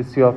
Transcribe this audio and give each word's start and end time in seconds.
بسیار. 0.00 0.34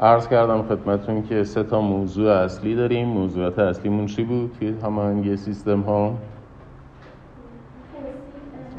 عرض 0.00 0.28
کردم 0.28 0.62
خدمتون 0.62 1.22
که 1.22 1.44
سه 1.44 1.62
تا 1.62 1.80
موضوع 1.80 2.30
اصلی 2.30 2.74
داریم. 2.74 3.08
موضوعات 3.08 3.58
اصلیمون 3.58 4.06
چی 4.06 4.24
بود؟ 4.24 4.56
توی 4.58 4.74
هماهنگی 4.82 5.36
سیستم 5.36 5.80
ها؟ 5.80 6.14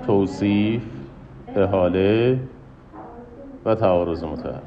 توصیف 0.07 0.81
احاله 1.55 2.39
و 3.65 3.75
تعارض 3.75 4.23
متحرر 4.23 4.59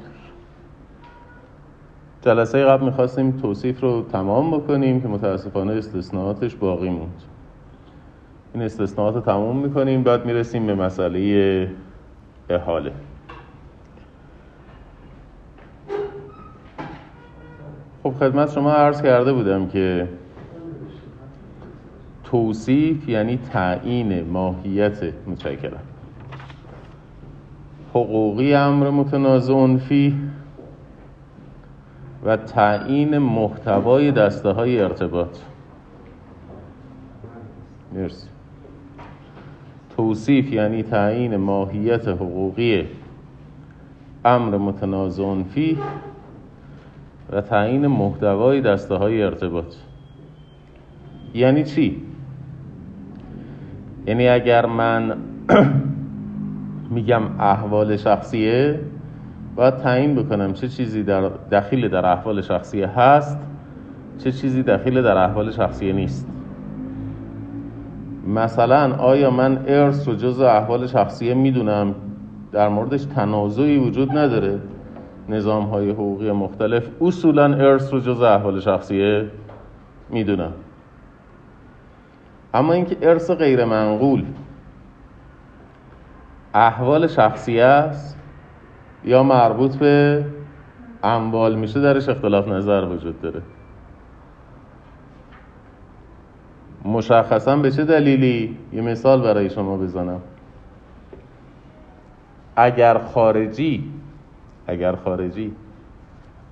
جلسه 2.21 2.65
قبل 2.65 2.85
می‌خواستیم 2.85 3.31
توصیف 3.31 3.81
رو 3.81 4.05
تمام 4.11 4.51
بکنیم 4.51 5.01
که 5.01 5.07
متاسفانه 5.07 5.73
استثناءاتش 5.73 6.55
باقی 6.55 6.89
موند. 6.89 7.21
این 8.53 8.63
استثناءات 8.63 9.15
رو 9.15 9.21
تمام 9.21 9.57
می‌کنیم 9.57 10.03
بعد 10.03 10.25
می‌رسیم 10.25 10.67
به 10.67 10.75
مسئله 10.75 11.69
احاله. 12.49 12.91
خب 18.03 18.13
خدمت 18.19 18.51
شما 18.51 18.71
عرض 18.71 19.01
کرده 19.01 19.33
بودم 19.33 19.67
که 19.67 20.07
توصیف 22.23 23.09
یعنی 23.09 23.37
تعیین 23.37 24.29
ماهیت 24.29 25.03
متشکرم. 25.27 25.83
حقوقی 27.89 28.53
امر 28.53 28.89
متنازع 28.89 29.77
فی 29.77 30.15
و 32.25 32.37
تعیین 32.37 33.17
محتوای 33.17 34.11
دسته 34.11 34.49
های 34.49 34.81
ارتباط. 34.81 35.37
مرسی. 37.93 38.36
توصیف 39.97 40.53
یعنی 40.53 40.83
تعیین 40.83 41.35
ماهیت 41.35 42.07
حقوقی 42.07 42.87
امر 44.25 44.57
متنازع 44.57 45.43
فی 45.43 45.77
و 47.31 47.41
تعیین 47.41 47.87
محتوای 47.87 48.61
دسته 48.61 48.95
های 48.95 49.23
ارتباط 49.23 49.73
یعنی 51.33 51.63
چی؟ 51.63 52.01
یعنی 54.07 54.27
اگر 54.27 54.65
من 54.65 55.17
میگم 56.95 57.21
احوال 57.39 57.97
شخصیه 57.97 58.79
باید 59.55 59.77
تعیین 59.77 60.15
بکنم 60.15 60.53
چه 60.53 60.67
چیزی 60.67 61.03
در 61.03 61.29
دخیل 61.51 61.87
در 61.87 62.05
احوال 62.05 62.41
شخصیه 62.41 62.87
هست 62.87 63.37
چه 64.17 64.31
چیزی 64.31 64.63
دخیل 64.63 65.01
در 65.01 65.17
احوال 65.17 65.51
شخصیه 65.51 65.93
نیست 65.93 66.36
مثلا 68.27 68.95
آیا 68.95 69.31
من 69.31 69.63
ارث 69.67 70.07
رو 70.07 70.15
جز 70.15 70.41
احوال 70.41 70.87
شخصیه 70.87 71.33
می‌دونم؟ 71.33 71.95
در 72.51 72.69
موردش 72.69 73.05
تنازعی 73.05 73.77
وجود 73.77 74.17
نداره. 74.17 74.59
نظام 75.29 75.63
های 75.63 75.89
حقوقی 75.89 76.31
مختلف 76.31 76.87
اصولا 77.01 77.43
ارث 77.43 77.93
رو 77.93 77.99
جز 77.99 78.21
احوال 78.21 78.59
شخصیه 78.59 79.31
می‌دونم. 80.09 80.51
اما 82.53 82.73
اینکه 82.73 82.97
ارث 83.01 83.31
غیر 83.31 83.65
منقول 83.65 84.23
احوال 86.53 87.07
شخصیه 87.07 87.63
است 87.63 88.19
یا 89.03 89.23
مربوط 89.23 89.75
به 89.75 90.25
اموال 91.03 91.55
میشه 91.55 91.81
درش 91.81 92.09
اختلاف 92.09 92.47
نظر 92.47 92.85
وجود 92.85 93.21
داره. 93.21 93.41
مشخصا 96.85 97.55
به 97.55 97.71
چه 97.71 97.85
دلیلی 97.85 98.57
یه 98.73 98.81
مثال 98.81 99.21
برای 99.21 99.49
شما 99.49 99.77
بزنم؟ 99.77 100.21
اگر 102.55 102.97
خارجی 102.97 103.83
اگر 104.67 104.95
خارجی 104.95 105.51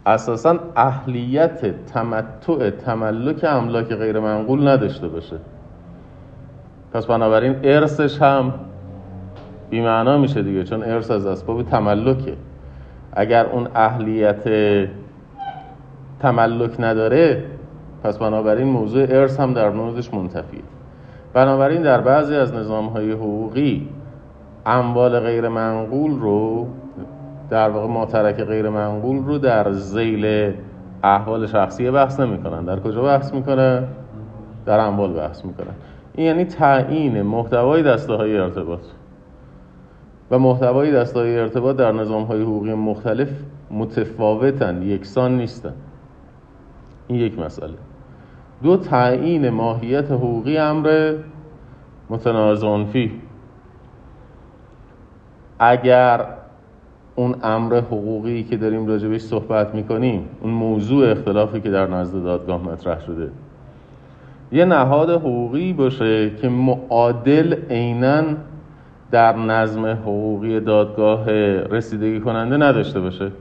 اساسا 0.06 0.60
اهلیت 0.76 1.86
تمتع 1.86 2.70
تملک 2.70 3.44
املاک 3.44 3.88
غیر 3.88 4.20
منقول 4.20 4.68
نداشته 4.68 5.08
باشه. 5.08 5.38
پس 6.94 7.06
بنابراین 7.06 7.56
ارثش 7.64 8.22
هم 8.22 8.54
بیمعنا 9.70 10.18
میشه 10.18 10.42
دیگه 10.42 10.64
چون 10.64 10.84
ارث 10.84 11.12
از 11.12 11.26
اسباب 11.26 11.64
تملکه. 11.64 12.34
اگر 13.14 13.46
اون 13.46 13.68
اهلیت 13.76 14.44
تملک 16.20 16.80
نداره 16.80 17.44
پس 18.06 18.18
بنابراین 18.18 18.68
موضوع 18.68 19.06
ارث 19.10 19.40
هم 19.40 19.54
در 19.54 19.70
موردش 19.70 20.14
منتفیه. 20.14 20.62
بنابراین 21.34 21.82
در 21.82 22.02
بعضی 22.02 22.36
از 22.36 22.54
نظام 22.54 22.86
های 22.88 23.12
حقوقی 23.12 23.90
اموال 24.66 25.20
غیر 25.20 25.48
منقول 25.48 26.20
رو 26.20 26.68
در 27.50 27.70
واقع 27.70 27.88
ماترک 27.88 28.36
غیر 28.36 28.70
منقول 28.70 29.26
رو 29.26 29.38
در 29.38 29.72
زیل 29.72 30.54
احوال 31.04 31.48
شخصی 31.48 31.92
بحث 31.92 32.20
نمی‌کنن. 32.20 32.66
در 32.66 32.80
کجا 32.80 33.04
بحث 33.04 33.34
می‌کنن 33.34 33.84
در 34.66 34.80
اموال 34.80 35.14
بحث 35.14 35.46
می‌کنن. 35.46 35.74
این 36.14 36.28
یعنی 36.28 36.46
تعیین 36.46 37.22
محتوای 37.22 37.84
دسته 37.84 38.14
های 38.14 38.38
ارتباط. 38.38 38.82
و 40.32 40.40
محتوای 40.40 40.92
دسته 40.92 41.20
های 41.20 41.40
ارتباط 41.40 41.76
در 41.76 41.92
نظام 41.92 42.24
های 42.24 42.42
حقوقی 42.42 42.74
مختلف 42.74 43.30
متفاوتن 43.72 44.82
یکسان 44.82 45.38
نیستن. 45.38 45.74
این 47.08 47.20
یک 47.20 47.40
مسئله. 47.40 47.85
دو 48.64 48.78
تعیین 48.78 49.50
ماهیت 49.50 50.12
حقوقی 50.12 50.58
امر 50.58 51.14
متنازع 52.10 52.84
فی 52.84 53.12
اگر 55.60 56.26
اون 57.16 57.36
امر 57.44 57.76
حقوقی 57.76 58.44
که 58.44 58.58
داریم 58.58 58.88
راجبش 58.88 59.22
صحبت 59.22 59.76
می‌کنیم 59.76 60.30
اون 60.42 60.54
موضوع 60.54 61.12
اختلافی 61.12 61.62
که 61.62 61.70
در 61.70 61.88
نزد 61.88 62.24
دادگاه 62.24 62.64
مطرح 62.64 63.02
شده 63.06 63.32
یه 64.52 64.66
نهاد 64.66 65.10
حقوقی 65.10 65.74
باشه 65.74 66.30
که 66.30 66.50
معادل 66.50 67.56
عینا 67.70 68.24
در 69.12 69.36
نظم 69.36 69.86
حقوقی 69.86 70.60
دادگاه 70.60 71.32
رسیدگی 71.62 72.20
کننده 72.20 72.58
نداشته 72.58 73.00
باشه. 73.00 73.32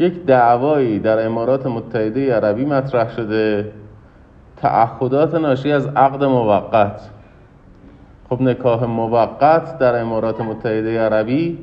یک 0.00 0.24
دعوایی 0.24 0.98
در 0.98 1.26
امارات 1.26 1.66
متحده 1.66 2.34
عربی 2.34 2.64
مطرح 2.64 3.10
شده 3.10 3.72
تعهدات 4.56 5.34
ناشی 5.34 5.72
از 5.72 5.86
عقد 5.86 6.24
موقت. 6.24 7.10
خب 8.28 8.42
نکاح 8.42 8.84
موقت 8.84 9.78
در 9.78 10.00
امارات 10.00 10.40
متحده 10.40 11.00
عربی 11.00 11.58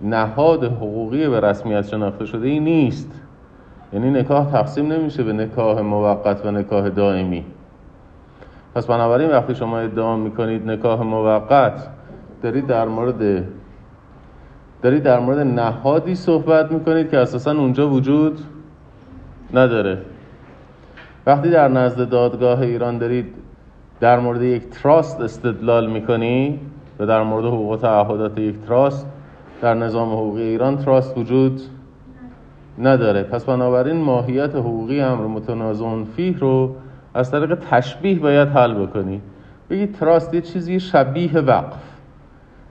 نهاد 0.00 0.64
حقوقی 0.64 1.28
به 1.28 1.40
رسمیت 1.40 1.88
شناخته 1.88 2.24
شده 2.24 2.48
ای 2.48 2.60
نیست. 2.60 3.20
یعنی 3.92 4.10
نکاح 4.10 4.50
تقسیم 4.52 4.92
نمیشه 4.92 5.22
به 5.22 5.32
نکاح 5.32 5.80
موقت 5.80 6.46
و 6.46 6.50
نکاح 6.50 6.88
دائمی. 6.88 7.44
پس 8.74 8.86
بنابراین 8.86 9.30
وقتی 9.30 9.54
شما 9.54 9.78
ادعا 9.78 10.16
می‌کنید 10.16 10.70
نکاح 10.70 11.02
موقت 11.02 11.88
دارید 12.42 12.66
در 12.66 12.88
مورد 12.88 13.44
دارید 14.82 15.02
در 15.02 15.18
مورد 15.20 15.38
نهادی 15.38 16.14
صحبت 16.14 16.72
می‌کنید 16.72 17.10
که 17.10 17.18
اساسا 17.18 17.52
اونجا 17.52 17.88
وجود 17.88 18.40
نداره. 19.54 19.98
وقتی 21.26 21.50
در 21.50 21.68
نزد 21.68 22.08
دادگاه 22.08 22.60
ایران 22.60 22.98
دارید 22.98 23.34
در 24.00 24.20
مورد 24.20 24.42
یک 24.42 24.70
تراست 24.70 25.20
استدلال 25.20 25.90
می‌کنی 25.90 26.60
و 26.98 27.06
در 27.06 27.22
مورد 27.22 27.44
حقوق 27.44 27.78
تعهدات 27.82 28.38
یک 28.38 28.54
تراست 28.66 29.06
در 29.60 29.74
نظام 29.74 30.12
حقوقی 30.12 30.42
ایران 30.42 30.76
تراست 30.76 31.18
وجود 31.18 31.60
نداره. 32.78 33.22
پس 33.22 33.44
بنابراین 33.44 33.96
ماهیت 33.96 34.54
حقوقی 34.54 35.00
امر 35.00 35.26
متنازع 35.26 36.04
فیه 36.16 36.38
رو 36.38 36.74
از 37.14 37.30
طریق 37.30 37.54
تشبیه 37.70 38.18
باید 38.18 38.48
حل 38.48 38.74
بکنی. 38.74 39.20
بگی 39.70 39.86
تراست 39.86 40.34
یه 40.34 40.40
چیزی 40.40 40.80
شبیه 40.80 41.38
وقف. 41.38 41.91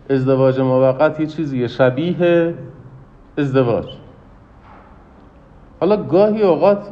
ازدواج 0.09 0.59
موقت 0.59 1.19
یه 1.19 1.25
چیزی 1.25 1.69
شبیه 1.69 2.53
ازدواج. 3.38 3.86
حالا 5.80 6.03
گاهی 6.03 6.42
اوقات 6.42 6.89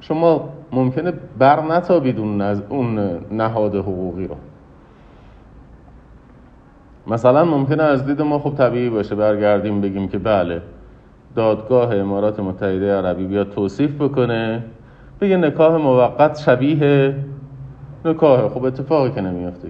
شما 0.00 0.48
ممکنه 0.72 1.12
بر 1.38 1.62
نتابید 1.62 2.18
اون, 2.18 2.40
اون 2.42 2.98
نهاد 3.30 3.74
حقوقی 3.74 4.26
رو. 4.26 4.36
مثلا 7.06 7.44
ممکنه 7.44 7.82
از 7.82 8.06
دید 8.06 8.22
ما 8.22 8.38
خب 8.38 8.54
طبیعی 8.54 8.90
باشه 8.90 9.14
برگردیم 9.14 9.80
بگیم 9.80 10.08
که 10.08 10.18
بله 10.18 10.62
دادگاه 11.36 11.96
امارات 11.96 12.40
متحده 12.40 12.94
عربی 12.94 13.26
بیاد 13.26 13.50
توصیف 13.50 14.02
بکنه 14.02 14.64
بگه 15.20 15.36
نکاح 15.36 15.76
موقت 15.76 16.38
شبیه 16.38 17.14
نکاح. 18.04 18.48
خب 18.48 18.64
اتفاقی 18.64 19.10
که 19.10 19.20
نمیافته 19.20 19.68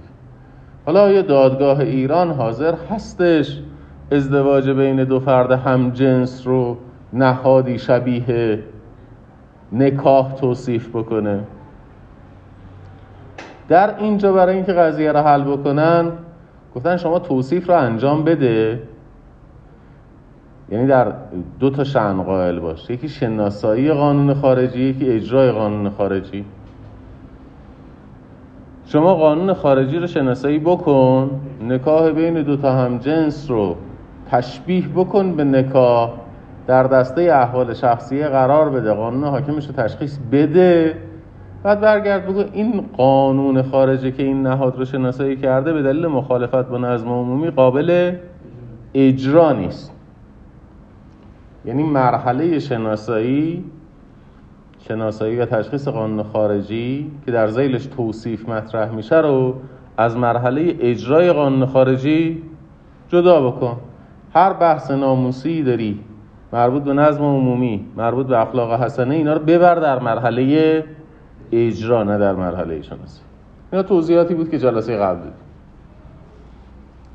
حالا 0.86 1.02
آیا 1.02 1.22
دادگاه 1.22 1.80
ایران 1.80 2.30
حاضر 2.30 2.74
هستش 2.90 3.58
ازدواج 4.12 4.70
بین 4.70 5.04
دو 5.04 5.20
فرد 5.20 5.52
هم 5.52 5.90
جنس 5.90 6.46
رو 6.46 6.76
نهادی 7.12 7.78
شبیه 7.78 8.58
نکاح 9.72 10.34
توصیف 10.34 10.88
بکنه. 10.88 11.40
در 13.68 13.98
اینجا 13.98 14.32
برای 14.32 14.54
اینکه 14.54 14.72
قضیه 14.72 15.12
رو 15.12 15.18
حل 15.18 15.42
بکنن 15.42 16.12
گفتن 16.74 16.96
شما 16.96 17.18
توصیف 17.18 17.68
رو 17.68 17.74
انجام 17.74 18.24
بده. 18.24 18.82
یعنی 20.70 20.86
در 20.86 21.12
دو 21.60 21.70
تا 21.70 21.84
شن 21.84 22.22
قائل 22.22 22.58
باش. 22.58 22.90
یکی 22.90 23.08
شناسایی 23.08 23.92
قانون 23.92 24.34
خارجی 24.34 24.82
یکی 24.82 25.10
اجرای 25.10 25.50
قانون 25.52 25.90
خارجی. 25.90 26.44
شما 28.92 29.14
قانون 29.14 29.54
خارجی 29.54 29.98
رو 29.98 30.06
شناسایی 30.06 30.58
بکن 30.58 31.40
نکاح 31.62 32.10
بین 32.10 32.42
دو 32.42 32.56
تا 32.56 32.72
هم 32.72 32.98
جنس 32.98 33.50
رو 33.50 33.76
تشبیه 34.30 34.88
بکن 34.88 35.36
به 35.36 35.44
نکاح 35.44 36.10
در 36.66 36.82
دسته 36.82 37.22
احوال 37.22 37.74
شخصیه 37.74 38.28
قرار 38.28 38.70
بده 38.70 38.92
قانون 38.92 39.24
حاکمش 39.24 39.66
رو 39.66 39.72
تشخیص 39.72 40.18
بده. 40.32 40.96
بعد 41.62 41.80
برگرد 41.80 42.26
بگو 42.26 42.44
این 42.52 42.84
قانون 42.96 43.62
خارجی 43.62 44.12
که 44.12 44.22
این 44.22 44.42
نهاد 44.42 44.78
رو 44.78 44.84
شناسایی 44.84 45.36
کرده 45.36 45.72
به 45.72 45.82
دلیل 45.82 46.06
مخالفت 46.06 46.68
با 46.68 46.78
نظم 46.78 47.08
عمومی 47.08 47.50
قابل 47.50 48.12
اجرا 48.94 49.52
نیست. 49.52 49.92
یعنی 51.64 51.82
مرحله 51.82 52.58
شناسایی 52.58 53.64
شناسایی 54.88 55.36
و 55.36 55.46
تشخیص 55.46 55.88
قانون 55.88 56.22
خارجی 56.22 57.10
که 57.26 57.32
در 57.32 57.48
زیلش 57.48 57.86
توصیف 57.86 58.48
مطرح 58.48 58.90
میشه 58.90 59.20
رو 59.20 59.54
از 59.96 60.16
مرحله 60.16 60.76
اجرای 60.80 61.32
قانون 61.32 61.66
خارجی 61.66 62.42
جدا 63.08 63.50
بکن. 63.50 63.76
هر 64.34 64.52
بحث 64.52 64.90
ناموسی 64.90 65.62
داری 65.62 66.00
مربوط 66.52 66.82
به 66.82 66.92
نظم 66.92 67.24
عمومی 67.24 67.86
مربوط 67.96 68.26
به 68.26 68.40
اخلاق 68.40 68.82
حسنه 68.82 69.14
اینا 69.14 69.32
رو 69.32 69.38
ببر 69.38 69.74
در 69.74 69.98
مرحله 69.98 70.84
اجرا 71.52 72.02
نه 72.02 72.18
در 72.18 72.34
مرحله 72.34 72.82
شناسی. 72.82 73.20
اینا 73.72 73.82
توضیحاتی 73.82 74.34
بود 74.34 74.50
که 74.50 74.58
جلسه 74.58 74.96
قبل 74.96 75.22
دید 75.22 75.32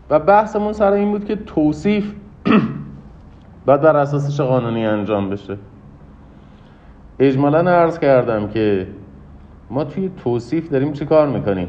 و 0.10 0.20
بحثمون 0.20 0.74
سر 0.74 0.92
این 0.92 1.12
بود 1.12 1.26
که 1.26 1.36
توصیف 1.36 2.14
بعد 3.66 3.82
بر 3.82 3.96
اساسش 3.96 4.42
قانونی 4.42 4.86
انجام 4.86 5.30
بشه. 5.30 5.58
اجمالا 7.20 7.72
عرض 7.72 8.00
کردم 8.00 8.48
که 8.48 8.88
ما 9.70 9.84
توی 9.84 10.12
توصیف 10.24 10.70
داریم 10.70 10.94
چی 10.94 11.06
کار 11.06 11.28
می‌کنیم؟ 11.28 11.68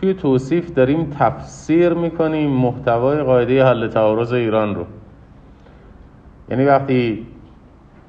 توی 0.00 0.14
توصیف 0.14 0.74
داریم 0.74 1.10
تفسیر 1.18 1.92
می‌کنیم 1.94 2.50
محتوای 2.50 3.22
قاعده 3.22 3.64
حل 3.64 3.88
تعارض 3.88 4.32
ایران 4.32 4.74
رو. 4.74 4.84
یعنی 6.50 6.64
وقتی 6.64 7.26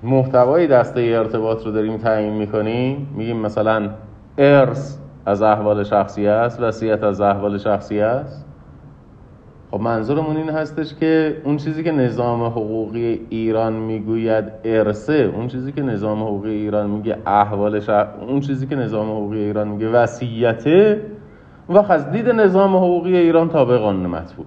محتوای 0.04 0.68
دسته 0.68 1.02
ارتباط 1.02 1.66
رو 1.66 1.72
داریم 1.72 1.98
تعیین 1.98 2.34
می‌کنیم 2.34 3.08
میگیم 3.16 3.38
مثلا 3.38 3.90
ارث 4.38 4.98
از 5.26 5.42
احوال 5.42 5.84
شخصی 5.84 6.28
است 6.28 6.62
وصیت 6.62 7.04
از 7.04 7.22
احوال 7.22 7.58
شخصی 7.58 8.00
است. 8.00 8.46
خب 9.74 9.82
منظورمون 9.82 10.38
این 10.38 10.50
هستش 10.50 10.94
که 10.94 11.42
اون 11.44 11.58
چیزی 11.58 11.84
که 11.84 11.92
نظام 11.92 12.44
حقوقی 12.44 13.28
ایران 13.30 13.74
می‌گوید 13.74 14.46
ارثه 14.64 15.32
اون 15.36 15.48
چیزی 15.48 15.72
که 15.72 15.82
نظام 15.82 16.24
حقوقی 16.24 16.50
ایران 16.50 16.90
میگه 16.90 17.18
احوال 17.26 17.82
اون 18.28 18.40
چیزی 18.40 18.68
که 18.68 18.76
نظام 18.76 19.10
حقوقی 19.10 19.40
ایران 19.40 19.68
میگه 19.68 19.90
وصیته 19.90 21.02
اون 21.68 21.78
وقت 21.78 21.92
از 21.92 22.12
دید 22.12 22.30
نظام 22.30 22.76
حقوقی 22.76 23.18
ایران 23.18 23.50
تابع 23.50 23.78
قانون 23.78 24.08
مطبوع. 24.08 24.46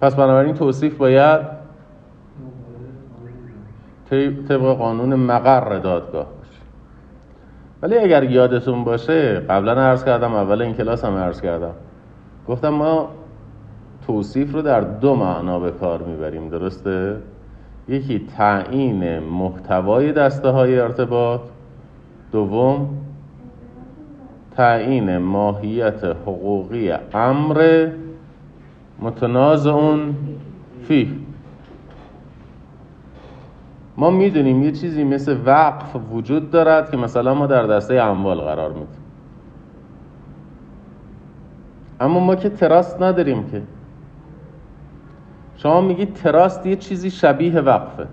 پس 0.00 0.14
بنابراین 0.14 0.54
توصیف 0.54 0.96
باید 0.96 1.40
طبق 4.48 4.76
قانون 4.76 5.14
مقر 5.14 5.78
دادگاه 5.78 6.26
باشه. 6.38 6.60
ولی 7.82 7.98
اگر 7.98 8.22
یادتون 8.22 8.84
باشه 8.84 9.34
قبلا 9.34 9.72
عرض 9.72 10.04
کردم 10.04 10.34
اول 10.34 10.62
این 10.62 10.74
کلاس 10.74 11.04
هم 11.04 11.16
عرض 11.16 11.40
کردم. 11.40 11.74
گفتم 12.48 12.68
ما 12.68 13.08
توصیف 14.06 14.54
رو 14.54 14.62
در 14.62 14.80
دو 14.80 15.14
معنا 15.14 15.58
به 15.58 15.70
کار 15.70 16.02
می‌بریم 16.02 16.48
درسته؟ 16.48 17.16
یکی 17.88 18.26
تعیین 18.36 19.18
محتوای 19.18 20.12
دسته 20.12 20.48
های 20.48 20.80
ارتباط 20.80 21.40
دوم 22.32 22.88
تعیین 24.56 25.18
ماهیت 25.18 26.04
حقوقی 26.04 26.92
امر 27.14 27.88
متنازع 29.00 29.96
فیه 30.82 31.26
ما 33.96 34.10
می‌دونیم 34.10 34.62
یه 34.62 34.72
چیزی 34.72 35.04
مثل 35.04 35.36
وقف 35.46 35.96
وجود 36.12 36.50
دارد 36.50 36.90
که 36.90 36.96
مثلا 36.96 37.34
ما 37.34 37.46
در 37.46 37.66
دسته 37.66 37.94
اموال 37.94 38.40
قرار 38.40 38.72
میدیم. 38.72 38.86
اما 42.00 42.20
ما 42.20 42.36
که 42.36 42.48
trust 42.48 43.02
نداریم 43.02 43.44
که. 43.44 43.62
شما 45.56 45.80
میگید 45.80 46.14
trust 46.14 46.66
یه 46.66 46.76
چیزی 46.76 47.10
شبیه 47.10 47.60
وقفه. 47.60 48.06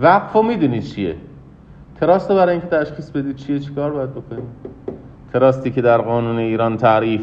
وقف 0.00 0.32
رو 0.32 0.42
می‌دونید 0.42 0.82
چیه؟ 0.82 1.16
trust 1.94 2.32
برای 2.32 2.52
اینکه 2.52 2.66
تشخیص 2.66 3.10
بدید 3.10 3.36
چیه 3.36 3.58
چیکار 3.58 3.90
باید 3.90 4.10
بکنید؟ 4.10 4.44
تراستی 5.32 5.70
که 5.70 5.82
در 5.82 5.98
قانون 5.98 6.38
ایران 6.38 6.76
تعریف 6.76 7.22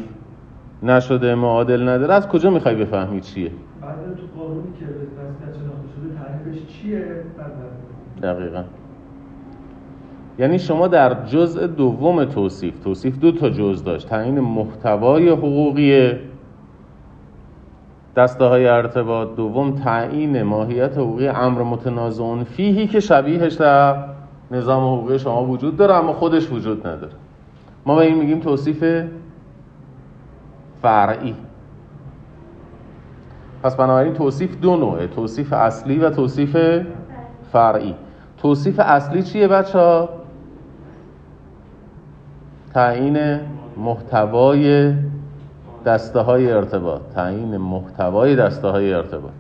نشده 0.84 1.36
معادل 1.36 1.90
نداره 1.90 2.14
از 2.14 2.28
کجا 2.28 2.50
می‌خوای 2.50 2.76
بفهمید 2.76 3.24
چیه؟ 3.24 3.52
بعد 3.82 3.96
تو 3.96 4.42
قانونی 4.42 4.68
که 4.80 4.86
شده 4.86 6.16
تعریفش 6.16 6.66
چیه؟ 6.68 7.24
دقیقا. 8.24 8.64
یعنی 10.40 10.60
شما 10.60 10.88
در 10.88 11.26
جزء 11.26 11.68
دوم 11.68 12.26
توصیف 12.26 12.80
توصیف 12.80 13.20
دو 13.20 13.32
تا 13.32 13.50
جزء 13.50 13.84
داشت 13.84 14.10
تعیین 14.10 14.40
محتوای 14.40 15.30
حقوقی 15.30 16.12
دسته 18.18 18.46
های 18.46 18.68
ارتباط 18.68 19.36
دوم 19.36 19.72
تعیین 19.72 20.44
ماهیت 20.44 20.98
حقوقی 20.98 21.28
امر 21.28 21.64
متنازعون. 21.64 22.44
فیهی 22.44 22.88
که 22.88 23.00
شبیهش 23.00 23.54
در 23.54 24.04
نظام 24.52 24.84
حقوقی 24.84 25.20
شما 25.20 25.46
وجود 25.46 25.78
داره 25.78 25.94
اما 25.94 26.14
خودش 26.14 26.52
وجود 26.52 26.88
نداره. 26.88 27.14
ما 27.86 27.96
به 27.96 28.02
این 28.02 28.18
میگیم 28.18 28.40
توصیف 28.40 29.04
فرعی. 30.82 31.36
پس 33.64 33.76
بنابراین 33.76 34.14
توصیف 34.14 34.60
دو 34.60 34.78
نوعه 34.78 35.08
توصیف 35.08 35.54
اصلی 35.54 35.98
و 35.98 36.10
توصیف 36.10 36.58
فرعی. 37.52 37.96
توصیف 38.38 38.80
اصلی 38.80 39.24
چیه 39.24 39.48
بچه 39.48 39.80
ها؟ 39.80 40.10
تعیین 42.74 43.40
محتوای 43.78 44.94
دسته 45.88 46.20
های 46.20 46.52
ارتباط 46.52 47.02
تعیین 47.16 47.58
محتوای 47.58 48.36
دسته 48.36 48.68
های 48.68 48.94
ارتباط. 48.94 49.32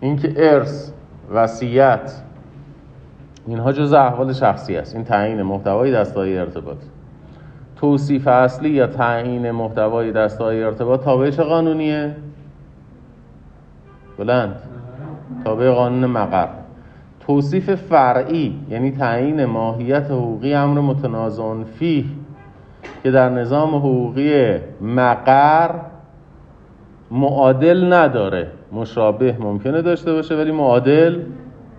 اینکه 0.00 0.32
ارث 0.36 0.92
وصیت 1.32 2.12
اینها 3.46 3.72
جز 3.72 3.92
احوال 3.92 4.32
شخصی 4.32 4.76
است. 4.76 4.94
این 4.94 5.04
تعیین 5.04 5.42
محتوای 5.42 5.92
دسته 5.92 6.20
های 6.20 6.38
ارتباط. 6.38 6.76
توصیف 7.76 8.28
اصلی 8.28 8.70
یا 8.70 8.86
تعیین 8.86 9.50
محتوای 9.50 10.12
دسته 10.12 10.44
های 10.44 10.62
ارتباط 10.62 11.04
تابع 11.04 11.30
چه 11.30 11.42
قانونیه؟ 11.42 12.16
بلند. 14.18 14.56
تابع 15.44 15.70
قانون 15.70 16.06
مقر. 16.06 16.48
توصیف 17.20 17.74
فرعی 17.74 18.60
یعنی 18.70 18.90
تعیین 18.90 19.44
ماهیت 19.44 20.10
حقوقی 20.10 20.54
امر 20.54 20.80
متنازع 20.80 21.64
فیه. 21.64 22.04
که 23.02 23.10
در 23.10 23.28
نظام 23.28 23.74
حقوقی 23.74 24.58
مقر 24.80 25.74
معادل 27.10 27.92
نداره. 27.92 28.52
مشابه 28.72 29.36
ممکنه 29.40 29.82
داشته 29.82 30.12
باشه 30.12 30.36
ولی 30.36 30.52
معادل 30.52 31.22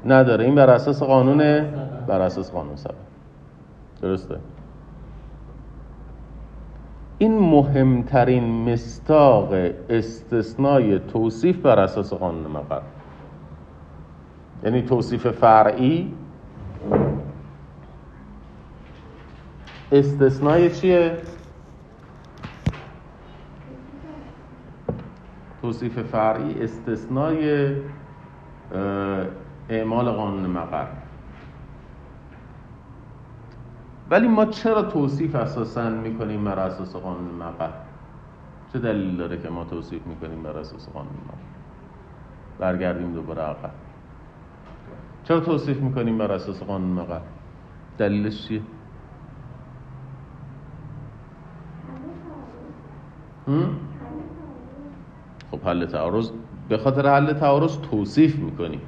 نداره. 0.06 0.46
این 0.46 0.56
بر 0.56 0.70
اساس 0.70 1.04
قانون 1.04 1.66
بر 2.08 2.22
اساس 2.22 2.52
قانون 2.52 2.76
سبب. 2.76 2.94
درسته؟ 4.02 4.36
این 7.18 7.40
مهمترین 7.40 8.72
مستاق 8.72 9.54
استثنای 9.90 11.00
توصیف 11.00 11.58
بر 11.58 11.80
اساس 11.80 12.14
قانون 12.14 12.52
مقر. 12.52 12.82
یعنی 14.64 14.82
توصیف 14.82 15.28
فرعی 15.28 16.14
استثنای 19.92 20.70
چیه؟ 20.70 21.18
توصیف 25.62 26.00
فرعی 26.00 26.64
استثنای 26.64 27.76
اعمال 29.70 30.12
قانون 30.12 30.46
مقر. 30.50 30.88
ولی 34.10 34.28
ما 34.28 34.46
چرا 34.46 34.82
توصیف 34.82 35.36
اساسا 35.36 35.90
می‌کنیم 35.90 36.44
بر 36.44 36.60
اساس 36.60 36.96
قانون 36.96 37.34
مقر؟ 37.34 37.70
چه 38.74 38.80
دلیل 38.80 39.18
داره 39.18 39.42
که 39.42 39.50
ما 39.50 39.64
توصیف 39.64 40.08
می‌کنیم 40.08 40.44
بر 40.44 40.58
اساس 40.58 40.90
قانون 40.90 41.14
مقر؟ 41.14 41.38
برگردیم 42.60 43.14
دوباره 43.14 43.42
عقب. 43.42 43.72
چرا 45.24 45.40
توصیف 45.40 45.78
می‌کنیم 45.78 46.18
بر 46.18 46.32
اساس 46.32 46.64
قانون 46.64 46.90
مقر؟ 46.90 47.22
دلیلش 47.98 48.48
چیه؟ 48.48 48.62
خب 55.52 55.64
حل 55.66 55.86
تعارض 55.86 56.32
به 56.70 56.78
خاطر 56.78 57.08
حل 57.08 57.34
تعارض 57.34 57.78
توصیف 57.78 58.36
می‌کنی. 58.36 58.80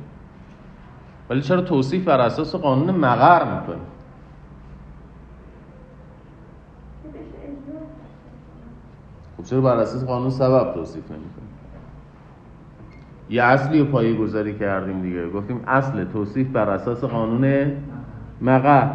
ولی 1.29 1.41
چرا 1.41 1.61
توصیف 1.61 2.03
بر 2.03 2.19
اساس 2.19 2.55
قانون 2.55 2.95
مقر 2.95 3.59
می‌کنی؟ 3.59 3.81
خب 9.37 9.43
چرا 9.43 9.61
بر 9.61 9.77
اساس 9.77 10.05
قانون 10.05 10.29
سبب 10.29 10.73
توصیف 10.73 11.11
نمی‌کنی؟ 11.11 11.47
یه 13.29 13.43
اصلی 13.43 13.79
رو 13.79 13.85
پایه 13.85 14.15
گذاری 14.15 14.57
کردیم 14.57 15.01
دیگه. 15.01 15.29
گفتیم 15.29 15.63
اصل 15.67 16.03
توصیف 16.03 16.47
بر 16.47 16.69
اساس 16.69 17.03
قانون 17.03 17.71
مقر. 18.41 18.89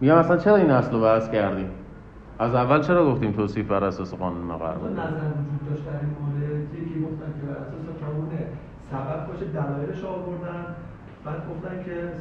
میگم 0.00 0.16
اصلا 0.16 0.36
چرا 0.36 0.56
این 0.56 0.70
اصل 0.70 0.92
رو 0.92 1.00
بحث 1.00 1.30
کردیم؟ 1.30 1.70
از 2.40 2.54
اول 2.54 2.80
چرا 2.82 3.12
گفتیم 3.12 3.32
توصیف 3.32 3.66
بر 3.66 3.84
اساس 3.84 4.14
قانون 4.14 4.42
مقر 4.42 4.74
بود 4.74 4.90
نظر 4.90 5.00
وجود 5.00 5.70
داشت 5.70 5.84
در 5.84 5.90
این 5.90 6.10
مورد 6.20 6.74
یکی 6.74 7.00
گفتن 7.00 7.40
که 7.40 7.46
بر 7.46 7.52
اساس 7.52 8.00
قانون 8.00 8.28
سبب 8.90 9.26
باشه 9.26 9.44
دلایلش 9.44 10.04
آوردن. 10.04 10.64
بعد 11.24 11.42
گفتن 11.50 11.84
که 11.84 12.12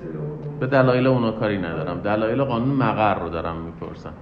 به 0.60 0.68
دلایل 0.68 1.08
اونا 1.08 1.32
کاری 1.32 1.58
ندارم. 1.58 2.00
دلایل 2.00 2.44
قانون 2.44 2.76
مقر 2.76 3.20
رو 3.20 3.30
دارم 3.30 3.56
می‌پرسم. 3.56 4.14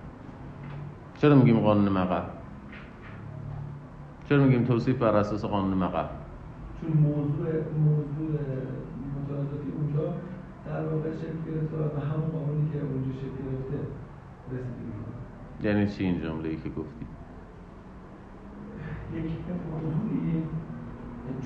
چرا 1.18 1.36
میگیم 1.36 1.60
قانون 1.60 1.90
مقر؟ 1.90 2.22
چرا 4.30 4.44
میگیم 4.44 4.64
توصیف 4.64 4.98
بر 4.98 5.16
اساس 5.16 5.46
قانون 5.46 5.78
مقر؟ 5.78 6.06
چون 6.82 6.92
موضوع 6.92 7.48
موضوع 7.86 8.40
متعادلاتی 9.16 9.70
اونجا 9.78 10.14
در 10.66 10.94
واقع 10.94 11.10
شکل 11.12 11.52
گرفته 11.52 11.78
و 11.78 11.80
به 11.80 12.02
همون 12.08 12.30
قانونی 12.30 12.70
که 12.74 12.80
اونجا 12.80 13.12
شکل 13.20 13.38
گرفته 13.46 13.88
یعنی 15.64 15.88
چی 15.88 16.04
این 16.04 16.22
جمله 16.22 16.50
ای 16.50 16.56
که 16.56 16.70
گفتی؟ 16.70 17.06
یک 19.16 19.32
موضوعی 19.72 20.44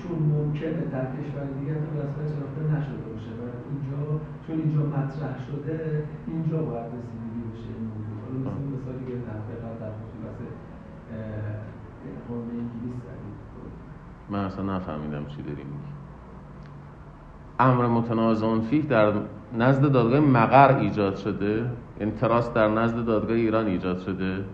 چون 0.02 0.18
ممکنه 0.18 0.82
در 0.92 1.06
کشور 1.16 1.44
دیگر 1.58 1.74
تو 1.74 1.90
رسمت 2.00 2.26
شناخته 2.32 2.62
نشده 2.74 3.02
باشه 3.10 3.32
و 3.40 3.44
اینجا 3.70 4.20
چون 4.46 4.56
اینجا 4.58 4.82
مطرح 4.86 5.46
شده 5.46 6.04
اینجا 6.26 6.62
باید 6.62 6.86
رسیدگی 6.86 7.42
بشه 7.52 7.70
این 7.78 7.88
موضوع. 7.92 8.16
حالا 8.24 8.38
مثل 8.40 8.62
مثالی 8.74 9.04
که 9.06 9.12
در 9.12 9.38
در 9.80 9.92
خصوص 9.98 10.12
قانون 12.28 12.50
انگلیس 12.50 13.02
من 14.30 14.44
اصلا 14.44 14.76
نفهمیدم 14.76 15.26
چی 15.26 15.42
داری 15.42 15.64
میگی. 15.64 15.92
امر 17.60 17.86
متنازع 17.86 18.60
فیه 18.60 18.82
در 18.82 19.12
نزد 19.58 19.92
دادگاه 19.92 20.20
مقر 20.20 20.76
ایجاد 20.76 21.16
شده. 21.16 21.70
یعنی 22.02 22.14
تراس 22.14 22.52
در 22.52 22.68
نزد 22.68 23.04
دادگاه 23.04 23.36
ایران 23.36 23.66
ایجاد 23.66 23.98
شده؟ 23.98 24.44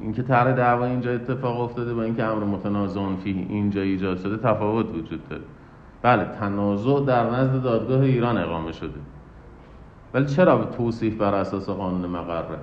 اینکه 0.00 0.22
طرح 0.22 0.52
دعوا 0.52 0.86
اینجا 0.86 1.12
اتفاق 1.12 1.60
افتاده 1.60 1.94
با 1.94 2.02
اینکه 2.02 2.24
امر 2.24 2.44
متنازع 2.44 3.16
فیه 3.24 3.46
اینجا 3.48 3.80
ایجاد 3.80 4.18
شده 4.18 4.36
تفاوت 4.36 4.86
وجود 4.94 5.28
داره. 5.28 5.42
بله 6.02 6.24
تنازع 6.24 7.04
در 7.04 7.30
نزد 7.30 7.62
دادگاه 7.62 8.00
ایران 8.00 8.38
اقامه 8.38 8.72
شده. 8.72 9.00
ولی 10.14 10.26
چرا 10.26 10.64
توصیف 10.64 11.16
بر 11.16 11.34
اساس 11.34 11.70
قانون 11.70 12.10
مقره 12.10 12.58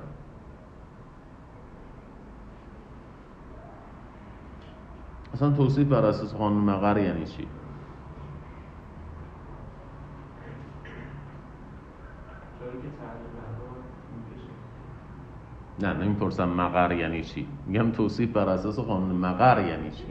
اصلا 5.33 5.51
توصیف 5.51 5.87
بر 5.87 6.05
اساس 6.05 6.33
قانون 6.33 6.63
مقر 6.63 6.97
یعنی 6.97 7.25
چی؟ 7.25 7.47
نه 15.79 15.93
نمی‌پرسم 15.93 16.49
مقر 16.49 16.91
یعنی 16.91 17.23
چی. 17.23 17.47
میگم 17.67 17.91
توصیف 17.91 18.31
بر 18.31 18.49
اساس 18.49 18.79
قانون 18.79 19.15
مقر 19.15 19.65
یعنی 19.67 19.91
چی. 19.91 20.03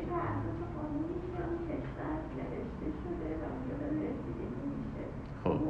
خب. 5.45 5.61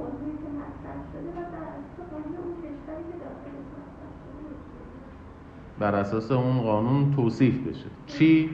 بر 5.78 5.94
اساس 5.94 6.30
اون 6.32 6.62
قانون 6.62 7.14
توصیف 7.16 7.68
بشه. 7.68 7.90
چی؟ 8.06 8.50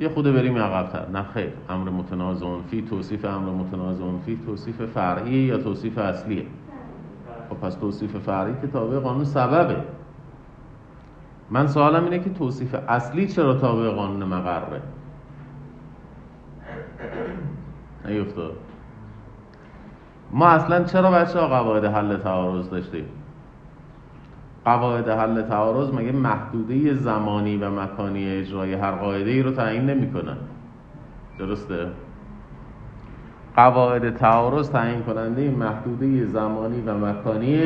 یه 0.00 0.08
خوده 0.08 0.32
بریم 0.32 0.58
عقبتر. 0.58 1.08
نه 1.08 1.22
خیر. 1.22 1.52
امر 1.68 1.90
متنازع 1.90 2.46
فی 2.70 2.82
توصیف 2.82 3.24
امر 3.24 3.50
متنازع 3.50 4.04
فی 4.26 4.38
توصیف 4.46 4.82
فرعی 4.82 5.30
یا 5.30 5.58
توصیف 5.58 5.98
اصلیه 5.98 6.46
خب 7.50 7.56
پس 7.56 7.74
توصیف 7.74 8.16
فرعی 8.16 8.54
که 8.60 8.66
تابع 8.66 8.98
قانون 8.98 9.24
سببه. 9.24 9.76
من 11.50 11.66
سوالم 11.66 12.04
اینه 12.04 12.18
که 12.18 12.30
توصیف 12.30 12.74
اصلی 12.88 13.26
چرا 13.26 13.54
تابع 13.54 13.90
قانون 13.90 14.24
مقره؟ 14.24 14.82
نیفتاد 18.04 18.56
ما 20.30 20.46
اصلا 20.46 20.84
چرا 20.84 21.10
بچه 21.10 21.40
ها 21.40 21.48
قواعد 21.48 21.84
حل 21.84 22.16
تعارض 22.16 22.70
داشتیم؟ 22.70 23.04
قواعد 24.64 25.08
حل 25.08 25.42
تعارض 25.42 25.94
مگه 25.94 26.12
محدوده 26.12 26.94
زمانی 26.94 27.56
و 27.56 27.70
مکانی 27.70 28.30
اجرای 28.30 28.74
هر 28.74 28.90
قاعده 28.90 29.30
ای 29.30 29.42
رو 29.42 29.50
تعیین 29.50 29.86
نمی‌کنن؟ 29.86 30.36
درسته؟ 31.38 31.86
قواعد 33.56 34.16
تعارض 34.16 34.70
تعیین 34.70 35.02
کننده 35.02 35.50
محدوده 35.50 36.26
زمانی 36.26 36.82
و 36.86 36.94
مکانی 36.94 37.62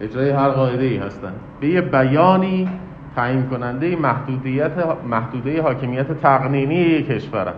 اجرای 0.00 0.30
هر 0.30 0.48
قاعده 0.48 0.84
ای 0.84 0.96
هستن. 0.96 1.32
به 1.60 1.68
یه 1.68 1.80
بیانی 1.80 2.68
تعیین 3.16 3.46
کننده 3.46 3.96
محدودیت 3.96 4.72
محدوده 5.10 5.62
حاکمیت 5.62 6.12
تقنینی 6.12 7.02
کشورن. 7.02 7.54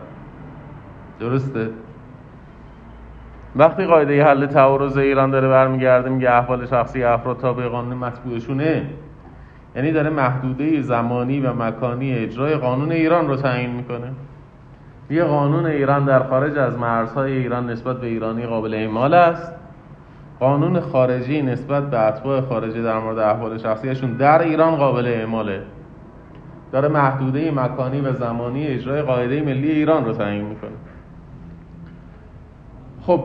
درسته؟ 1.21 1.71
وقتی 3.57 3.85
قاعده 3.85 4.25
حل 4.25 4.47
تعارض 4.47 4.97
ایران 4.97 5.31
داره 5.31 5.49
برمیگرده 5.49 6.11
میگه 6.11 6.31
احوال 6.31 6.67
شخصی 6.67 7.05
افراد 7.05 7.39
تابع 7.39 7.69
قانون 7.69 7.97
مطبوعشونه. 7.97 8.87
یعنی 9.77 9.93
داره 9.93 10.11
محدوده 10.11 10.83
زمانی 10.83 11.41
و 11.41 11.53
مکانی 11.53 12.13
اجرای 12.13 12.55
قانون 12.55 12.93
ایران 12.93 13.29
رو 13.29 13.37
تعیین 13.37 13.71
می‌کنه. 13.71 14.13
یه 15.11 15.25
قانون 15.25 15.67
ایران 15.67 16.05
در 16.05 16.23
خارج 16.23 16.59
از 16.59 16.79
مرزهای 16.79 17.33
ایران 17.33 17.71
نسبت 17.71 18.01
به 18.01 18.07
ایرانی 18.07 18.47
قابل 18.47 18.75
اعمال 18.75 19.15
است. 19.15 19.53
قانون 20.41 20.81
خارجی 20.81 21.43
نسبت 21.43 21.91
به 21.91 22.01
اتباع 22.01 22.41
خارجی 22.41 22.83
در 22.83 22.99
مورد 22.99 23.19
احوال 23.19 23.59
شخصیشون 23.59 24.13
در 24.13 24.43
ایران 24.43 24.77
قابل 24.77 25.07
اعماله. 25.07 25.63
داره 26.73 26.89
محدوده 26.89 27.51
مکانی 27.51 28.01
و 28.01 28.13
زمانی 28.13 28.67
اجرای 28.67 29.03
قاعده 29.03 29.43
ملی 29.43 29.71
ایران 29.71 30.05
رو 30.05 30.13
تعیین 30.13 30.45
می‌کنه. 30.45 30.71
خب 33.07 33.25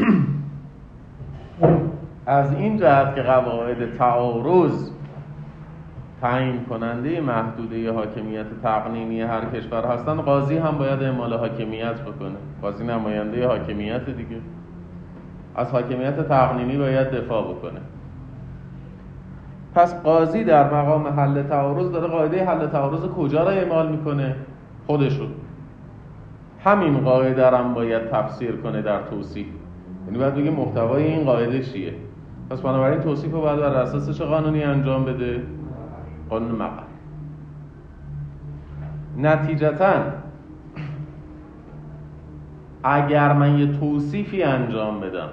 از 2.26 2.52
این 2.52 2.76
جهت 2.76 3.14
که 3.14 3.22
قواعد 3.22 3.96
تعارض 3.96 4.90
تعیین 6.20 6.64
کننده 6.64 7.20
محدوده 7.20 7.92
حاکمیت 7.92 8.46
تقنینی 8.62 9.22
هر 9.22 9.44
کشور 9.44 9.84
هستن 9.84 10.20
قاضی 10.20 10.56
هم 10.56 10.78
باید 10.78 11.02
اعمال 11.02 11.34
حاکمیت 11.34 12.00
بکنه. 12.00 12.36
قاضی 12.62 12.84
نماینده 12.84 13.46
حاکمیت 13.46 14.06
دیگه. 14.06 14.36
از 15.56 15.70
حاکمیت 15.70 16.28
تقنینی 16.28 16.78
باید 16.78 17.10
دفاع 17.10 17.54
بکنه. 17.54 17.80
پس 19.74 20.02
قاضی 20.02 20.44
در 20.44 20.74
مقام 20.74 21.06
حل 21.06 21.42
تعارض 21.42 21.92
داره. 21.92 22.06
قاعده 22.06 22.44
حل 22.44 22.66
تعارض 22.66 23.00
کجا 23.00 23.42
را 23.42 23.50
اعمال 23.50 23.88
می‌کنه؟ 23.88 24.36
خودشون 24.86 25.28
همین 26.64 27.00
قاعده 27.00 27.50
هم 27.50 27.74
باید 27.74 28.10
تفسیر 28.10 28.56
کنه 28.56 28.82
در 28.82 29.02
توصیف 29.02 29.46
یعنی 30.06 30.18
باید 30.18 30.34
بگه 30.34 30.50
محتوای 30.50 31.04
این 31.04 31.24
قاعده 31.24 31.62
چیه؟ 31.62 31.94
پس 32.50 32.60
بنابراین 32.60 33.00
توصیف 33.00 33.32
رو 33.32 33.40
باید 33.40 33.60
بر 33.60 33.74
اساس 33.74 34.18
چه 34.18 34.24
قانونی 34.24 34.62
انجام 34.62 35.04
بده؟ 35.04 35.42
قانون 36.30 36.52
مقر. 36.52 36.82
نتیجتا 39.18 40.02
اگر 42.82 43.32
من 43.32 43.58
یه 43.58 43.66
توصیفی 43.72 44.42
انجام 44.42 45.00
بدم 45.00 45.28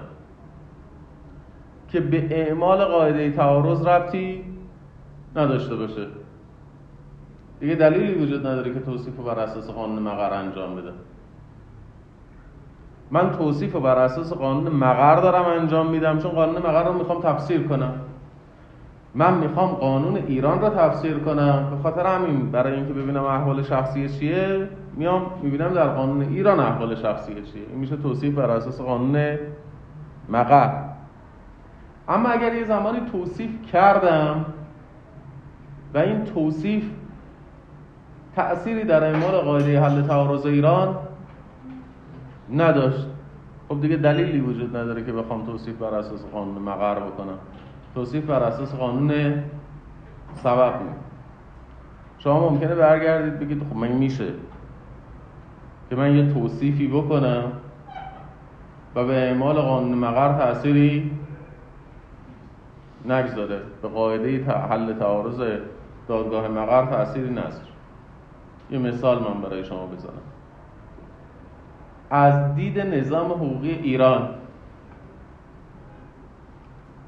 که 1.88 2.00
به 2.00 2.28
اعمال 2.32 2.86
قاعده 2.86 3.32
تعارض 3.32 3.86
ربطی 3.86 4.44
نداشته 5.36 5.76
باشه 5.76 6.08
دیگه 7.60 7.76
دلیلی 7.76 8.26
وجود 8.26 8.48
نداره 8.48 8.74
که 8.74 8.80
توصیف 8.80 9.18
رو 9.18 9.24
بر 9.24 9.40
اساس 9.40 9.70
قانون 9.70 10.04
مقر 10.04 10.34
انجام 10.34 10.76
بدم. 10.76 10.94
من 13.12 13.32
توصیف 13.32 13.74
رو 13.74 13.80
بر 13.80 13.98
اساس 13.98 14.34
قانون 14.34 14.74
مقر 14.74 15.16
دارم 15.16 15.46
انجام 15.46 15.90
میدم 15.90 16.20
چون 16.20 16.32
قانون 16.32 16.58
مقر 16.58 16.84
رو 16.84 16.94
می‌خوام 16.94 17.22
تفسیر 17.22 17.68
کنم. 17.68 17.94
من 19.16 19.34
می‌خوام 19.34 19.70
قانون 19.70 20.16
ایران 20.16 20.62
رو 20.62 20.70
تفسیر 20.70 21.18
کنم. 21.18 21.68
به 21.70 21.78
خاطر 21.84 22.06
همین 22.06 22.52
برای 22.52 22.74
اینکه 22.74 22.94
ببینم 22.94 23.24
احوال 23.24 23.64
شخصی 23.64 24.10
چیه 24.10 24.70
میام 24.96 25.26
می‌بینم 25.42 25.74
در 25.74 25.88
قانون 25.88 26.22
ایران 26.22 26.60
احوال 26.60 26.96
شخصی 26.96 27.34
چیه. 27.34 27.64
این 27.70 27.80
میشه 27.80 27.96
توصیف 27.98 28.36
بر 28.36 28.50
اساس 28.50 28.82
قانون 28.82 29.38
مقر. 30.30 30.70
اما 32.10 32.30
اگر 32.30 32.56
یه 32.56 32.66
زمانی 32.66 33.00
توصیف 33.12 33.52
کردم 33.72 34.46
و 35.94 35.98
این 35.98 36.24
توصیف 36.24 36.84
تأثیری 38.36 38.84
در 38.84 39.04
اعمال 39.04 39.38
قاعده 39.38 39.82
حل 39.82 40.02
تعارض 40.02 40.46
ایران 40.46 40.96
نداشت. 42.54 43.08
خب 43.70 43.82
دیگه 43.82 43.96
دلیلی 43.96 44.40
وجود 44.40 44.78
نداره 44.78 45.04
که 45.04 45.12
بخوام 45.12 45.46
توصیف 45.46 45.76
بر 45.76 45.94
اساس 45.94 46.26
قانون 46.26 46.62
مقر 46.62 47.00
بکنم. 47.00 47.38
توصیف 47.96 48.26
بر 48.26 48.44
اساس 48.44 48.76
قانون 48.76 49.44
سبب 50.36 50.82
می 50.82 50.90
شما 52.20 52.50
ممکنه 52.50 52.76
برگردید 52.76 53.40
بگید 53.40 53.64
خب 53.70 53.76
من 53.76 53.88
میشه 53.88 54.28
که 55.90 55.96
من 55.96 56.16
یه 56.16 56.34
توصیفی 56.34 56.88
بکنم 56.88 57.52
و 58.96 59.06
به 59.06 59.14
اعمال 59.14 59.62
قانون 59.62 59.98
مقر 59.98 60.38
تأثیری 60.38 61.12
نگذاره. 63.06 63.62
به 63.82 63.88
قاعده 63.88 64.44
حل 64.44 64.94
تعارض 64.94 65.42
دادگاه 66.08 66.48
مقر 66.48 66.86
تأثیری 66.86 67.30
نذاره. 67.30 67.68
یه 68.72 68.80
مثال 68.80 69.20
من 69.20 69.42
برای 69.42 69.66
شما 69.66 69.86
بزنم. 69.86 70.12
از 72.10 72.56
دید 72.56 72.80
نظام 72.80 73.32
حقوقی 73.32 73.72
ایران. 73.72 74.30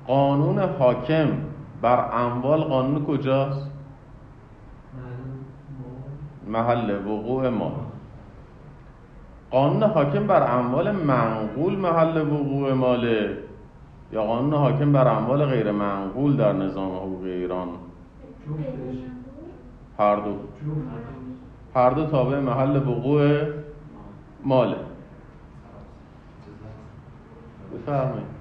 قانون 0.08 0.60
حاکم 0.60 1.28
بر 1.82 2.10
اموال 2.14 2.62
قانون 2.62 3.06
کجاست؟ 3.06 3.70
محل 6.48 7.08
وقوع 7.08 7.50
ما. 7.50 7.72
قانون 9.52 9.84
حاکم 9.84 10.28
بر 10.28 10.60
اموال 10.60 10.92
منقول 10.92 11.76
محل 11.76 12.18
وقوع 12.18 12.74
ماله؟ 12.74 13.38
یا 14.12 14.24
قانون 14.24 14.54
حاکم 14.54 14.92
بر 14.92 15.08
اموال 15.08 15.46
غیر 15.46 15.72
منقول 15.72 16.38
در 16.38 16.54
نظام 16.54 16.96
حقوقی 16.96 17.32
ایران؟ 17.32 17.68
هر 20.00 20.16
دو. 20.16 20.36
هر 21.76 21.90
دو 21.90 22.06
تابع 22.06 22.40
محل 22.40 22.88
وقوع 22.88 23.42
ماله. 24.46 24.89
بفرمایید. 27.74 28.40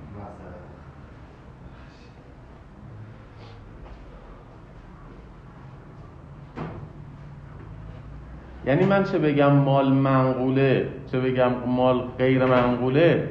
یعنی 8.66 8.84
من 8.84 9.04
چه 9.04 9.18
بگم 9.18 9.52
مال 9.52 9.92
منقوله 9.92 10.88
چه 11.12 11.20
بگم 11.20 11.50
مال 11.66 12.00
غیر 12.18 12.44
منقوله؟ 12.44 13.28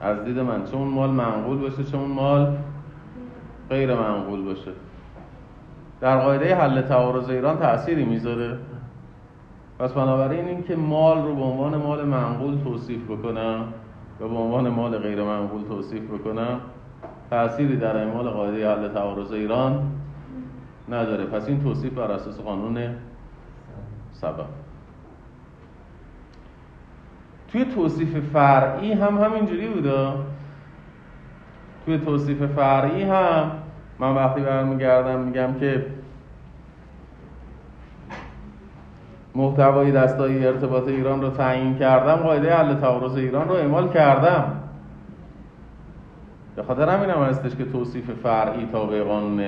از 0.00 0.24
دید 0.24 0.38
من 0.38 0.64
چه 0.64 0.74
اون 0.74 0.88
مال 0.88 1.10
منقول 1.10 1.58
باشه 1.58 1.84
چه 1.84 1.96
اون 1.96 2.10
مال 2.10 2.56
غیر 3.70 3.94
منقول 3.94 4.44
باشه. 4.44 4.70
در 6.00 6.20
قاعده 6.20 6.56
حل 6.56 6.82
تعارض 6.82 7.30
ایران 7.30 7.58
تأثیری 7.58 8.04
می‌ذاره. 8.04 8.58
پس 9.80 9.92
بنابراین 9.92 10.44
این 10.44 10.62
که 10.62 10.76
مال 10.76 11.22
رو 11.22 11.34
به 11.36 11.42
عنوان 11.42 11.76
مال 11.76 12.04
منقول 12.04 12.58
توصیف 12.64 13.04
بکنم 13.10 13.72
و 14.20 14.28
به 14.28 14.34
عنوان 14.34 14.68
مال 14.68 14.98
غیر 14.98 15.22
منقول 15.22 15.62
توصیف 15.68 16.02
بکنم 16.10 16.60
تأثیری 17.30 17.76
در 17.76 17.96
اعمال 17.96 18.28
قاعده 18.28 18.70
حل 18.70 18.88
تعارض 18.88 19.32
ایران 19.32 19.92
نداره. 20.88 21.24
پس 21.24 21.48
این 21.48 21.62
توصیف 21.62 21.92
بر 21.92 22.10
اساس 22.10 22.40
قانون 22.40 22.94
سبب 24.12 24.46
توی 27.52 27.64
توصیف 27.64 28.16
فرعی 28.32 28.92
هم 28.92 29.18
همینجوری 29.18 29.68
بوده. 29.68 30.12
توی 31.84 31.98
توصیف 31.98 32.42
فرعی 32.42 33.02
هم 33.02 33.50
من 33.98 34.14
وقتی 34.14 34.40
برمیگردم 34.40 35.20
میگم 35.20 35.54
که 35.60 35.86
محتوای 39.34 39.92
دستایی 39.92 40.46
ارتباط 40.46 40.88
ایران 40.88 41.22
رو 41.22 41.30
تعیین 41.30 41.78
کردم 41.78 42.16
قاعده 42.16 42.54
حل 42.54 42.74
تعارض 42.74 43.16
ایران 43.16 43.48
رو 43.48 43.54
اعمال 43.54 43.88
کردم. 43.88 44.56
به 46.56 46.62
خاطر 46.62 46.88
همین 46.88 47.10
هم 47.10 47.22
هستش 47.22 47.56
که 47.56 47.64
توصیف 47.64 48.10
فرعی 48.10 48.68
تابع 48.72 49.02
قانون 49.02 49.42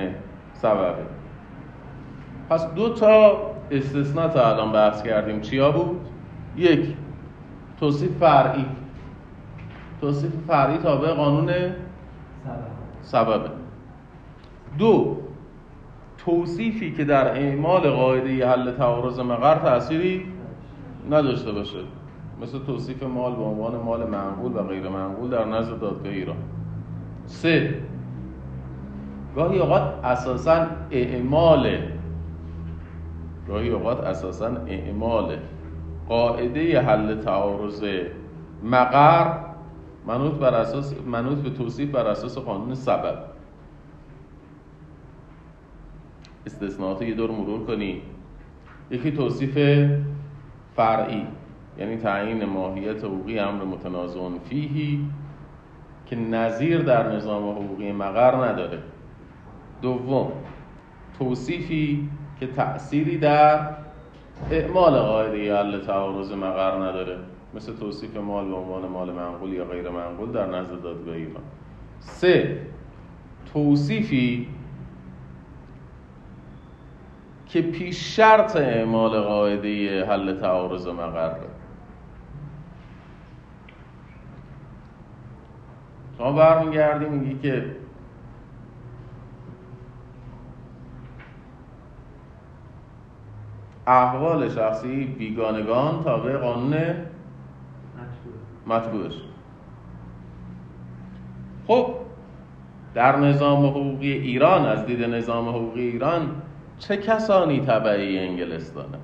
سببه. 0.53 1.03
پس 2.49 2.73
دو 2.73 2.93
تا 2.93 3.37
استثناء 3.71 4.27
تا 4.27 4.49
الان 4.49 4.71
بحث 4.71 5.03
کردیم. 5.03 5.41
چیا 5.41 5.71
بود؟ 5.71 5.99
یک 6.55 6.95
توصیف 7.79 8.17
فرعی. 8.19 8.65
توصیف 10.01 10.31
فرعی 10.47 10.77
تابع 10.77 11.13
قانون 11.13 11.51
سببه. 13.01 13.49
دو 14.77 15.17
توصیفی 16.25 16.91
که 16.91 17.03
در 17.03 17.27
اعمال 17.27 17.89
قاعده 17.89 18.47
حل 18.47 18.71
تعارض 18.71 19.19
مقر 19.19 19.55
تأثیری 19.55 20.25
نداشته 21.09 21.51
باشه. 21.51 21.79
مثل 22.41 22.59
توصیف 22.59 23.03
مال 23.03 23.35
به 23.35 23.41
عنوان 23.43 23.75
مال 23.75 24.09
منقول 24.09 24.51
و 24.55 24.63
غیر 24.63 24.89
منقول 24.89 25.29
در 25.29 25.45
نزد 25.45 25.79
دادگاه 25.79 26.13
ایران. 26.13 26.37
سه. 27.25 27.75
گاهی 29.35 29.59
اوقات 29.59 30.05
اساسا 30.05 30.65
اعمال 30.91 31.77
گاهی 33.47 33.69
اوقات 33.69 33.99
اساسا 33.99 34.51
اعمال 34.67 35.37
قاعده 36.09 36.81
حل 36.81 37.21
تعارض 37.21 37.83
مقر 38.63 39.33
منوط 40.07 40.33
بر 40.33 40.53
اساس 40.53 40.95
منوط 41.05 41.37
به 41.37 41.49
توصیف 41.49 41.91
بر 41.91 42.07
اساس 42.07 42.37
قانون 42.37 42.75
سبب. 42.75 43.32
استثناءات 46.45 47.01
یه 47.01 47.13
دور 47.13 47.31
مرور 47.31 47.65
کنی. 47.65 48.01
یکی 48.91 49.11
توصیف 49.11 49.57
فرعی 50.75 51.27
یعنی 51.79 51.97
تعیین 51.97 52.45
ماهیت 52.45 53.03
حقوقی 53.03 53.39
امر 53.39 53.63
متنازع 53.63 54.19
فیهی 54.49 55.05
که 56.05 56.15
نظیر 56.15 56.81
در 56.81 57.15
نظام 57.15 57.49
حقوقی 57.49 57.91
مقر 57.91 58.35
نداره. 58.35 58.79
دوم 59.81 60.31
توصیفی 61.19 62.09
که 62.39 62.47
تأثیری 62.47 63.17
در 63.17 63.69
اعمال 64.51 64.99
قاعده 64.99 65.57
حل 65.57 65.79
تعارض 65.79 66.31
مقر 66.31 66.89
نداره. 66.89 67.17
مثل 67.55 67.73
توصیف 67.75 68.17
مال 68.17 68.45
به 68.45 68.55
عنوان 68.55 68.87
مال 68.87 69.11
منقول 69.11 69.53
یا 69.53 69.65
غیر 69.65 69.89
منقول 69.89 70.31
در 70.31 70.45
نزد 70.45 70.81
دادگاه 70.81 71.15
ایران 71.15 71.43
سه 71.99 72.61
توصیفی 73.53 74.47
که 77.53 77.61
پیش 77.61 78.15
شرط 78.15 78.55
اعمال 78.55 79.21
قاعده 79.21 80.05
حل 80.05 80.39
تعارض 80.39 80.87
مقر. 80.87 81.35
شما 86.17 86.31
برمیگردی 86.31 87.05
میگی 87.05 87.39
که 87.39 87.75
احوال 93.87 94.49
شخصی 94.49 95.05
بیگانگان 95.05 96.03
تابع 96.03 96.37
قانون 96.37 96.75
مطبوعش. 98.67 99.13
خب 101.67 101.95
در 102.93 103.17
نظام 103.17 103.65
حقوقی 103.65 104.11
ایران 104.11 104.65
از 104.65 104.85
دید 104.85 105.03
نظام 105.03 105.49
حقوقی 105.49 105.81
ایران 105.81 106.42
چه 106.87 106.97
کسانی 106.97 107.59
تبعی 107.59 108.19
انگلستانه؟ 108.19 108.97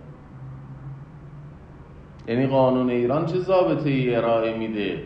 یعنی 2.28 2.48
قانون 2.48 2.90
ایران 2.90 3.26
چه 3.26 3.40
ضابطه 3.40 3.90
ای 3.90 4.16
ارائه 4.16 4.58
میده 4.58 5.04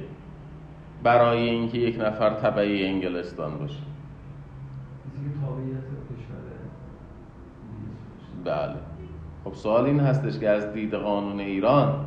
برای 1.03 1.49
اینکه 1.49 1.77
یک 1.77 1.99
نفر 1.99 2.29
تبعی 2.29 2.85
انگلستان 2.85 3.57
باشه؟ 3.57 3.79
بله. 8.43 8.75
خب 9.43 9.53
سوال 9.53 9.85
این 9.85 9.99
هستش 9.99 10.39
که 10.39 10.49
از 10.49 10.73
دید 10.73 10.93
قانون 10.93 11.39
ایران 11.39 12.05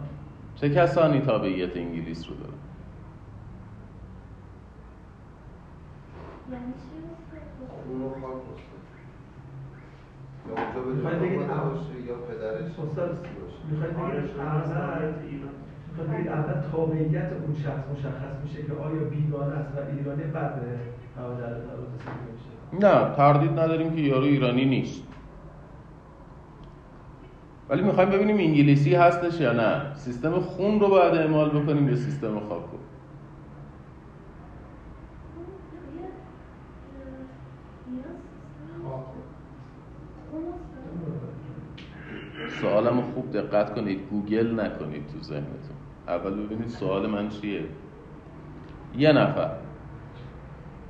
چه 0.54 0.70
کسانی 0.70 1.20
تابعیت 1.20 1.76
انگلیس 1.76 2.28
رو 2.28 2.34
دارن 2.34 2.52
می‌خواید 10.94 11.20
بگید 11.20 11.40
یا 12.08 12.14
پدرش؟ 12.28 12.70
می‌خواید 13.70 13.96
بگید 16.10 16.28
اول 16.28 16.60
تابعیت 16.72 17.32
اون 17.32 17.54
شخص 17.64 17.84
مشخص 17.98 18.34
میشه 18.44 18.62
که 18.62 18.72
آیا 18.72 19.04
بیگانه 19.10 19.54
است 19.54 19.70
و 19.76 19.78
ایرانی؟ 19.96 20.22
بعد 20.22 20.62
نه 22.80 23.16
تردید 23.16 23.50
نداریم 23.50 23.94
که 23.94 24.00
یارو 24.00 24.24
ایرانی 24.24 24.64
نیست. 24.64 25.02
ولی 27.68 27.82
می‌خوایم 27.82 28.10
ببینیم 28.10 28.36
انگلیسی 28.36 28.94
هستش 28.94 29.40
یا 29.40 29.52
نه. 29.52 29.94
سیستم 29.94 30.40
خون 30.40 30.80
رو 30.80 30.88
باید 30.88 31.14
اعمال 31.14 31.50
بکنیم 31.50 31.88
یا 31.88 31.96
سیستم 31.96 32.40
خاک 32.48 32.62
سوالم 42.66 43.02
خوب 43.14 43.32
دقت 43.32 43.74
کنید. 43.74 44.00
گوگل 44.10 44.60
نکنید 44.60 45.02
تو 45.12 45.22
ذهنتون. 45.22 45.76
اول 46.08 46.30
ببینید 46.30 46.68
سوال 46.68 47.06
من 47.06 47.28
چیه. 47.28 47.60
یه 48.98 49.12
نفر. 49.12 49.50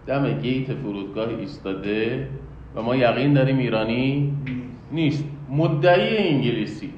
دم 0.06 0.32
گیت 0.32 0.74
فرودگاه 0.74 1.28
ایستاده 1.28 2.28
و 2.74 2.82
ما 2.82 2.96
یقین 2.96 3.32
داریم 3.34 3.58
ایرانی 3.58 4.32
نیست. 4.92 5.24
مدعی 5.50 6.16
انگلیسی. 6.16 6.92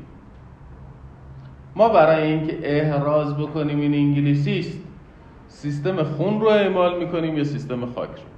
ما 1.76 1.88
برای 1.88 2.32
اینکه 2.32 2.58
احراز 2.62 3.36
بکنیم 3.36 3.80
این 3.80 3.94
انگلیسی 3.94 4.58
است 4.58 4.78
سیستم 5.48 6.02
خون 6.02 6.40
رو 6.40 6.48
اعمال 6.48 6.98
می‌کنیم 6.98 7.36
یا 7.36 7.44
سیستم 7.44 7.86
خاک 7.86 8.10
رو؟ 8.10 8.37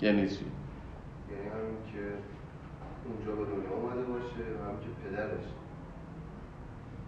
یعنی 0.00 0.28
چی؟ 0.28 0.36
یعنی 1.30 1.48
همین 1.48 1.76
که 1.92 1.98
اونجا 3.04 3.32
به 3.32 3.50
دنیا 3.50 3.76
آمده 3.76 4.02
باشه 4.02 4.42
و 4.60 4.64
همین 4.64 4.80
که 4.80 4.88
پدرش 5.04 5.44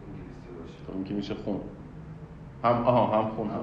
انگلیسی 0.07 0.49
باشه. 0.61 0.75
خب 0.87 0.95
این 0.95 1.05
که 1.05 1.15
میشه 1.15 1.35
خون. 1.35 1.61
هم 2.65 2.85
آها 2.85 3.23
هم 3.23 3.29
خون. 3.29 3.51
هم 3.51 3.61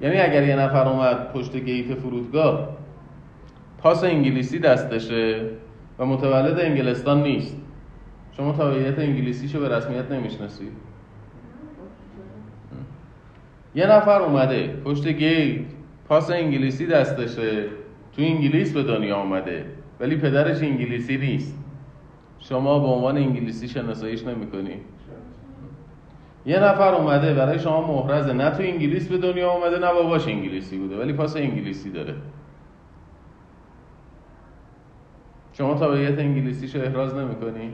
یعنی 0.00 0.16
اگر 0.16 0.48
یه 0.48 0.56
نفر 0.56 0.88
اومد 0.88 1.32
پشت 1.32 1.56
گیت 1.56 1.94
فرودگاه 1.94 2.76
پاس 3.78 4.04
انگلیسی 4.04 4.58
دستشه 4.58 5.50
و 5.98 6.06
متولد 6.06 6.60
انگلستان 6.60 7.22
نیست. 7.22 7.56
شما 8.32 8.52
تابعیت 8.52 8.98
انگلیسیشو 8.98 9.60
به 9.60 9.76
رسمیت 9.76 10.10
نمی‌شناسید. 10.10 10.72
یه 13.74 13.86
نفر 13.86 14.22
اومده 14.22 14.66
پشت 14.84 15.08
گیت 15.08 15.75
پاس 16.08 16.30
انگلیسی 16.30 16.86
دستشه 16.86 17.64
تو 18.12 18.22
انگلیس 18.22 18.72
به 18.72 18.82
دنیا 18.82 19.16
آمده 19.16 19.64
ولی 20.00 20.16
پدرش 20.16 20.62
انگلیسی 20.62 21.16
نیست. 21.16 21.58
شما 22.38 22.78
به 22.78 22.86
عنوان 22.86 23.16
انگلیسی 23.16 23.68
شناساییش 23.68 24.24
نمی‌کنی. 24.26 24.74
یه 26.46 26.58
نفر 26.58 26.94
اومده 26.94 27.34
برای 27.34 27.58
شما 27.58 27.80
محرزه. 27.86 28.32
نه 28.32 28.50
تو 28.50 28.62
انگلیس 28.62 29.08
به 29.08 29.18
دنیا 29.18 29.50
آمده 29.50 29.78
نه 29.78 29.92
باباش 29.92 30.28
انگلیسی 30.28 30.78
بوده 30.78 30.98
ولی 30.98 31.12
پاس 31.12 31.36
انگلیسی 31.36 31.90
داره. 31.90 32.14
شما 35.52 35.74
تابعیت 35.74 36.18
انگلیسیشو 36.18 36.78
احراز 36.78 37.14
نمی‌کنی؟ 37.14 37.72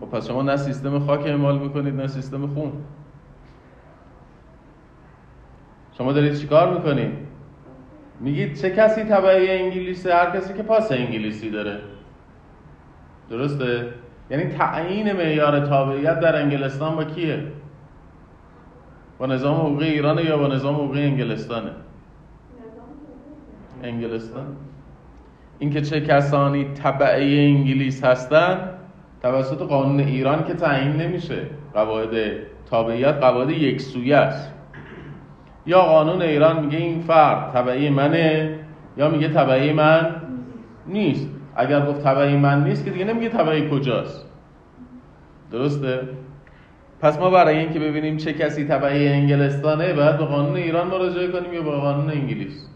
خب 0.00 0.06
پس 0.06 0.28
شما 0.28 0.42
نه 0.42 0.56
سیستم 0.56 0.98
خاک 0.98 1.26
اعمال 1.26 1.58
می‌کنید 1.58 1.94
نه 1.94 2.06
سیستم 2.06 2.46
خون. 2.46 2.72
شما 5.98 6.12
دارید 6.12 6.34
چیکار 6.34 6.74
می‌کنید؟ 6.74 7.33
میگید 8.20 8.56
چه 8.56 8.70
کسی 8.70 9.04
تبعی 9.04 9.50
انگلیسی 9.50 10.10
هر 10.10 10.30
کسی 10.30 10.54
که 10.54 10.62
پاس 10.62 10.92
انگلیسی 10.92 11.50
داره. 11.50 11.80
درسته؟ 13.30 13.88
یعنی 14.30 14.44
تعیین 14.44 15.12
معیار 15.12 15.66
تابعیت 15.66 16.20
در 16.20 16.42
انگلستان 16.42 16.96
با 16.96 17.04
کیه؟ 17.04 17.42
با 19.18 19.26
نظام 19.26 19.54
حقوقی 19.54 19.88
ایران 19.88 20.18
یا 20.18 20.38
با 20.38 20.46
نظام 20.46 20.74
حقوقی 20.74 21.02
انگلستانه؟ 21.02 21.70
انگلستان. 23.82 24.56
اینکه 25.58 25.80
چه 25.80 26.00
کسانی 26.00 26.64
تبعی 26.64 27.46
انگلیس 27.46 28.04
هستن 28.04 28.70
توسط 29.22 29.58
قانون 29.58 30.00
ایران 30.00 30.44
که 30.44 30.54
تعیین 30.54 30.92
نمیشه. 30.96 31.46
قواعد 31.74 32.10
تابعیت 32.70 33.14
قواعد 33.14 33.50
یکسویه 33.50 34.16
است. 34.16 34.53
یا 35.66 35.80
قانون 35.80 36.22
ایران 36.22 36.64
میگه 36.64 36.78
این 36.78 37.00
فرد 37.00 37.52
تبعی 37.52 37.90
منه 37.90 38.58
یا 38.96 39.08
میگه 39.08 39.28
تبعی 39.28 39.72
من 39.72 40.16
نیست. 40.86 41.28
اگر 41.56 41.86
گفت 41.86 42.02
تبعی 42.02 42.36
من 42.36 42.64
نیست 42.64 42.84
که 42.84 42.90
دیگه 42.90 43.04
نمیگه 43.04 43.28
تبعی 43.28 43.70
کجاست. 43.70 44.26
درسته؟ 45.50 46.00
پس 47.00 47.18
ما 47.18 47.30
برای 47.30 47.58
اینکه 47.58 47.78
ببینیم 47.78 48.16
چه 48.16 48.32
کسی 48.32 48.64
تبعی 48.64 49.08
انگلستانه 49.08 49.92
باید 49.92 50.18
به 50.18 50.24
قانون 50.24 50.56
ایران 50.56 50.86
مراجعه 50.86 51.28
کنیم 51.28 51.52
یا 51.52 51.62
به 51.62 51.70
قانون 51.70 52.10
انگلیس؟ 52.10 52.68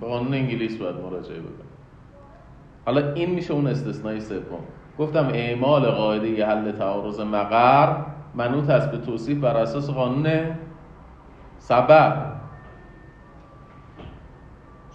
به 0.00 0.06
قانون 0.06 0.34
انگلیس 0.34 0.76
باید 0.76 0.96
مراجعه 0.96 1.38
بکنیم. 1.38 1.70
حالا 2.86 3.12
این 3.12 3.30
میشه 3.30 3.54
اون 3.54 3.66
استثنای 3.66 4.20
سوم. 4.20 4.60
گفتم 4.98 5.30
اعمال 5.34 5.82
قاعده 5.82 6.46
حل 6.46 6.72
تعارض 6.72 7.20
مقر 7.20 7.96
منوط 8.34 8.70
است 8.70 8.90
به 8.90 8.98
توصیف 8.98 9.38
بر 9.38 9.56
اساس 9.56 9.90
قانون 9.90 10.26
سبب. 11.60 12.32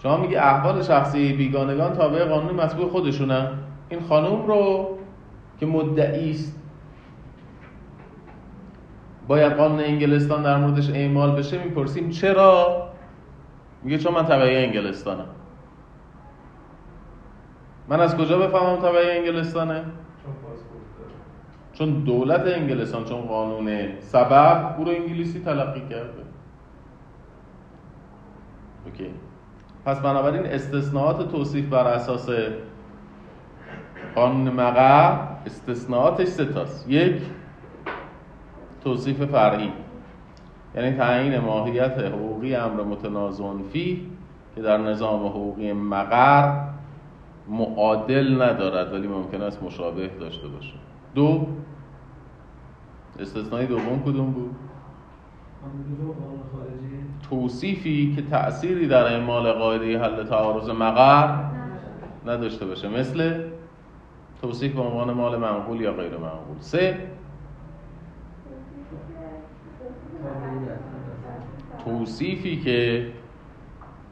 شما 0.02 0.16
میگه 0.16 0.40
احوال 0.40 0.82
شخصی 0.82 1.32
بیگانگان 1.32 1.92
تابع 1.92 2.24
قانون 2.24 2.54
مطبوع 2.54 2.88
خودشونن 2.88 3.48
این 3.88 4.00
خانوم 4.00 4.46
رو 4.46 4.88
که 5.60 5.66
مدعی 5.66 6.30
است 6.30 6.60
باید 9.28 9.52
قانون 9.52 9.80
انگلستان 9.80 10.42
در 10.42 10.56
موردش 10.56 10.90
اعمال 10.90 11.30
بشه 11.30 11.64
می‌پرسیم 11.64 12.10
چرا؟ 12.10 12.88
میگه 13.82 13.98
چون 13.98 14.14
من 14.14 14.24
تبعی 14.24 14.56
انگلستانم. 14.56 15.26
من 17.88 18.00
از 18.00 18.16
کجا 18.16 18.38
بفهمم 18.38 18.76
تبعی 18.76 19.10
انگلستانه؟ 19.18 19.84
چون 21.72 21.90
دولت 21.90 22.46
انگلستان 22.46 23.04
چون 23.04 23.20
قانون 23.20 23.98
سبب 24.00 24.74
او 24.78 24.84
رو 24.84 24.90
انگلیسی 24.90 25.40
تلقی 25.40 25.80
کرده. 25.80 26.22
اوکی. 28.86 29.10
پس 29.84 30.00
بنابراین 30.00 30.46
استثناءات 30.46 31.30
توصیف 31.30 31.68
بر 31.68 31.86
اساس 31.86 32.28
قانون 34.14 34.50
مقر 34.50 35.18
استثناءاتش 35.46 36.26
سه 36.26 36.44
تاست. 36.44 36.90
یک 36.90 37.22
توصیف 38.84 39.22
فرعی. 39.22 39.72
یعنی 40.74 40.96
تعیین 40.96 41.38
ماهیت 41.38 41.98
حقوقی 41.98 42.54
امر 42.54 42.82
متنازع 42.82 43.44
فی 43.72 44.10
که 44.54 44.62
در 44.62 44.78
نظام 44.78 45.26
حقوقی 45.26 45.72
مقر 45.72 46.66
معادل 47.48 48.42
ندارد 48.42 48.92
ولی 48.92 49.08
ممکن 49.08 49.42
است 49.42 49.62
مشابه 49.62 50.08
داشته 50.08 50.48
باشه. 50.48 50.74
دو 51.14 51.46
استثنای 53.20 53.66
دوم 53.66 54.02
کدوم 54.06 54.30
بود؟ 54.30 54.56
توصیفی 57.30 58.14
که 58.16 58.22
تأثیری 58.22 58.88
در 58.88 59.04
اعمال 59.04 59.52
قاعده 59.52 59.98
حل 59.98 60.24
تعارض 60.24 60.68
مقر 60.68 61.44
نداشته 62.26 62.66
باشه. 62.66 62.88
مثل 62.88 63.44
توصیف 64.42 64.72
به 64.72 64.80
عنوان 64.80 65.12
مال 65.12 65.36
منقول 65.36 65.80
یا 65.80 65.92
غیر 65.92 66.12
منقول 66.12 66.56
سه. 66.60 66.98
توصیفی 71.84 72.56
که 72.60 73.06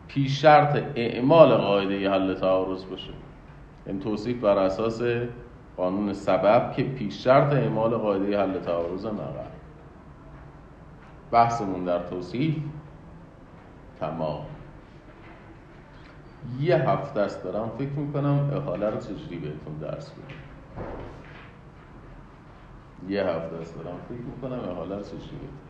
پیش 0.08 0.42
شرط 0.42 0.82
اعمال 0.94 1.54
قاعده 1.54 2.10
حل 2.10 2.34
تعارض 2.34 2.84
باشه. 2.84 3.12
این 3.86 4.00
توصیف 4.00 4.40
بر 4.40 4.58
اساس 4.58 5.02
قانون 5.76 6.12
سبب 6.12 6.72
که 6.72 6.82
پیش 6.82 7.24
شرط 7.24 7.52
اعمال 7.52 7.90
قاعده 7.90 8.38
حل 8.38 8.58
تعارض 8.58 9.06
مقر. 9.06 9.53
بحثمون 11.30 11.84
در 11.84 12.02
توصیف؟ 12.02 12.56
تمام. 14.00 14.46
یه 16.60 16.76
هفته 16.76 17.20
است 17.20 17.44
دارم 17.44 17.70
فکر 17.78 17.90
می‌کنم 17.90 18.50
احاله 18.52 18.90
رو 18.90 19.00
چجوری 19.00 19.38
بهتون 19.38 19.78
درس 19.80 20.10
بدم. 20.10 20.24
یه 23.08 23.24
هفته 23.24 23.56
است 23.56 23.76
دارم 23.76 23.96
فکر 24.08 24.20
می‌کنم 24.20 24.68
احاله 24.70 24.96
رو 24.96 25.02
چجوری 25.02 25.20
بهتون 25.20 25.64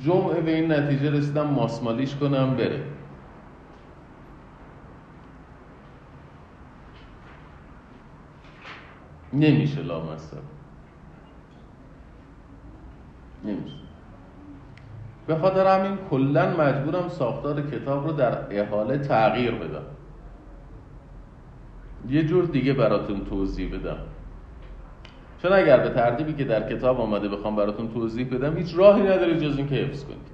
جمعه 0.00 0.40
به 0.40 0.54
این 0.54 0.72
نتیجه 0.72 1.10
رسیدم 1.10 1.46
ماسمالیش 1.46 2.16
کنم 2.16 2.56
بره. 2.56 2.84
نمیشه 9.32 9.82
لامصب. 9.82 10.51
نمیشه 13.44 13.76
به 15.26 15.36
خاطر 15.36 15.78
همین 15.78 15.98
کلا 16.10 16.56
مجبورم 16.56 17.08
ساختار 17.08 17.62
کتاب 17.70 18.06
رو 18.06 18.12
در 18.12 18.38
احاله 18.50 18.98
تغییر 18.98 19.50
بدم. 19.50 19.82
یه 22.08 22.24
جور 22.24 22.44
دیگه 22.44 22.72
براتون 22.72 23.24
توضیح 23.24 23.74
بدم. 23.74 23.98
چون 25.42 25.52
اگر 25.52 25.80
به 25.80 25.88
ترتیبی 25.88 26.32
که 26.32 26.44
در 26.44 26.68
کتاب 26.68 27.00
آمده 27.00 27.28
بخوام 27.28 27.56
براتون 27.56 27.88
توضیح 27.88 28.34
بدم 28.34 28.56
هیچ 28.56 28.74
راهی 28.76 29.02
نداره 29.02 29.40
جز 29.40 29.56
اینکه 29.56 29.74
حفظ 29.74 30.04
کنید. 30.04 30.32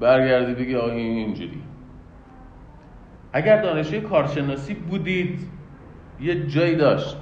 برگردی 0.00 0.54
بگی 0.54 0.76
آقا 0.76 0.90
این 0.90 1.16
اینجوری. 1.16 1.62
اگر 3.32 3.62
دانشجوی 3.62 4.00
کارشناسی 4.00 4.74
بودید 4.74 5.38
یه 6.20 6.46
جایی 6.46 6.76
داشت. 6.76 7.16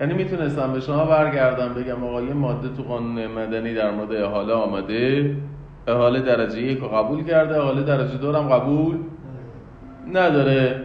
یعنی 0.00 0.14
می‌تونستم 0.14 0.72
به 0.72 0.80
شما 0.80 1.04
برگردم 1.04 1.74
بگم 1.74 2.04
آقا 2.04 2.22
یه 2.22 2.32
ماده 2.32 2.68
تو 2.68 2.82
قانون 2.82 3.26
مدنی 3.26 3.74
در 3.74 3.90
مورد 3.90 4.12
احاله 4.12 4.52
آمده. 4.52 5.36
احاله 5.88 6.20
درجه 6.20 6.62
یک 6.62 6.84
قبول 6.84 7.24
کرده 7.24 7.60
احاله 7.60 7.82
درجه 7.82 8.16
دو 8.16 8.32
هم 8.32 8.48
قبول 8.48 8.96
نداره. 10.12 10.84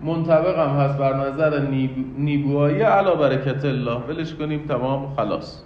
منطبق 0.00 0.58
هم 0.58 0.76
هست 0.76 0.98
بر 0.98 1.14
نظر 1.14 1.60
نیب... 1.60 1.90
نیبوایی 2.18 2.80
علا 2.80 3.14
برکت 3.14 3.64
الله. 3.64 3.96
ولش 4.08 4.34
کنیم 4.34 4.64
تمام 4.68 5.14
خلاص. 5.16 5.64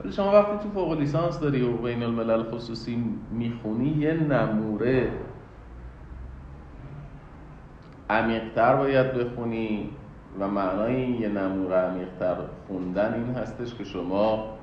ولی 0.00 0.12
شما 0.12 0.32
وقتی 0.32 0.52
تو 0.62 0.68
فوق 0.74 0.98
لیسانس 0.98 1.40
داری 1.40 1.62
و 1.62 1.72
بین 1.72 2.02
الملل 2.02 2.42
خصوصی 2.42 3.04
می‌خونی 3.32 3.88
یه 3.88 4.12
نموره 4.14 5.08
عمیقتر 8.10 8.76
باید 8.76 9.12
بخونی. 9.12 9.90
و 10.40 10.48
معنای 10.48 10.94
این 10.94 11.20
یه 11.22 11.28
نموره 11.28 11.76
عمیقتر 11.76 12.36
خوندن 12.66 13.14
این 13.14 13.34
هستش 13.34 13.74
که 13.74 13.84
شما 13.84 14.58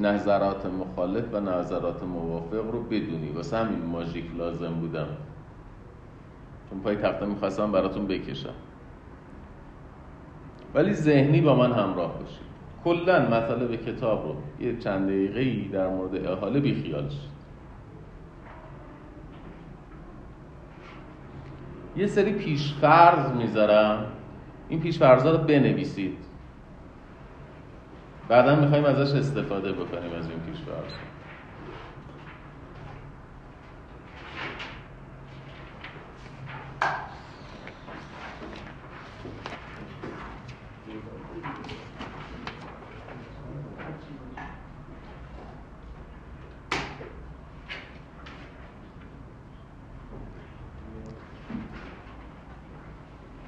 نظرات 0.00 0.66
مخالف 0.66 1.24
و 1.32 1.40
نظرات 1.40 2.02
موافق 2.02 2.70
رو 2.70 2.82
بدونی. 2.82 3.30
واسه 3.30 3.56
همین 3.56 3.82
ماژیک 3.82 4.24
لازم 4.36 4.74
بودم. 4.74 5.06
چون 6.70 6.80
پای 6.80 6.96
تخته 6.96 7.26
می‌خواستم 7.26 7.72
براتون 7.72 8.06
بکشم. 8.06 8.54
ولی 10.74 10.92
ذهنی 10.92 11.40
با 11.40 11.54
من 11.54 11.72
همراه 11.72 12.18
باشید. 12.18 12.46
کلا 12.84 13.28
مطالب 13.28 13.76
کتاب 13.76 14.26
رو 14.26 14.66
یه 14.66 14.78
چند 14.78 15.06
دقیقه 15.06 15.72
در 15.72 15.88
مورد 15.88 16.26
احاله 16.26 16.60
بیخیال 16.60 17.08
شید. 17.08 17.36
یه 21.96 22.06
سری 22.06 22.32
پیشفرض 22.32 23.32
می‌ذارم. 23.32 24.06
این 24.68 24.80
پیشفرضا 24.80 25.30
رو 25.30 25.38
بنویسید. 25.38 26.18
بعدا 28.28 28.56
می‌خوایم 28.56 28.84
ازش 28.84 29.14
استفاده 29.14 29.72
بکنیم 29.72 30.12
از 30.18 30.30
این 30.30 30.40
پیشفرض 30.40 30.92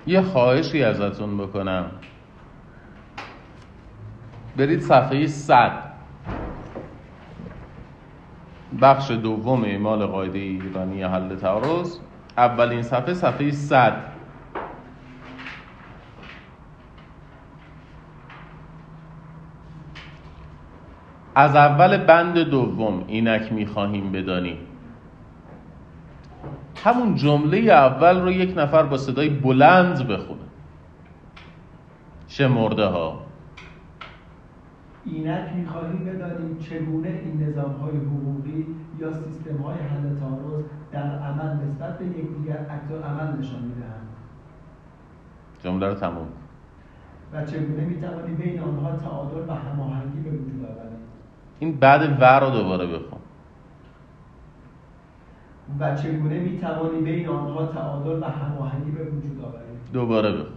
یه 0.09 0.23
خواهشی 0.23 0.83
ازتون 0.83 1.39
بکنم. 1.39 1.91
برید 4.57 4.81
صفحه 4.81 5.27
100 5.27 5.73
بخش 8.83 9.11
دوم 9.11 9.65
اعمال 9.65 10.07
قاعده 10.07 10.39
ایرانی 10.39 11.03
حل 11.03 11.37
تعارض. 11.37 11.99
اولین 12.37 12.83
صفحه 12.83 13.15
صفحه 13.15 13.51
100 13.51 13.93
از 21.35 21.57
اول 21.57 21.97
بند 21.97 22.39
دوم 22.39 23.05
اینک 23.07 23.53
می‌خواهیم 23.53 24.13
بدانیم. 24.13 24.68
همون 26.89 27.15
جمله 27.15 27.59
اول 27.59 28.21
رو 28.21 28.31
یک 28.31 28.59
نفر 28.59 28.83
با 28.83 28.97
صدای 28.97 29.29
بلند 29.29 30.09
بخونه. 30.09 30.41
شمرده 32.29 32.87
ها. 32.87 33.21
اینک 35.05 35.53
می‌خواهیم 35.57 36.05
بدانیم 36.05 36.59
چگونه 36.59 37.09
این 37.09 37.43
نظام 37.43 37.73
های 37.73 37.97
حقوقی 37.97 38.67
یا 39.01 39.13
سیستم 39.13 39.57
های 39.63 39.75
حل 39.75 40.19
تعارض 40.21 40.65
در 40.93 41.19
عمل 41.19 41.57
نسبت 41.65 41.99
به 41.99 42.05
یکدیگر 42.05 42.57
عکس 42.57 42.91
عمل 43.05 43.39
نشان 43.39 43.63
می‌دهند؟ 43.63 44.09
جمله 45.65 45.89
رو 45.89 45.95
تموم 45.95 46.29
و 47.33 47.45
چگونه 47.45 47.85
می‌توانیم 47.85 48.37
بین 48.37 48.61
آنها 48.61 48.97
تعادل 48.97 49.49
و 49.49 49.55
هماهنگی 49.55 50.21
به 50.21 50.31
وجود 50.31 50.65
آوریم 50.65 50.99
این 51.59 51.77
بعد 51.77 52.21
ور 52.21 52.41
رو 52.41 52.51
دوباره 52.51 52.87
بخون. 52.87 53.18
و 55.81 55.97
چگونه 55.97 56.39
می‌توانیم 56.39 57.05
بین 57.05 57.29
آنها 57.29 57.67
تعادل 57.67 58.23
و 58.23 58.25
هماهنگی 58.25 58.91
به 58.91 59.05
وجود 59.05 59.45
آوریم 59.45 59.81
دوباره 59.93 60.33
بخون 60.33 60.53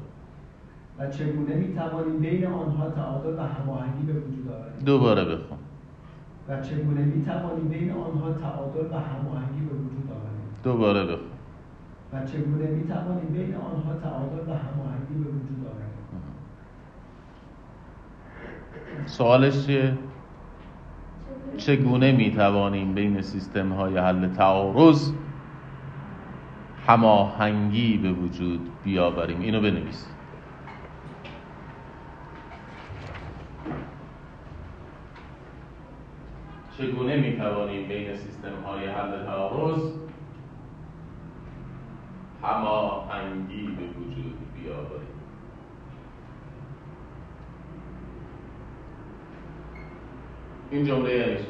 و 1.00 1.10
چگونه 1.10 1.56
می‌توانیم 1.56 2.20
بین 2.20 2.46
آنها 2.46 2.90
تعادل 2.90 3.40
و 3.40 3.42
هماهنگی 3.42 4.04
به 4.06 4.14
وجود 4.14 4.48
آوریم 4.48 4.86
دوباره 4.86 5.26
بخون. 5.26 5.58
و 6.48 6.62
چگونه 6.62 7.02
می‌توانیم 7.02 7.68
بین 7.68 7.92
آنها 7.92 8.34
تعادل 8.34 8.86
و 8.92 9.00
هماهنگی 9.00 9.62
به 9.70 9.76
وجود 9.76 10.10
آوریم 10.12 10.48
دوباره 10.64 11.04
بخون. 11.04 11.32
و 12.14 12.26
چگونه 12.26 12.68
می‌توانیم 12.68 13.30
بین 13.34 13.56
آنها 13.56 13.94
تعادل 14.04 14.50
و 14.50 14.54
هماهنگی 14.54 15.14
به 15.14 15.30
وجود 15.30 15.68
آوریم 15.68 15.92
سوالش 19.06 19.66
چیه؟ 19.66 19.98
چگونه 21.58 22.12
می‌توانیم 22.12 22.94
بین 22.94 23.22
سیستم 23.22 23.70
های 23.72 23.98
حل 23.98 24.28
تعارض 24.28 25.12
هماهنگی 26.88 27.98
به 27.98 28.12
وجود 28.12 28.70
بیاوریم؟ 28.84 29.42
اینو 29.42 29.62
بنویسید 29.62 30.12
چگونه 36.78 37.18
می‌توانیم 37.18 37.88
بین 37.88 38.16
سیستم 38.16 38.64
های 38.66 38.88
حل 38.88 39.26
تعارض 39.26 39.82
هماهنگی 42.44 43.68
به 43.68 44.00
وجود 44.00 44.38
بیاوریم؟ 44.56 45.01
این 50.72 50.86
جمله 50.86 51.14
یعنی 51.18 51.38
چی؟ 51.38 51.46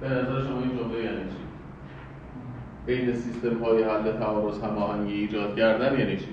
به 0.00 0.08
نظر 0.08 0.44
شما 0.44 0.60
این 0.60 0.78
جمله 0.78 1.04
یعنی 1.04 1.30
چی؟ 1.30 1.36
بین 2.86 3.14
سیستم 3.14 3.64
های 3.64 3.82
حل 3.82 4.12
تعارض 4.12 4.62
هماهنگی 4.62 5.14
ایجاد 5.14 5.56
کردن 5.56 5.98
یعنی 5.98 6.16
چی؟ 6.16 6.28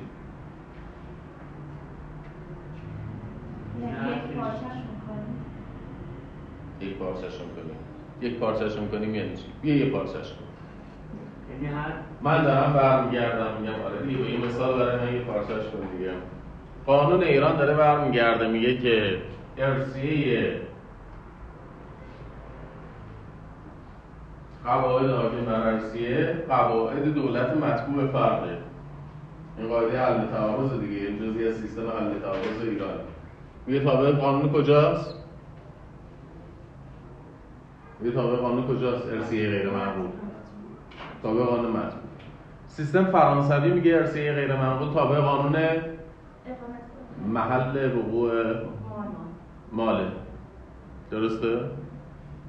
یک 6.81 6.93
پارچهشون 6.97 7.47
کنیم 7.55 7.75
یک 8.21 8.37
پارچهشون 8.39 8.87
کنیم 8.87 9.15
یعنی 9.15 9.37
چی؟ 9.37 9.45
بیا 9.61 9.75
یه 9.75 9.89
پارچهش 9.89 10.33
کنیم 10.33 10.52
من 12.21 12.43
دارم 12.43 12.73
برمیگردم 12.73 13.61
میگم 13.61 13.73
آره 13.85 14.01
دیگه 14.07 14.23
این 14.23 14.45
مثال 14.45 14.79
برای 14.79 15.05
من 15.05 15.13
یه 15.15 15.21
پارچهش 15.21 15.65
کن 15.65 15.97
دیگه 15.97 16.11
قانون 16.85 17.23
ایران 17.23 17.57
داره 17.57 17.73
برمیگرده 17.73 18.47
میگه 18.47 18.77
که 18.77 19.17
ارسیه 19.57 20.61
قواعد 24.65 25.09
حاکم 25.09 25.45
بر 25.45 25.67
ارسیه 25.67 26.43
قواعد 26.49 27.13
دولت 27.13 27.57
مطبوع 27.57 28.07
فرده 28.07 28.57
این 29.57 29.67
قاعده 29.67 29.99
حل 29.99 30.27
تعارض 30.27 30.79
دیگه 30.79 31.07
این 31.07 31.19
جزئی 31.19 31.47
از 31.47 31.55
سیستم 31.55 31.81
حل 31.81 32.19
تعارض 32.19 32.61
ایران 32.61 32.99
میگه 33.67 33.79
تابع 33.79 34.11
قانون 34.11 34.53
کجاست؟ 34.53 35.15
میگه 37.99 38.15
تابع 38.15 38.35
قانون 38.35 38.67
کجاست؟ 38.67 39.07
ارسیه 39.07 39.49
غیر 39.49 39.69
معقول 39.69 40.05
تابع 41.23 41.43
قانون 41.43 41.71
مطبوع 41.71 42.01
سیستم 42.67 43.03
فرانسوی 43.03 43.71
میگه 43.71 43.95
ارسیه 43.95 44.33
غیر 44.33 44.55
معقول 44.55 44.93
تابع 44.93 45.19
قانون 45.19 45.55
محل 47.27 47.97
وقوع 47.97 48.55
ماله. 49.71 50.07
درسته؟ 51.11 51.57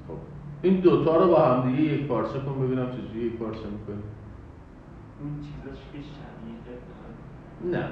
خب. 0.07 0.17
این 0.61 0.79
دوتا 0.79 1.17
رو 1.17 1.27
با 1.27 1.45
هم 1.45 1.71
دیگه 1.71 1.93
یک 1.93 2.07
پارچه 2.07 2.39
کن 2.39 2.67
ببینم 2.67 2.91
چجوری 2.91 3.25
یک 3.25 3.33
پارچه 3.33 3.59
می‌کنی. 3.59 4.03
اون 5.21 5.39
چیزاش 5.39 5.79
که 5.93 5.97
شبیه 5.97 7.79
نه. 7.79 7.87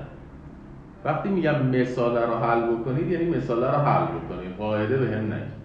وقتی 1.06 1.30
میگم 1.30 1.66
مثاله 1.66 2.26
رو 2.26 2.34
حل 2.34 2.76
بکنید 2.76 3.12
یعنی 3.12 3.26
مثاله 3.26 3.72
رو 3.72 3.78
حل 3.78 4.06
بکنید. 4.06 4.58
قاعده 4.58 4.98
به 4.98 5.16
هم 5.16 5.34
نگید. 5.34 5.64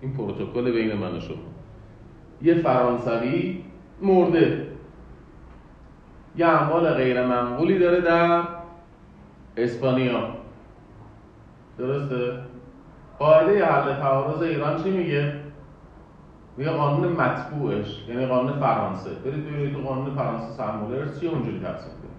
این 0.00 0.16
پروتکل 0.16 0.72
بین 0.72 0.96
من 0.96 1.16
و 1.16 1.20
شما. 1.20 1.36
یه 2.42 2.54
فرانسوی 2.54 3.62
مرده. 4.00 4.66
یه 6.36 6.46
اعمال 6.46 6.90
غیر 6.90 7.26
منقولی 7.26 7.78
داره 7.78 8.00
در 8.00 8.42
اسپانیا. 9.56 10.28
درسته؟ 11.78 12.32
قاعده 13.18 13.64
حل 13.64 13.94
تعارض 13.94 14.42
ایران 14.42 14.82
چی 14.82 14.90
میگه؟ 14.90 15.32
میگه 16.56 16.70
قانون 16.70 17.12
مطبوعش 17.12 18.04
یعنی 18.08 18.26
قانون 18.26 18.60
فرانسه. 18.60 19.10
برید 19.10 19.46
ببینید 19.46 19.74
تو 19.74 19.80
قانون 19.80 20.14
فرانسه 20.14 20.52
سرمولرز 20.52 21.20
چی 21.20 21.26
اونجوری 21.26 21.60
تقسیم 21.60 21.92
کنید 21.92 22.16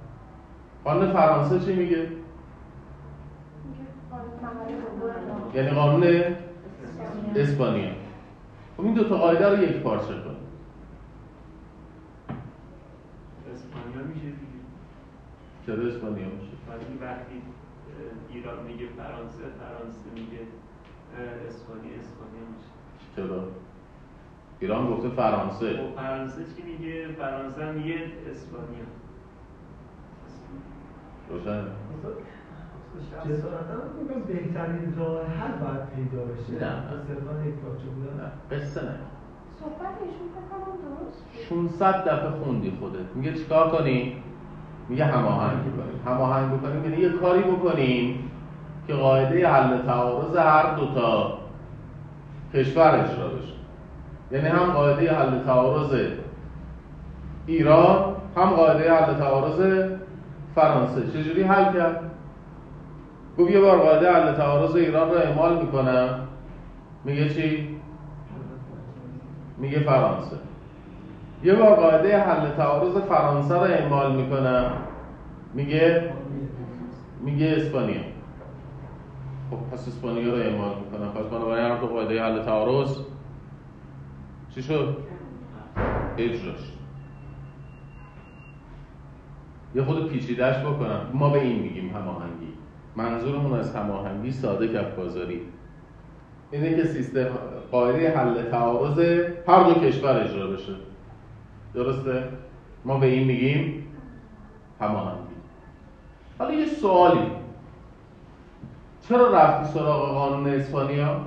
قانون 0.84 1.14
فرانسه 1.14 1.60
چی 1.60 1.74
میگه؟ 1.74 2.08
یعنی 5.54 5.70
قانون 5.70 6.04
اسپانیا. 7.36 7.90
خب 8.78 8.84
این 8.84 8.94
دو 8.94 9.04
تا 9.04 9.18
قاعده 9.18 9.50
رو 9.50 9.64
یک 9.64 9.78
پارچه 9.78 10.06
کن 10.06 10.36
اسپانیا 13.54 13.97
میشه 14.08 14.22
دیگه. 14.22 14.58
چرا 15.66 15.88
اسپانیا 15.88 16.26
میشه؟ 16.26 16.56
ولی 16.70 16.98
وقتی 17.02 17.42
ایران 18.30 18.64
میگه 18.64 18.88
فرانسه 18.98 19.44
فرانسه 19.60 20.10
میگه 20.16 20.42
اسپانیا 21.48 21.92
اسپانیا 22.00 22.46
میشه. 22.54 22.72
چرا؟ 23.16 23.44
ایران 24.60 24.88
گفته 24.88 25.10
فرانسه. 25.10 25.78
خب 25.78 25.96
فرانسه 25.96 26.42
چی 26.56 26.62
میگه؟ 26.62 27.08
فرانسه 27.08 27.66
هم 27.66 27.76
میگه 27.76 27.96
اسپانیا. 28.32 28.86
روشن. 31.30 31.68
بهترین 34.28 34.96
راه 34.98 35.28
حل 35.28 35.52
باید 35.52 35.90
پیدا 35.90 36.26
بشه. 36.26 36.54
نه. 36.54 36.84
صرفا 37.08 37.46
یک 37.46 37.56
بودن. 37.56 38.14
نه 38.24 38.58
قصه 38.58 38.82
نه. 38.82 39.00
صحبت 39.60 39.96
ایشون 40.02 40.28
فکر 40.36 40.48
کنم 40.52 40.74
درست 40.84 41.74
600 41.74 42.08
دفعه 42.08 42.44
خوندی 42.44 42.78
خودت. 42.80 43.16
میگه 43.16 43.34
چیکار 43.34 43.70
کنیم؟ 43.72 44.24
میگه 44.90 45.06
هماهنگ 45.06 45.60
کنیم 45.60 46.02
هماهنگ 46.06 46.58
بکنیم 46.58 46.84
یعنی 46.84 46.98
یه 46.98 47.10
کاری 47.10 47.42
بکنیم 47.42 48.32
که 48.88 48.94
قاعده 48.94 49.48
حل 49.50 49.78
تعارض 49.78 50.36
هر 50.36 50.76
دوتا 50.76 51.38
کشور 52.54 52.96
اجرا 52.96 53.28
بشه. 53.28 53.54
یعنی 54.32 54.48
هم 54.48 54.72
قاعده 54.72 55.14
حل 55.14 55.40
تعارض 55.40 55.96
ایران 57.48 58.16
هم 58.38 58.50
قاعده 58.50 58.94
حل 58.94 59.14
تعارض 59.14 59.90
فرانسه. 60.56 61.08
چجوری 61.08 61.44
حل 61.44 61.74
کرد؟ 61.74 62.12
گفت 63.38 63.52
یه 63.52 63.60
بار 63.62 63.78
قاعده 63.78 64.12
حل 64.12 64.34
تعارض 64.34 64.76
ایران 64.76 65.10
رو 65.10 65.18
اعمال 65.18 65.62
می‌کنم. 65.62 66.20
میگه 67.06 67.30
چی؟ 67.30 67.77
میگه 69.58 69.80
فرانسه. 69.80 70.38
یه 71.44 71.54
بار 71.54 71.76
قاعده 71.76 72.18
حل 72.18 72.50
تعارض 72.50 72.98
فرانسه 72.98 73.54
رو 73.54 73.62
اعمال 73.62 74.16
می‌کنم 74.16 74.72
میگه 75.54 76.14
میگه 77.22 77.54
اسپانیا. 77.58 78.02
خب 79.52 79.58
پس 79.74 79.88
اسپانیا 79.88 80.34
رو 80.34 80.42
اعمال 80.42 80.76
می‌کنم 80.76 81.10
پس 81.12 81.26
بنابراین 81.32 81.72
هر 81.72 81.78
تو 81.78 81.88
قاعده 81.88 82.24
حل 82.24 82.44
تعارض 82.44 83.00
چی 84.56 84.64
شد؟ 84.64 84.98
اجراش. 86.18 86.72
یه 89.76 89.84
خود 89.84 90.10
پیچیدهش 90.10 90.66
بکنم. 90.66 91.02
ما 91.14 91.30
به 91.30 91.42
این 91.42 91.60
میگیم 91.62 91.96
هماهنگی. 91.96 92.54
منظورمون 92.96 93.60
از 93.60 93.76
هماهنگی 93.76 94.32
ساده 94.32 94.68
کف 94.68 94.96
بازاری 94.96 95.42
اینه 96.52 96.76
که 96.76 96.84
سیستم 96.84 97.28
قاعده 97.72 98.18
حل 98.18 98.44
تعارض 98.44 99.00
هر 99.48 99.64
دو 99.64 99.74
کشور 99.74 100.24
اجرا 100.24 100.48
بشه. 100.48 100.74
درسته؟ 101.74 102.24
ما 102.86 102.98
به 102.98 103.08
این 103.08 103.28
میگیم 103.28 103.88
هماهنگی. 104.80 105.36
حالا 106.40 106.54
یه 106.54 106.66
سوالی. 106.66 107.32
چرا 109.10 109.34
رفتی 109.34 109.74
سراغ 109.74 110.14
قانون 110.14 110.48
اسپانیا؟ 110.48 111.22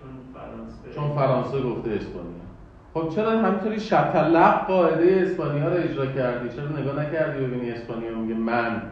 چون 0.00 0.10
فرانسه. 0.34 0.94
چون 0.94 1.10
فرانسه 1.10 1.62
گفته 1.62 1.90
اسپانیا. 1.90 2.38
خب 2.94 3.08
چرا 3.08 3.30
همینطوری 3.30 3.80
شطلق 3.80 4.66
قاعده 4.66 5.22
اسپانیا 5.26 5.68
رو 5.68 5.74
اجرا 5.74 6.06
کردی؟ 6.06 6.48
چرا 6.48 6.68
نگاه 6.68 7.06
نکردی 7.06 7.46
ببینی 7.46 7.70
اسپانیا 7.70 8.14
میگه 8.14 8.34
من 8.34 8.82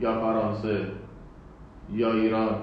یا 0.00 0.20
فرانسه 0.20 0.86
یا 1.92 2.12
ایران 2.12 2.54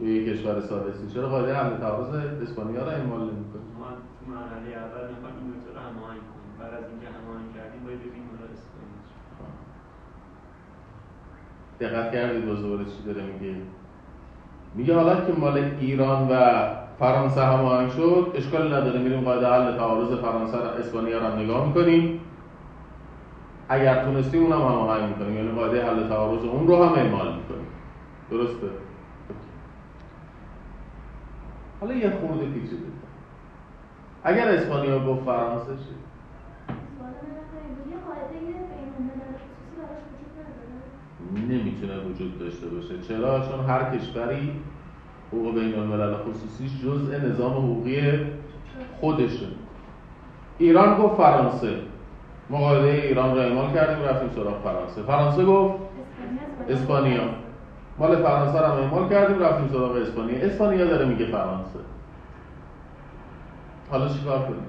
یک 0.00 0.28
کشور 0.28 0.60
ثالثی 0.60 1.14
چرا 1.14 1.28
قاعده 1.28 1.54
حل 1.54 1.76
تعارض 1.76 2.14
اسپانیا 2.42 2.82
رو 2.82 2.88
اعمال 2.88 3.20
نمی‌کنی 3.20 3.68
ما 3.80 3.86
تو 3.86 4.30
مرحله 4.30 4.70
اول 4.84 5.04
می‌خوایم 5.10 5.36
این 5.40 5.54
رو 5.74 5.80
هماهنگ 5.80 6.22
کنیم. 6.30 6.52
بعد 6.58 6.74
از 6.74 6.90
اینکه 6.90 7.06
هماهنگ 7.06 7.54
کردیم 7.54 7.84
باید 7.84 8.00
ببینیم 8.00 8.30
رو 8.40 8.44
اسپانیا. 8.54 8.98
دقت 11.80 12.12
کردید 12.12 12.44
دوباره 12.44 12.84
چی 12.84 13.02
داره 13.06 13.22
میگه؟ 13.26 13.54
میگه 14.74 14.94
حالا 14.94 15.14
که 15.26 15.32
مال 15.32 15.58
ایران 15.80 16.28
و 16.30 16.64
فرانسه 16.98 17.44
هماهنگ 17.44 17.90
شد 17.90 18.32
اشکال 18.34 18.74
نداره. 18.74 19.02
میریم 19.02 19.20
قاعده 19.20 19.46
حل 19.46 19.76
تعارض 19.76 20.18
فرانسه 20.20 20.56
رو 20.56 20.64
اسپانیا 20.64 21.18
رو 21.18 21.26
هم 21.26 21.38
نگاه 21.38 21.66
می‌کنیم. 21.66 22.20
اگر 23.68 24.04
تونستیم 24.04 24.42
اونم 24.42 24.62
هماهنگ 24.62 25.08
می‌کنیم. 25.08 25.36
یعنی 25.36 25.50
قاعده 25.50 25.86
حل 25.86 26.08
تعارض 26.08 26.44
اون 26.44 26.66
رو 26.66 26.84
هم 26.84 26.92
اعمال 26.92 27.34
می‌کنیم. 27.34 27.66
درسته؟ 28.30 28.66
حالا 31.80 31.94
یه 31.94 32.10
خورده 32.10 32.46
پیچیده. 32.46 32.86
اگر 34.24 34.48
اسپانیا 34.48 35.06
گفت 35.06 35.24
فرانسه 35.24 35.66
چی 35.76 35.94
نمی‌تونه 41.48 41.98
وجود 41.98 42.38
داشته 42.38 42.66
باشه. 42.66 43.02
چرا؟ 43.08 43.40
چون 43.40 43.64
هر 43.66 43.96
کشوری 43.96 44.52
حقوق 45.28 45.54
بین 45.54 45.74
الملل 45.78 46.14
خصوصیش 46.14 46.82
جزء 46.84 47.18
نظام 47.18 47.52
حقوقی 47.52 48.26
خودشه. 49.00 49.46
ایران 50.58 51.02
گفت 51.02 51.16
فرانسه. 51.16 51.76
مقاله 52.50 52.88
ایران 52.88 53.34
رو 53.34 53.40
اعمال 53.40 53.74
کردیم 53.74 54.04
رفتیم 54.04 54.30
سراغ 54.30 54.62
فرانسه. 54.62 55.02
فرانسه 55.02 55.44
گفت 55.44 55.74
اسپانیا. 56.68 57.47
مال 57.98 58.22
فرانسه 58.22 58.58
رو 58.58 58.66
هم 58.66 58.78
اعمال 58.78 59.08
کردیم 59.08 59.38
رفتیم 59.38 59.68
سراغ 59.68 59.96
اسپانیا. 59.96 60.38
اسپانیا 60.38 60.84
داره 60.84 61.04
میگه 61.04 61.26
فرانسه. 61.26 61.78
حالا 63.90 64.08
چیکار 64.08 64.38
کنیم؟ 64.38 64.66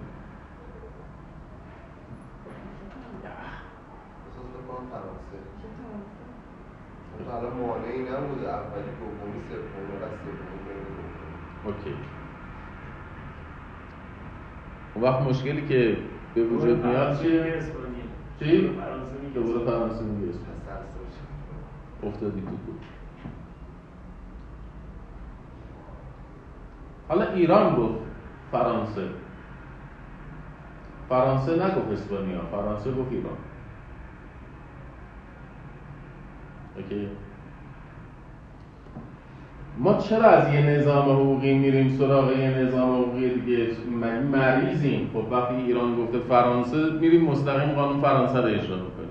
مانعی 7.67 8.01
نبوده 8.01 8.49
اولی 8.49 8.91
دومی 8.99 9.41
سومی 9.49 9.95
و 10.01 10.07
سومی. 10.23 10.59
بین 10.65 10.85
اوکی. 11.65 11.95
اون 14.93 15.03
وقت 15.03 15.21
مشکلی 15.21 15.67
که 15.67 15.97
به 16.35 16.43
وجود 16.43 16.85
میاد 16.85 17.21
چیه؟ 17.21 17.63
چی؟ 18.39 18.69
فرانسه 18.69 19.11
میگه 19.23 19.39
دوباره. 19.39 19.65
فرانسه 19.65 20.03
میگه 20.03 20.33
افتادی 22.03 22.41
تو 22.41 22.55
حالا 27.09 27.31
ایران 27.31 27.75
گفت 27.75 27.99
فرانسه. 28.51 29.01
فرانسه 31.09 31.51
نگفت 31.51 31.91
اسپانیا 31.91 32.41
فرانسه 32.51 32.91
گفت 32.91 33.11
ایران. 33.11 33.37
اوکی. 36.75 37.07
ما 39.77 39.93
چرا 39.93 40.25
از 40.25 40.53
یه 40.53 40.61
نظام 40.61 41.09
حقوقی 41.09 41.53
میریم 41.53 41.89
سراغ 41.89 42.37
یه 42.37 42.49
نظام 42.49 43.01
حقوقی 43.01 43.29
دیگه؟ 43.29 43.67
مریضیم. 44.31 45.09
خب 45.13 45.31
وقتی 45.31 45.55
ایران 45.55 45.95
گفته 45.95 46.19
فرانسه 46.19 46.91
میریم 46.91 47.23
مستقیم 47.23 47.73
قانون 47.73 48.01
فرانسه 48.01 48.37
رو 48.41 48.45
اجرا 48.45 48.75
می‌کنیم. 48.75 49.09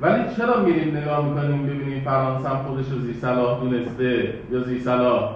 ولی 0.00 0.36
چرا 0.36 0.62
میریم 0.62 0.96
نگاه 0.96 1.28
می‌کنیم 1.28 1.66
ببینیم 1.66 2.04
فرانسه 2.04 2.48
هم 2.48 2.56
خودش 2.56 2.88
رو 2.88 2.98
زی 2.98 3.14
صلاح 3.14 3.60
دونسته 3.60 4.38
یا 4.50 4.60
زی 4.60 4.80
صلاح 4.80 5.32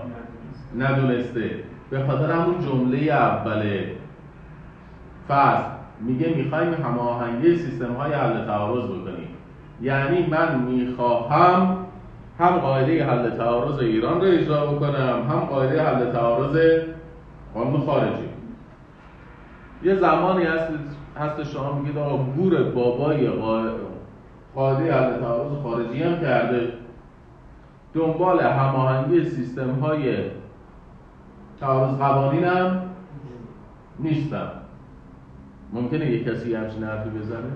ندونسته. 0.79 1.51
به 1.91 2.05
خاطر 2.07 2.33
همون 2.33 2.61
جمله 2.61 3.12
اوله 3.12 3.93
فصل 5.29 5.68
میگه 6.01 6.35
می‌خوایم 6.37 6.74
هماهنگی 6.74 7.57
سیستم 7.57 7.93
های 7.93 8.12
حل 8.12 8.45
تعارض 8.45 8.85
بکنیم. 8.85 9.29
یعنی 9.83 10.27
من 10.27 10.59
می‌خواهم 10.59 11.77
هم 12.39 12.57
قاعده 12.57 13.05
حل 13.07 13.31
تعارض 13.31 13.79
ایران 13.79 14.20
رو 14.20 14.27
اجرا 14.27 14.66
بکنم 14.66 15.27
هم 15.31 15.41
قاعده 15.41 15.83
حل 15.83 16.12
تعارض 16.12 16.83
قانون 17.55 17.81
خارجی. 17.81 18.29
یه 19.83 19.95
زمانی 19.95 20.45
هست 20.45 20.72
هست 21.20 21.53
شما 21.53 21.72
میگید 21.72 21.99
آقا 21.99 22.16
گور 22.16 22.62
بابای 22.62 23.27
قا- 23.27 23.70
قاعده 24.55 24.95
حل 24.95 25.20
تعارض 25.20 25.53
خارجی 25.62 26.03
هم 26.03 26.20
کرده. 26.20 26.68
دنبال 27.95 28.41
هماهنگی 28.41 29.24
سیستم 29.24 29.70
های 29.70 30.16
تعارض 31.61 31.98
قوانین 31.98 32.44
هم 32.44 32.82
نیستم. 33.98 34.50
ممکنه 35.72 36.11
یه 36.11 36.24
کسی 36.24 36.54
همچین 36.54 36.84
حرفی 36.84 37.11
بزنه؟ 37.11 37.50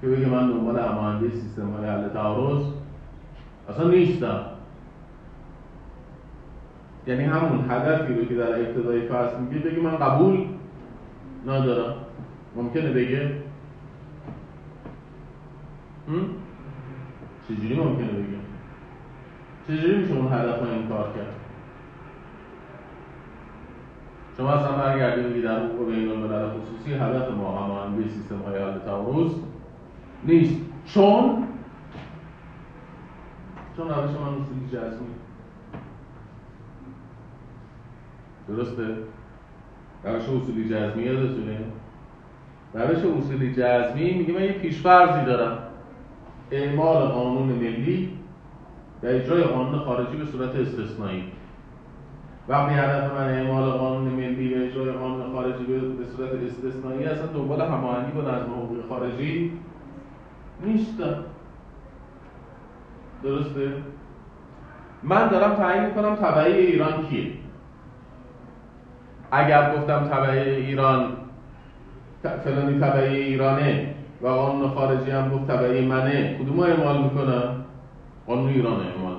که 0.00 0.06
بگه 0.06 0.26
من 0.26 0.48
دنبال 0.48 0.78
هماهنگی 0.78 1.30
سیستم 1.30 1.70
های 1.70 1.88
حل 1.88 2.08
تعارض 2.08 2.64
اصلا 3.68 3.88
نیستم. 3.88 4.40
یعنی 7.06 7.24
همون 7.24 7.70
هدفی 7.70 8.14
رو 8.14 8.24
که 8.24 8.34
در 8.34 8.60
ابتدای 8.60 9.08
فصل 9.08 9.40
میگه 9.40 9.58
بگی 9.58 9.80
من 9.80 9.96
قبول 9.96 10.46
ندارم. 11.46 11.94
ممکنه 12.56 12.90
بگه؟ 12.92 13.32
چجوری 17.48 17.74
ممکنه 17.74 18.12
بگه؟ 18.12 18.38
چجوری 19.68 19.96
میشه 19.96 20.14
اون 20.14 20.32
هدف 20.32 20.60
رو 20.60 20.68
انکار 20.68 21.12
کرد؟ 21.16 21.41
شما 24.36 24.50
اصلا 24.50 24.72
برگردید 24.72 25.30
بگید 25.30 25.44
در 25.44 25.58
حقوق 25.58 25.88
بین 25.88 26.08
الملل 26.08 26.48
خصوصی. 26.48 26.94
هدف 26.94 27.30
ما 27.30 27.64
هماهنگی 27.64 28.08
سیستم 28.08 28.38
های 28.38 28.62
حل 28.62 28.78
تعارض 28.78 29.32
نیست. 30.24 30.60
چون 30.84 31.44
چون 33.76 33.88
روش 33.88 34.10
من 34.10 34.40
اصولی 34.40 34.68
جزمی 34.72 35.06
درسته؟ 38.48 38.86
روش 40.04 40.22
اصولی 40.22 40.68
جزمی 40.68 41.02
یادتونه؟ 41.02 41.58
روش 42.74 42.98
اصولی 42.98 43.54
جزمی 43.54 44.12
میگه 44.12 44.34
من 44.34 44.42
یه 44.42 44.52
پیشفرضی 44.52 45.24
دارم. 45.24 45.58
اعمال 46.50 47.08
قانون 47.08 47.48
ملی 47.48 48.18
و 49.02 49.06
اجرای 49.06 49.42
قانون 49.42 49.78
خارجی 49.78 50.16
به 50.16 50.24
صورت 50.24 50.56
استثنایی. 50.56 51.24
وقتی 52.48 52.74
هدف 52.74 53.12
من 53.12 53.28
اعمال 53.28 53.70
قانون 53.70 54.12
ملی 54.12 54.54
و 54.54 54.64
اجرای 54.64 54.92
قانون 54.92 55.32
خارجی 55.32 55.64
به 55.64 56.06
صورت 56.16 56.30
استثنایی 56.46 57.04
اصلا 57.04 57.26
دنبال 57.26 57.60
هماهنگی 57.60 58.12
با 58.12 58.20
نظم 58.20 58.52
حقوقی 58.52 58.82
خارجی 58.88 59.52
نیستم 60.64 61.14
درسته؟ 63.22 63.72
من 65.02 65.28
دارم 65.28 65.54
تعیین 65.54 65.84
می‌کنم 65.84 66.14
تبعی 66.14 66.52
ایران 66.52 67.06
کیه 67.06 67.32
اگر 69.32 69.76
گفتم 69.76 70.08
تبعی 70.08 70.38
ایران 70.38 71.12
فلانی 72.44 72.80
تبعی 72.80 73.16
ایرانه 73.16 73.94
و 74.22 74.28
قانون 74.28 74.70
خارجی 74.70 75.10
هم 75.10 75.30
گفت 75.30 75.46
تبعی 75.46 75.86
منه 75.86 76.38
کدوم 76.38 76.60
اعمال 76.60 77.02
می‌کنم؟ 77.02 77.64
قانون 78.26 78.48
ایران 78.48 78.80
اعمال 78.80 79.14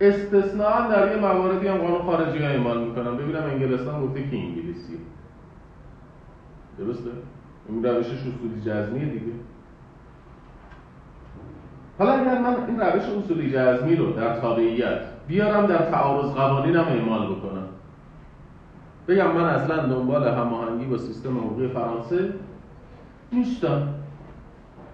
استثناء 0.00 0.88
در 0.88 1.12
یه 1.12 1.20
مواردی 1.20 1.68
هم 1.68 1.76
قانون 1.76 2.02
خارجی 2.02 2.38
ها 2.38 2.48
اعمال 2.48 2.84
می‌کنم. 2.84 3.16
ببینم 3.16 3.42
انگلستان 3.42 4.06
گفته 4.06 4.30
که 4.30 4.36
انگلیسی. 4.36 4.98
درسته؟ 6.78 7.10
این 7.68 7.84
روشش 7.84 8.10
اصولی 8.10 8.60
جزمیه 8.66 9.04
دیگه. 9.04 9.32
حالا 11.98 12.12
اگر 12.12 12.38
من 12.38 12.56
این 12.68 12.80
روش 12.80 13.02
اصولی 13.02 13.52
جزمی 13.52 13.96
رو 13.96 14.12
در 14.12 14.40
تابعیت 14.40 15.00
بیارم 15.28 15.66
در 15.66 15.90
تعارض 15.90 16.30
قوانینم 16.30 16.84
اعمال 16.84 17.34
بکنم. 17.34 17.64
بگم 19.08 19.32
من 19.32 19.44
اصلا 19.44 19.86
دنبال 19.86 20.28
هماهنگی 20.28 20.86
با 20.86 20.98
سیستم 20.98 21.38
حقوقی 21.38 21.68
فرانسه 21.68 22.32
نیستم. 23.32 23.94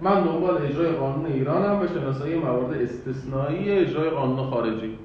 من 0.04 0.22
دنبال 0.24 0.62
اجرای 0.62 0.92
قانون 0.92 1.26
ایرانم 1.26 1.80
و 1.80 1.86
شناسایی 1.86 2.34
موارد 2.34 2.82
استثنایی 2.82 3.70
اجرای 3.70 4.10
قانون 4.10 4.50
خارجی. 4.50 4.98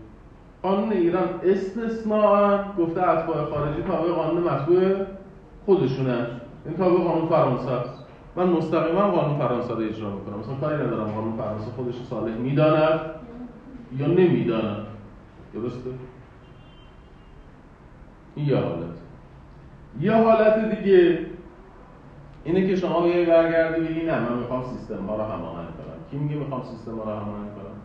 قانون 0.64 0.92
ایران 0.92 1.30
استثناء 1.44 2.64
گفته 2.80 3.10
اتباع 3.10 3.46
خارجی 3.46 3.82
تابع 3.82 4.12
قانون 4.12 4.44
مطبوع 4.44 5.06
خودشونه. 5.66 6.28
این 6.66 6.78
تابع 6.78 6.98
قانون 6.98 7.30
فرانسه 7.30 7.72
است. 7.72 8.06
من 8.36 8.50
مستقیما 8.50 9.02
قانون 9.02 9.40
فرانسه 9.40 9.74
رو 9.74 9.80
اجرا 9.80 10.10
می‌کنم. 10.10 10.40
مثلا 10.40 10.56
کاری 10.56 10.84
ندارم 10.84 11.12
قانون 11.12 11.38
فرانسه 11.38 11.72
خودش 11.76 11.96
صالح 12.10 12.34
می‌داند 12.34 13.00
یا 13.98 14.08
نمی‌داند. 14.08 14.86
درسته؟ 15.54 15.90
این 18.36 18.48
یه 18.48 18.56
حالت. 18.56 18.96
یه 20.00 20.14
حالت 20.14 20.76
دیگه. 20.76 21.20
اینه 22.44 22.68
که 22.68 22.76
شما 22.76 23.02
بیایی 23.02 23.26
برگردی 23.26 23.82
بگی 23.82 24.06
نه 24.06 24.20
من 24.20 24.38
می‌خوام 24.38 24.64
سیستم 24.64 25.06
ها 25.06 25.16
رو 25.16 25.24
هماهنگ 25.24 25.68
کنم. 25.68 26.12
کی 26.12 26.18
میگه 26.18 26.36
می‌خوام 26.36 26.64
سیستم 26.64 26.92
ها 26.92 27.04
رو 27.04 27.20
هماهنگ 27.20 27.50
کنم؟ 27.56 27.80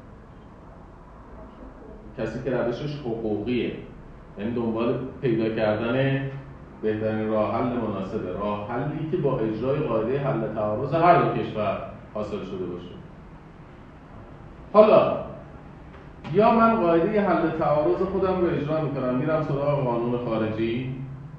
کسی 2.18 2.44
که 2.44 2.50
روشش 2.50 3.00
حقوقیه. 3.00 3.72
یعنی 4.38 4.54
دنبال 4.54 4.98
پیدا 5.22 5.54
کردن 5.54 6.20
بهترین 6.82 7.28
راه 7.28 7.54
حل 7.54 7.66
مناسبه. 7.76 8.32
راه 8.32 8.68
حلی 8.70 9.10
که 9.10 9.16
با 9.16 9.38
اجرای 9.38 9.78
قاعده 9.78 10.18
حل 10.18 10.54
تعارض 10.54 10.94
هر 10.94 11.22
دو 11.22 11.42
کشور 11.42 11.78
حاصل 12.14 12.44
شده 12.44 12.64
باشه. 12.64 12.94
حالا 14.72 15.16
یا 16.32 16.50
من 16.50 16.76
قاعده 16.76 17.20
حل 17.20 17.50
تعارض 17.50 18.02
خودم 18.12 18.40
رو 18.40 18.46
اجرا 18.46 18.80
می‌کنم 18.80 19.14
میرم 19.14 19.44
سراغ 19.48 19.84
قانون 19.84 20.24
خارجی. 20.24 20.94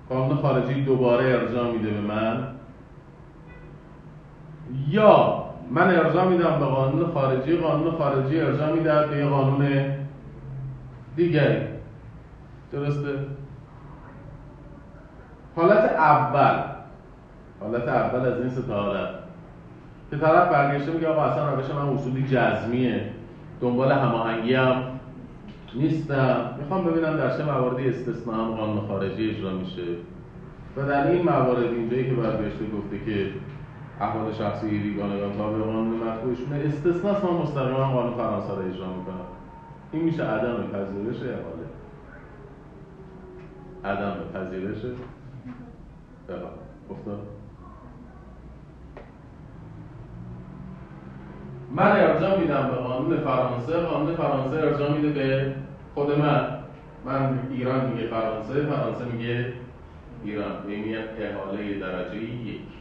قانون 0.09 0.37
خارجی 0.37 0.81
دوباره 0.81 1.25
ارجاع 1.25 1.71
میده 1.71 1.89
به 1.89 2.01
من. 2.01 2.54
یا 4.89 5.43
من 5.71 5.95
ارجاع 5.95 6.27
میدم 6.27 6.59
به 6.59 6.65
قانون 6.65 7.11
خارجی 7.13 7.57
قانون 7.57 7.91
خارجی 7.91 8.39
ارجاع 8.39 8.73
میده 8.73 9.07
به 9.07 9.17
یه 9.17 9.25
قانون 9.25 9.67
دیگری. 11.15 11.65
درسته؟ 12.71 13.09
حالت 15.55 15.91
اول 15.91 16.63
حالت 17.59 17.87
اول 17.87 18.19
از 18.19 18.39
این 18.39 18.49
سه 18.49 18.73
حالت 18.73 19.09
که 20.11 20.17
طرف 20.17 20.49
برگشته 20.49 20.91
میگه 20.91 21.07
آقا 21.07 21.21
اصلا 21.21 21.53
روش 21.53 21.69
من 21.69 21.89
اصولی 21.89 22.27
جزمیه 22.27 23.09
دنبال 23.61 23.91
هماهنگی 23.91 24.53
هم 24.53 24.83
نیستم. 25.75 26.55
می‌خوام 26.59 26.85
ببینم 26.85 27.17
در 27.17 27.37
چه 27.37 27.43
مواردی 27.43 27.89
استثناء 27.89 28.35
هم 28.35 28.51
قانون 28.51 28.87
خارجی 28.87 29.29
اجرا 29.29 29.51
میشه. 29.51 29.81
و 30.77 30.87
در 30.87 31.11
این 31.11 31.21
موارد 31.21 31.63
اینجایی 31.63 32.09
که 32.09 32.15
برگشته 32.15 32.65
گفته 32.77 33.05
که 33.05 33.29
احوال 34.01 34.33
شخصی 34.33 34.79
بیگانگان 34.79 35.37
تابع 35.37 35.57
قانون 35.57 35.87
مطبوعشونه 35.87 36.55
استثناء 36.65 37.21
ما 37.21 37.41
مستقیما 37.41 37.91
قانون 37.91 38.13
فرانسه 38.13 38.55
رو 38.55 38.59
اجرا 38.59 38.87
می‌کنم. 38.87 39.25
این 39.91 40.03
میشه 40.03 40.23
عدم 40.23 40.67
پذیرش 40.67 41.21
احاله 41.21 41.65
عدم 43.83 44.15
پذیرش. 44.33 44.77
احاله 46.29 46.45
افتاد 46.91 47.19
من 51.71 51.91
ارجاع 51.91 52.39
میدم 52.39 52.67
به 52.67 52.75
قانون 52.75 53.17
فرانسه. 53.17 53.81
قانون 53.81 54.15
فرانسه 54.15 54.57
ارجاع 54.57 54.91
میده 54.91 55.09
به 55.09 55.55
خود 55.95 56.19
من. 56.19 56.47
من 57.05 57.39
ایران 57.51 57.89
میگه 57.89 58.07
فرانسه 58.07 58.65
فرانسه 58.65 59.05
میگه 59.05 59.53
ایران. 60.23 60.69
یعنی 60.69 60.95
احاله 60.97 61.79
درجه 61.79 62.23
یک. 62.23 62.74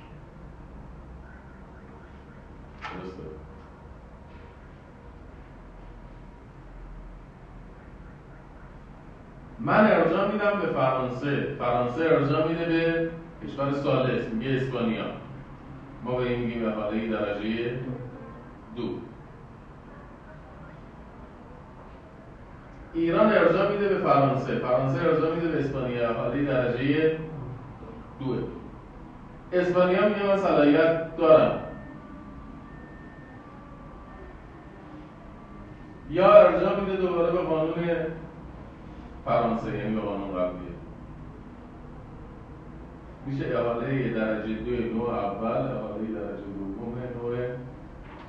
من 9.59 9.91
ارجاع 9.91 10.33
میدم 10.33 10.61
به 10.61 10.67
فرانسه. 10.67 11.55
فرانسه 11.59 12.05
ارجاع 12.05 12.49
میده 12.49 12.65
به 12.65 13.11
کشور 13.47 13.73
سالس 13.73 14.29
میگه 14.29 14.51
اسپانیا. 14.51 15.05
ما 16.05 16.17
به 16.17 16.25
این 16.25 16.41
میگیم 16.41 16.69
احاله 16.69 17.09
درجه 17.09 17.79
دو. 18.77 18.99
ایران 22.95 23.27
ارجاع 23.27 23.73
میده 23.73 23.89
به 23.89 23.99
فرانسه. 23.99 24.59
فرانسه 24.59 25.05
ارجاع 25.05 25.35
میده 25.35 25.49
به 25.49 25.59
اسپانیا. 25.59 26.11
احاله 26.11 26.45
درجه 26.45 27.19
دوه 28.21 28.39
اسپانیا 29.53 30.09
میگه 30.09 30.27
من 30.27 30.37
صلاحیت 30.37 31.17
دارم. 31.17 31.64
یا 36.15 36.33
ارجاع 36.33 36.81
میده 36.81 36.97
دوباره 36.97 37.33
به 37.33 37.39
قانون 37.39 37.75
فرانسه 39.25 39.79
یعنی 39.79 39.95
به 39.95 40.01
قانون 40.01 40.29
قبلیه 40.29 40.75
میشه 43.27 43.59
احاله 43.59 44.09
درجه 44.09 44.55
دو 44.55 44.95
نوع 44.95 45.15
اول 45.15 45.47
احاله 45.47 46.07
درجه 46.15 46.45
دوم 46.59 46.95
نوع 47.23 47.47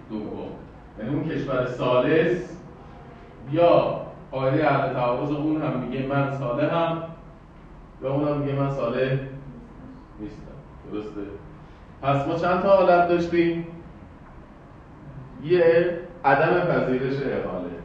دوم. 0.09 0.49
یعنی 0.99 1.15
اون 1.15 1.29
کشور 1.29 1.65
سالس 1.65 2.57
یا 3.51 4.01
قاعده 4.31 4.69
حل 4.69 4.93
تعارض 4.93 5.31
اون 5.31 5.61
هم 5.61 5.79
میگه 5.79 6.07
من 6.07 6.37
صالحم 6.37 7.03
و 8.01 8.07
اون 8.07 8.27
هم 8.27 8.37
میگه 8.37 8.59
من 8.59 8.71
صالح 8.71 9.17
نیستم. 10.19 10.55
درسته؟ 10.91 11.21
پس 12.01 12.27
ما 12.27 12.35
چند 12.35 12.61
تا 12.61 12.69
حالت 12.69 13.07
داشتیم؟ 13.07 13.67
یه 15.43 15.99
عدم 16.25 16.59
پذیرش 16.59 17.13
احاله 17.13 17.75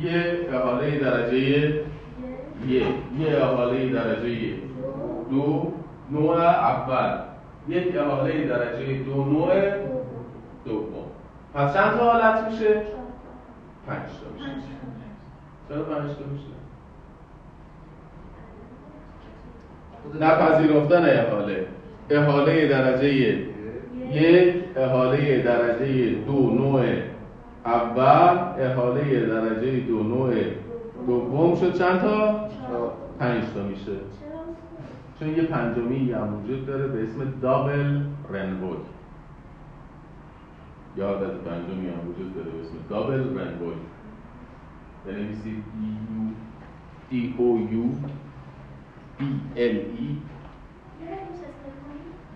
یه 0.00 0.48
احاله 0.52 0.98
درجه 0.98 1.38
یه. 1.38 1.84
یه. 2.68 3.42
احاله 3.42 3.88
درجه 3.88 4.54
دو. 5.30 5.72
نوع 6.10 6.40
اول. 6.40 7.18
یک 7.68 7.96
احاله 7.96 8.44
درجه 8.44 9.02
دو. 9.04 9.24
نوع 9.24 9.50
دوم. 10.64 11.04
پس 11.54 11.74
چند 11.74 11.98
تا 11.98 12.10
حالت 12.10 12.50
میشه؟ 12.50 12.82
پنج 13.86 14.06
تا 14.20 14.44
میشه. 14.44 14.56
چرا 15.68 15.82
پنج 15.82 16.10
تا 16.10 16.24
میشه؟ 16.32 16.52
نپذیرفتن 20.20 21.04
احاله 21.04 21.66
احاله 22.10 22.68
درجه 22.68 23.14
یک 24.10 24.54
احاله 24.76 25.42
درجه 25.42 26.10
دو. 26.10 26.50
نوع 26.50 26.84
اول 27.64 28.62
احاله 28.62 29.26
درجه 29.26 29.80
دو 29.80 30.02
نوع 30.02 30.34
دوم 31.06 31.56
شد. 31.56 31.74
چند 31.74 32.00
تا؟ 32.00 32.48
پنج 33.18 33.44
تا 33.54 33.62
میشه؟ 33.62 33.92
چون 35.18 35.28
یه 35.28 35.42
پنجمی 35.42 36.12
هم 36.12 36.44
وجود 36.44 36.66
داره 36.66 36.86
به 36.86 37.02
اسم 37.02 37.32
دابل 37.42 38.00
رنبوی. 38.30 38.76
یا 40.96 41.06
حالت 41.06 41.30
پنجمی 41.30 41.88
هم 41.88 42.08
وجود 42.08 42.34
داره 42.34 42.50
به 42.50 42.60
اسم 42.60 42.74
دابل 42.90 43.38
رنبوی. 43.38 43.74
بنویسید. 45.06 45.64
دی 47.10 47.34
او 47.38 47.68
یو 47.72 47.82
بی 49.18 49.40
ال 49.56 49.76
ای؟ 49.76 50.16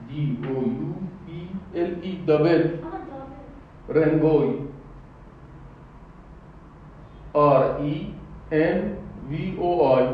دی 0.09 0.39
او 0.49 0.62
یو 0.62 0.93
بی 1.27 1.49
ال 1.81 1.95
ای 2.03 2.18
دابل. 2.27 2.68
رنبوی. 3.89 4.55
آر 7.37 7.76
ای 7.80 8.07
ان 8.53 8.97
وی 9.30 9.57
او 9.57 9.82
آی 9.82 10.07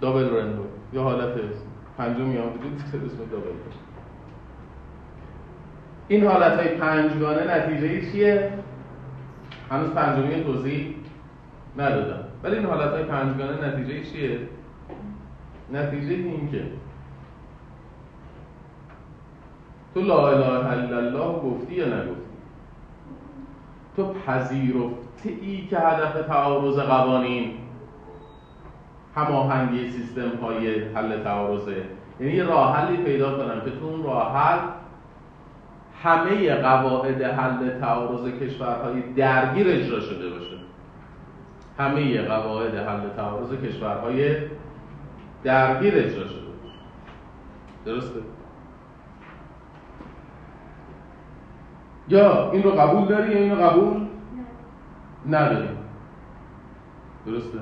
دابل 0.00 0.36
رنبوی 0.36 0.66
یا 0.92 1.02
حالت 1.02 1.34
پنجمی 1.98 2.36
هم 2.36 2.44
وجود 2.44 2.82
اسم 2.94 3.24
دابل 3.30 3.50
این 6.08 6.26
حالت 6.26 6.58
های 6.58 6.68
پنجگانه 6.68 7.56
نتیجه 7.56 8.12
چیه؟ 8.12 8.52
هنوز 9.70 9.90
پنجمی 9.90 10.44
توضیح 10.44 10.94
ندادم. 11.78 12.24
ولی 12.42 12.56
این 12.56 12.66
حالت 12.66 12.90
های 12.90 13.04
پنجگانه 13.04 13.68
نتیجه 13.68 14.04
چیه؟ 14.04 14.38
نتیجه 15.72 16.14
این 16.14 16.50
که 16.50 16.64
تو 19.94 20.00
لا 20.00 20.28
اله 20.28 20.66
الا 20.66 20.98
الله 20.98 21.40
گفتی 21.40 21.74
یا 21.74 21.86
نگفتی؟ 21.86 22.22
تو 23.96 24.12
پذیرفته 24.12 25.07
ای 25.24 25.66
که 25.70 25.78
هدف 25.78 26.26
تعارض 26.26 26.78
قوانین 26.78 27.50
هماهنگی 29.16 29.90
سیستم 29.90 30.36
های 30.42 30.84
حل 30.84 31.22
تعارضه. 31.22 31.84
یعنی 32.20 32.32
یه 32.32 32.44
راه 32.44 32.76
حلی 32.76 32.96
پیدا 32.96 33.38
کنم 33.38 33.60
که 33.60 33.70
تو 33.70 33.86
اون 33.86 34.02
راه 34.02 34.36
حل 34.36 34.58
همه 36.02 36.54
قواعد 36.54 37.22
حل 37.22 37.80
تعارض 37.80 38.32
کشورهای 38.40 39.02
درگیر 39.02 39.66
اجرا 39.68 40.00
شده 40.00 40.30
باشه. 40.30 40.56
همه 41.78 42.22
قواعد 42.22 42.74
حل 42.74 43.08
تعارض 43.16 43.52
کشورهای 43.52 44.36
درگیر 45.44 45.94
اجرا 45.96 46.26
شده 46.26 46.48
باشه. 46.62 46.78
درسته؟ 47.84 48.20
یا 52.08 52.50
این 52.50 52.62
رو 52.62 52.70
قبول 52.70 53.08
داری 53.08 53.32
یا 53.32 53.38
این 53.38 53.50
رو 53.50 53.62
قبول؟ 53.62 54.07
نه. 55.26 55.38
نداری 55.38 55.68
درسته؟ 57.26 57.58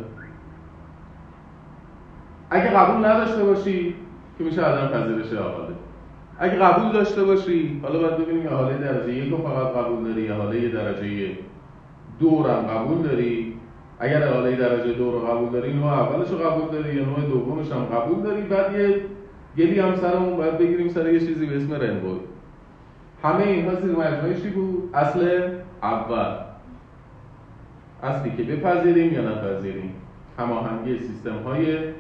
اگه 2.51 2.71
قبول 2.71 3.07
نداشته 3.07 3.45
باشی 3.45 3.95
که 4.39 4.45
میشه 4.45 4.63
عدم 4.63 4.89
پذیرش 4.89 5.33
حاله 5.33 5.75
اگه 6.39 6.55
قبول 6.55 6.93
داشته 6.93 7.25
باشی 7.25 7.81
حالا 7.83 7.99
باید 7.99 8.17
ببینیم 8.17 8.43
یه 8.45 8.51
حاله 8.51 8.79
درجه 8.79 9.13
یک 9.13 9.31
رو 9.31 9.39
فقط 9.39 9.85
قبول 9.85 10.05
داری 10.05 10.23
یا 10.23 10.35
حاله 10.35 10.69
درجه 10.69 11.31
دو 12.21 12.31
رو 12.31 12.51
هم 12.51 12.63
قبول 12.63 13.03
داری. 13.03 13.57
اگر 13.99 14.33
حاله 14.33 14.57
درجه 14.57 14.93
دو 14.93 15.11
رو 15.11 15.19
قبول 15.19 15.49
داری 15.49 15.73
نوع 15.73 15.93
اولش 15.93 16.31
رو 16.31 16.39
قبول 16.39 16.69
داری 16.73 16.95
یا 16.95 17.05
نوع 17.05 17.21
دومش 17.21 17.73
هم 17.73 17.85
قبول 17.85 18.23
داری 18.23 18.43
بعد 18.43 18.79
یه 18.79 19.01
گلی 19.57 19.81
هم 19.81 19.97
سرمون 19.97 20.37
باید 20.37 20.59
بگیریم 20.59 20.89
سر 20.89 21.13
یه 21.13 21.21
چیزی 21.21 21.47
به 21.47 21.57
اسم 21.57 21.75
رنبوی 21.75 22.21
همه 23.23 23.43
اینها 23.43 23.75
زیر 23.75 23.91
مجموعه 23.91 24.51
بود؟ 24.55 24.91
اصل 24.95 25.49
اول. 25.83 26.46
اصلی 28.03 28.37
که 28.37 28.43
بپذیریم 28.43 29.13
یا 29.13 29.31
نپذیریم. 29.31 29.95
هماهنگی 30.39 30.99
سیستم 30.99 31.43
های 31.43 31.93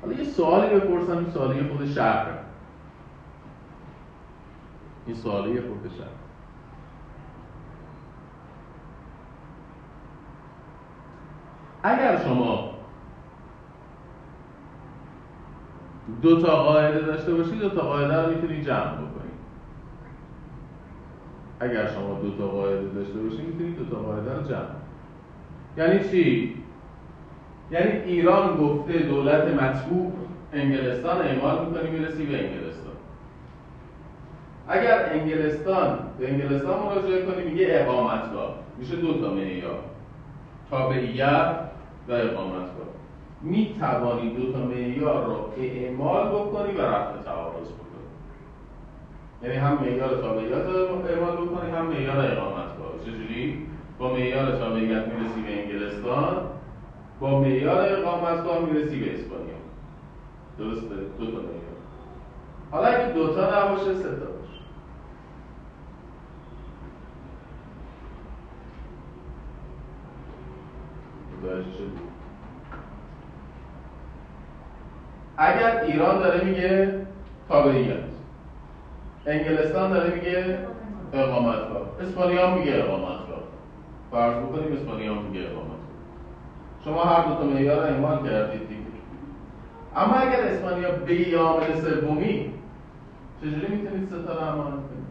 حالا 0.00 0.12
یه 0.16 0.24
سوالی 0.24 0.74
بپرسم 0.74 1.30
سوالی 1.30 1.68
خود 1.68 1.86
شهر 1.86 2.26
این 5.06 5.16
سوالی 5.16 5.60
خود 5.60 5.90
شهر 5.98 6.08
اگر 11.82 12.24
شما 12.24 12.74
دو 16.22 16.42
تا 16.42 16.62
قاعده 16.62 17.00
داشته 17.00 17.34
باشید 17.34 17.58
دو 17.58 17.68
تا 17.68 17.80
قاعده 17.80 18.22
رو 18.22 18.34
می‌تونید 18.34 18.64
جمع 18.64 18.94
بکنید 18.94 19.13
اگر 21.60 21.86
شما 21.86 22.20
دو 22.22 22.30
تا 22.30 22.48
قاعده 22.48 22.88
داشته 22.88 23.18
باشید 23.18 23.46
می‌تونید 23.46 23.78
دو 23.78 23.84
تا 23.84 24.02
قاعده 24.02 24.34
رو 24.34 24.42
جمع. 24.42 24.60
یعنی 25.76 26.08
چی؟ 26.10 26.54
یعنی 27.70 27.90
ایران 27.90 28.56
گفته 28.56 28.98
دولت 28.98 29.62
مطبوع 29.62 30.12
انگلستان 30.52 31.16
اعمال 31.16 31.66
می‌کنی 31.66 31.90
می‌رسی 31.90 32.26
به 32.26 32.44
انگلستان. 32.44 32.94
اگر 34.68 35.12
انگلستان 35.12 35.98
به 36.18 36.30
انگلستان 36.32 36.82
مراجعه 36.82 37.26
کنی 37.26 37.44
میگه 37.44 37.66
اقامتگاه. 37.70 38.54
میشه 38.78 38.96
دو 38.96 39.20
تا 39.20 39.34
معیار. 39.34 39.78
تابعیت 40.70 41.56
و 42.08 42.12
اقامتگاه. 42.12 42.84
می 43.42 43.76
توانی 43.80 44.34
دو 44.34 44.52
تا 44.52 44.58
معیار 44.58 45.24
رو 45.24 45.52
اعمال 45.58 46.28
بکنی 46.28 46.72
و 46.72 46.80
رفع 46.80 47.22
تعارض 47.24 47.68
بکنی 47.68 47.83
یعنی 49.44 49.56
هم 49.56 49.74
معیار 49.80 50.20
تابعیت 50.20 50.66
رو 50.66 51.06
اعمال 51.06 51.46
بکنی 51.46 51.70
هم 51.70 51.86
معیار 51.86 52.16
اقامتگاه 52.16 53.00
چجوری؟ 53.04 53.66
با 53.98 54.12
معیار 54.12 54.58
تابعیت 54.58 55.08
می‌رسی 55.08 55.42
به 55.42 55.62
انگلستان 55.62 56.36
با 57.20 57.40
معیار 57.40 57.92
اقامتگاه 57.92 58.60
می‌رسی 58.60 59.00
به 59.00 59.14
اسپانیا. 59.14 59.54
درسته؟ 60.58 60.94
دو 61.18 61.26
تا 61.26 61.32
معیار. 61.32 61.74
حالا 62.70 62.86
اگه 62.86 63.12
دو 63.12 63.34
تا 63.34 63.40
نباشه 63.40 63.94
سه 63.94 64.02
تا 64.02 64.26
باشه؟ 64.26 64.54
اگر 75.36 75.80
ایران 75.80 76.18
داره 76.18 76.44
میگه 76.44 77.00
تابعیت. 77.48 78.13
انگلستان 79.26 79.90
داره 79.90 80.14
میگه 80.14 80.58
اقامتگاه 81.12 81.88
اسپانیا 82.00 82.54
میگه 82.54 82.72
اقامتگاه 82.74 83.42
فرض 84.10 84.36
بکنیم 84.36 84.72
اسپانیا 84.72 85.14
میگه 85.14 85.40
اقامتگاه 85.40 85.74
شما 86.84 87.04
هر 87.04 87.28
دو 87.28 87.34
تا 87.34 87.44
معیار 87.44 88.22
کردید 88.22 88.68
دیگه. 88.68 88.80
اما 89.96 90.14
اگر 90.14 90.40
اسپانیا 90.40 90.90
بگه 90.90 91.28
یه 91.28 91.38
عامل 91.38 91.74
سومی 91.74 92.50
چجوری 93.40 93.66
می‌تونید 93.76 94.08
ستا 94.08 94.32
رو 94.32 94.40
اعمال 94.40 94.70
کنید؟ 94.70 95.04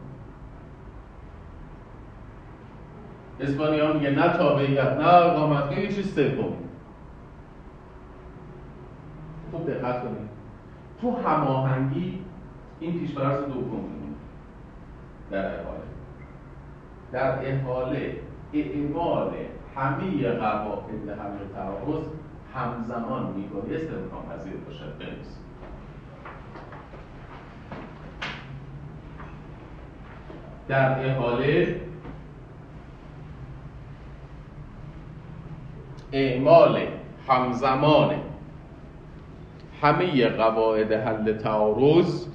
اسپانیا 3.40 3.94
میگه 3.94 4.10
نه 4.10 4.38
تابعیت 4.38 4.92
نه 4.94 5.08
اقامتگاه 5.08 5.80
یه 5.80 5.88
چیز 5.88 6.16
سومی. 6.16 6.56
خوب 9.52 9.70
دقت 9.72 10.02
کنید. 10.02 10.30
تو 11.02 11.16
هماهنگی 11.30 12.20
این 12.80 13.00
پیشفرض 13.00 13.44
دوم. 13.46 14.03
در 15.32 15.46
احاله 15.46 15.84
در 17.12 17.54
احاله 17.56 18.16
اعمال 18.54 19.34
همه 19.76 20.32
قواعد 20.32 21.10
حل 21.10 21.54
تعارض 21.56 22.06
همزمان 22.56 23.34
میبایست 23.36 23.88
امکان 23.94 24.38
پذیر 24.38 24.54
باشد 24.54 24.98
بنویسید. 25.00 25.44
در 30.68 31.10
احاله 31.10 31.82
اعمال 36.12 36.80
همزمان 37.28 38.16
همه 39.82 40.30
قواعد 40.30 40.92
حل 40.92 41.38
تعارض 41.38 42.26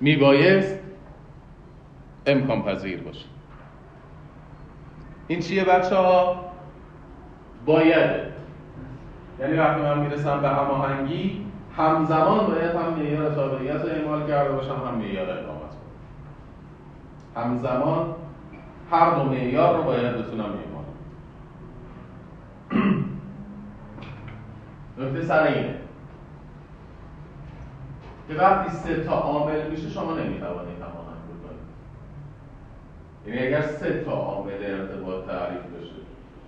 میبایست 0.00 0.83
امکان 2.26 2.62
پذیر 2.62 3.02
باشه 3.02 3.24
این 5.28 5.40
چیه 5.40 5.64
بچه 5.64 5.96
ها؟ 5.96 6.44
بایده 7.66 8.32
یعنی 9.40 9.56
وقتی 9.56 9.82
من 9.82 9.98
می‌رسم 9.98 10.40
به 10.40 10.48
هماهنگی 10.48 11.46
همزمان 11.76 12.46
باید 12.46 12.70
هم 12.70 12.94
معیار 12.94 13.34
تابعیت 13.34 13.80
رو 13.82 13.88
اعمال 13.88 14.28
کرده 14.28 14.52
باشم 14.52 14.82
هم 14.88 14.94
معیار 14.94 15.30
اقامت 15.30 15.70
کنم 15.70 15.84
همزمان 17.36 18.14
هر 18.90 19.10
دو 19.10 19.24
معیار 19.24 19.76
رو 19.76 19.82
باید 19.82 20.16
بتونم 20.16 20.44
اعمال. 20.44 20.84
نکته 24.98 25.22
سر 25.22 25.42
اینه 25.42 25.74
که 28.28 28.34
وقتی 28.34 28.70
سه 28.70 29.04
تا 29.04 29.12
عامل 29.12 29.70
میشه 29.70 29.90
شما 29.90 30.14
بکنید 30.14 30.73
یعنی 33.26 33.46
اگر 33.46 33.62
سه 33.62 34.04
تا 34.04 34.12
عامل 34.12 34.52
ارتباط 34.62 35.26
تعریف 35.26 35.60
بشه 35.60 35.94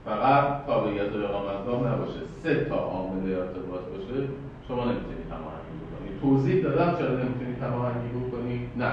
فقط 0.05 0.67
تابعیت 0.67 1.15
اقامتگاه 1.15 1.93
نباشه 1.93 2.21
سه 2.43 2.65
تا 2.65 2.77
عامل 2.77 3.33
ارتباط 3.33 3.81
باشه 3.81 4.29
شما 4.69 4.85
نمی‌تونید 4.85 5.27
هماهنگی 5.31 5.77
بکنید 5.83 6.21
توضیح 6.21 6.65
دادم 6.65 6.99
چرا 6.99 7.11
نمی‌تونید 7.11 7.63
هماهنگی 7.63 8.09
بکنید 8.09 8.69
نه. 8.77 8.93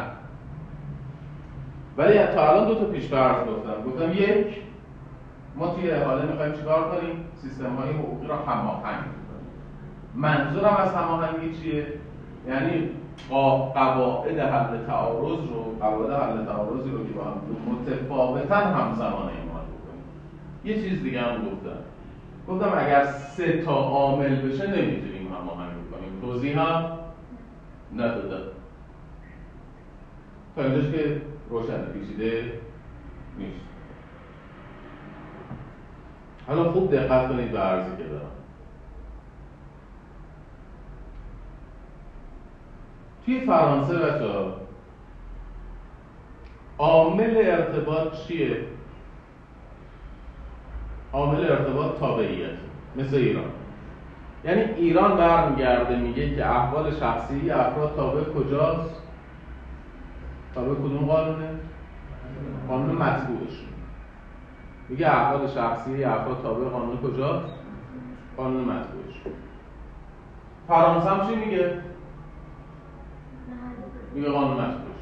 ولی 1.97 2.25
تا 2.25 2.49
الان 2.49 2.67
دو 2.67 2.75
تا 2.75 2.85
پیشفرض 2.85 3.47
گفتم. 3.47 3.83
گفتم 3.89 4.11
یک 4.11 4.61
ما 5.55 5.75
توی 5.75 5.91
احاله 5.91 6.25
می‌خوایم 6.25 6.53
چیکار 6.53 6.91
کنیم؟ 6.91 7.25
سیستم 7.41 7.75
های 7.75 7.89
حقوقی 7.89 8.27
را 8.27 8.35
هماهنگ 8.35 9.03
کنیم 9.03 9.13
منظورم 10.15 10.75
از 10.75 10.93
هماهنگی 10.93 11.57
چیه؟ 11.61 11.87
یعنی 12.47 12.89
قواعد 13.29 14.39
حل 14.39 14.85
تعارض 14.87 15.39
رو 15.49 15.75
قواعد 15.79 16.11
حل 16.11 16.45
تعارضی 16.45 16.89
رو 16.89 17.07
که 17.07 17.13
با 17.13 17.23
هم 17.23 17.41
متفاوتا 17.67 18.55
همزمان 18.55 19.29
اعمال 19.29 19.63
بکنیم. 19.63 20.03
یه 20.63 20.81
چیز 20.83 21.03
دیگه 21.03 21.21
هم 21.21 21.35
گفتم. 21.35 21.79
گفتم 22.47 22.73
اگر 22.77 23.05
سه 23.05 23.61
تا 23.61 23.75
عامل 23.75 24.35
بشه 24.35 24.67
نمی‌تونیم 24.67 25.27
هماهنگ 25.41 25.71
کنیم 25.91 26.21
توضیح 26.21 26.59
هم 26.59 26.85
ندادم. 27.95 28.43
تا 30.55 30.63
اینجاش 30.63 30.91
که 30.91 31.21
روشن 31.49 31.81
پیچیده 31.85 32.53
نیست. 33.37 33.59
حالا 36.47 36.71
خوب 36.71 36.95
دقت 36.95 37.29
کنید 37.29 37.51
به 37.51 37.59
عرضی 37.59 37.97
که 37.97 38.03
دارم. 38.03 38.31
توی 43.25 43.45
فرانسه 43.45 43.97
بچه 43.97 44.63
عامل 46.77 47.37
ارتباط 47.37 48.13
چیه؟ 48.13 48.57
عامل 51.13 51.51
ارتباط 51.51 51.99
تابعیت 51.99 52.57
مثل 52.95 53.15
ایران 53.15 53.43
یعنی 54.45 54.61
ایران 54.61 55.17
برمیگرده 55.17 55.95
میگه 55.95 56.35
که 56.35 56.45
احوال 56.45 56.91
شخصی 56.91 57.51
افراد 57.51 57.95
تابع 57.95 58.23
کجاست؟ 58.23 59.01
تابع 60.55 60.73
کدوم 60.73 61.05
قانونه؟ 61.05 61.49
قانون 62.67 62.95
مطبوعش 62.95 63.59
میگه 64.89 65.07
احوال 65.07 65.47
شخصی 65.47 66.03
افراد 66.03 66.41
تابع 66.41 66.69
قانون 66.69 66.97
کجاست؟ 66.97 67.53
قانون 68.37 68.63
مطبوعش 68.63 69.35
فرانسه 70.67 71.09
هم 71.09 71.27
چی 71.27 71.35
میگه؟ 71.35 71.92
میگه 74.13 74.29
قانون 74.29 74.53
مطبوعش 74.53 74.93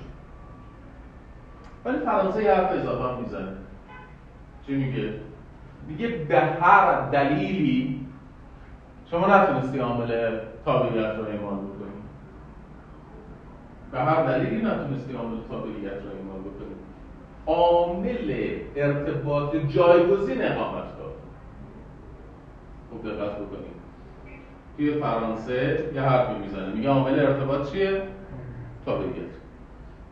ولی 1.85 1.97
فرانسه 1.97 2.43
یه 2.43 2.53
حرف 2.53 2.71
اضافه 2.71 3.13
هم 3.13 3.21
می‌زنه. 3.21 3.51
چی 4.67 4.75
میگه؟ 4.75 5.13
میگه 5.87 6.07
به 6.07 6.39
هر 6.39 7.09
دلیلی 7.09 8.05
شما 9.11 9.27
نتونستی 9.27 9.79
عامل 9.79 10.39
تابعیت 10.65 11.15
رو 11.15 11.23
اعمال 11.23 11.57
بکنی. 11.57 12.01
به 13.91 13.99
هر 13.99 14.23
دلیلی 14.23 14.61
نتونستی 14.65 15.13
عامل 15.13 15.37
تابعیت 15.49 15.93
رو 15.93 16.09
اعمال 16.09 16.39
بکنی. 16.39 16.75
عامل 17.45 18.55
ارتباط 18.75 19.55
جایگزین 19.55 20.41
اقامت 20.41 20.97
دار 20.97 21.13
خوب 22.89 23.03
دقت 23.03 23.35
بکنید. 23.35 23.81
توی 24.77 24.93
فرانسه 24.93 25.89
یه 25.95 26.01
حرفی 26.01 26.39
می‌زنه. 26.39 26.73
میگه 26.73 26.89
عامل 26.89 27.19
ارتباط 27.19 27.71
چیه؟ 27.71 28.03
تابعیت 28.85 29.31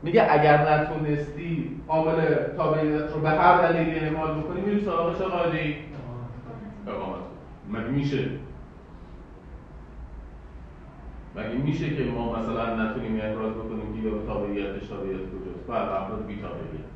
میگه 0.04 0.28
اگر 0.30 0.74
نتونستی 0.74 1.82
عامل 1.88 2.36
تابعیت 2.58 3.12
رو 3.14 3.22
به 3.22 3.30
هر 3.30 3.62
دلیلی 3.62 4.00
اعمال 4.00 4.42
بکنی 4.42 4.62
میری 4.62 4.82
سراغ 4.82 5.18
چه 5.18 5.24
قاعده 5.24 5.76
اقامت. 6.88 7.20
مگه 7.70 7.88
میشه؟ 7.88 8.30
مگه 11.36 11.56
میشه 11.64 11.96
که 11.96 12.04
ما 12.04 12.40
مثلا 12.40 12.84
نتونیم 12.84 13.20
ابراز 13.24 13.54
بکنیم 13.54 14.04
که 14.04 14.10
به 14.10 14.26
تابعیتش 14.28 14.88
تابعیت 14.88 15.18
کجاست؟ 15.20 15.68
بعد 15.68 15.90
افراد 15.90 16.26
بی 16.26 16.42
تابعیت. 16.42 16.90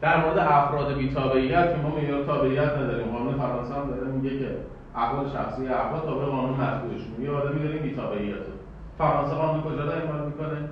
در 0.00 0.24
مورد 0.24 0.38
افراد 0.38 0.96
بی 0.96 1.10
تابعیت 1.10 1.74
که 1.74 1.82
ما 1.82 1.96
معیار 1.96 2.24
تابعیت 2.24 2.72
نداریم 2.78 3.06
قانون 3.06 3.34
فرانسه 3.34 3.74
هم 3.74 3.90
داره 3.90 4.06
میگه 4.06 4.38
که 4.38 4.56
احوال 4.94 5.28
شخصی 5.28 5.68
افراد 5.68 6.04
تابع 6.04 6.24
قانون 6.24 6.60
مطبوعشون 6.60 7.22
یه 7.22 7.30
آدمی 7.30 7.62
داریم 7.62 7.82
بی 7.82 7.94
تابعیت. 7.94 8.59
فرانسه 9.00 9.34
قانون 9.34 9.62
کجا 9.62 9.84
رو 9.84 9.90
اعمال 9.90 10.26
می‌کنه؟ 10.26 10.68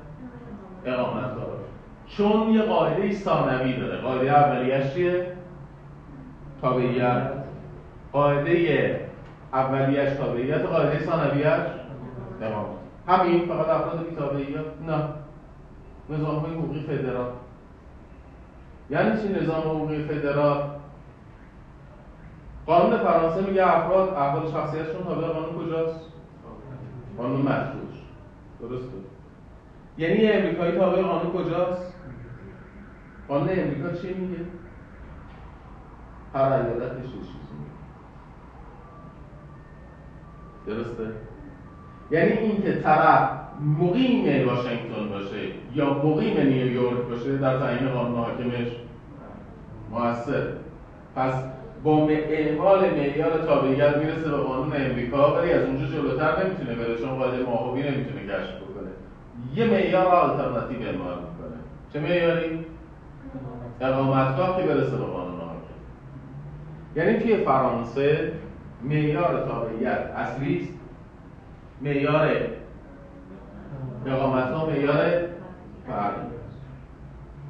اقامت 0.85 1.35
داره. 1.35 1.59
چون 2.07 2.51
یه 2.51 2.63
قاعده 2.63 3.13
ثانوی 3.13 3.77
داره. 3.77 4.01
قاعده 4.01 4.33
اولیش 4.33 4.93
چیه؟ 4.95 5.33
تابعیت. 6.61 7.33
قاعده 8.13 9.09
اولیش 9.53 10.11
تابعیت 10.11 10.67
قاعده 10.67 10.99
ثانویش 10.99 11.47
اقامت. 12.43 12.79
همین 13.07 13.47
فقط 13.47 13.69
افراد 13.69 14.09
بی 14.09 14.17
تابعیت 14.17 14.67
نه. 14.87 15.05
نظام 16.11 16.37
حقوقی 16.37 16.81
فدرال. 16.81 17.31
یعنی 18.91 19.23
چی 19.23 19.29
نظام 19.29 19.61
حقوقی 19.61 20.05
فدرال؟ 20.05 20.63
قانون 22.67 22.99
فرانسه 22.99 23.41
میگه 23.41 23.77
افراد 23.77 24.09
افراد 24.09 24.53
شخصیتشون 24.53 25.05
تابع 25.05 25.27
قانون 25.27 25.65
کجاست؟ 25.65 26.01
قانون 27.19 27.41
مطبوعش 27.41 27.88
درسته 28.61 28.99
یعنی 29.99 30.27
امریکایی 30.27 30.79
تابع 30.79 31.03
قانون 31.03 31.33
کجاست؟ 31.33 31.95
قانون 33.29 33.49
امریکا 33.49 33.93
چی 33.93 34.15
میگه؟ 34.15 34.45
هر 36.35 36.53
ایالتش 36.53 37.05
چیزی 37.05 37.55
میگه. 37.59 37.73
درسته؟ 40.67 41.13
یعنی 42.11 42.33
اینکه 42.33 42.81
طرف 42.81 43.31
مقیم 43.79 44.49
واشنگتن 44.49 45.09
باشه 45.09 45.49
یا 45.75 45.95
مقیم 45.95 46.41
نیویورک 46.41 46.99
باشه 46.99 47.39
در 47.39 47.59
تعیین 47.59 47.89
قانون 47.89 48.19
حاکمش 48.19 48.69
موثر 49.91 50.53
پس 51.17 51.35
با 51.83 52.09
اعمال 52.11 52.91
معیار 52.91 53.39
تابعیت 53.47 53.97
می‌رسه 53.97 54.31
به 54.31 54.37
قانون 54.37 54.73
امریکا 54.77 55.35
ولی 55.35 55.53
از 55.53 55.65
اونجا 55.65 55.87
جلوتر 55.87 56.45
نمی‌تونه 56.45 56.75
بره 56.75 56.99
چون 56.99 57.17
قاعده 57.17 57.45
ماهوی 57.45 57.83
نمی‌تونه 57.83 58.21
کشف 58.23 58.57
بکنه. 58.57 58.91
یه 59.55 59.65
معیار 59.65 60.07
آلترناتیو 60.07 60.83
اعمال 60.83 61.15
می‌کنه. 61.15 61.59
چه 61.93 62.01
معیاری 62.01 62.65
اقامتگاه 63.81 64.57
که 64.57 64.63
برسه 64.63 64.97
به 64.97 65.05
قانون 65.05 65.41
حاکم 65.41 65.59
یعنی 66.97 67.19
توی 67.19 67.37
فرانسه 67.37 68.33
معیار 68.83 69.45
تابعیت 69.47 69.99
اصلی 70.17 70.59
است. 70.59 70.73
معیار 71.83 72.29
اقامتگاه 74.07 74.71
معیار 74.71 74.97
فرعی 75.87 76.29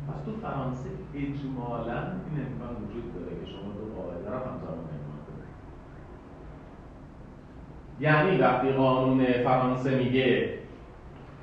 پس 0.09 0.25
تو 0.25 0.33
فرانسه 0.43 0.89
اجمالا 1.15 1.99
این 1.99 2.47
امکان 2.47 2.77
وجود 2.85 3.15
داره. 3.15 3.18
رو 4.31 4.37
همزمان 4.37 4.79
کنید 4.87 5.49
یعنی 8.01 8.39
وقتی 8.39 8.73
قانون 8.73 9.25
فرانسه 9.45 9.99
میگه 9.99 10.59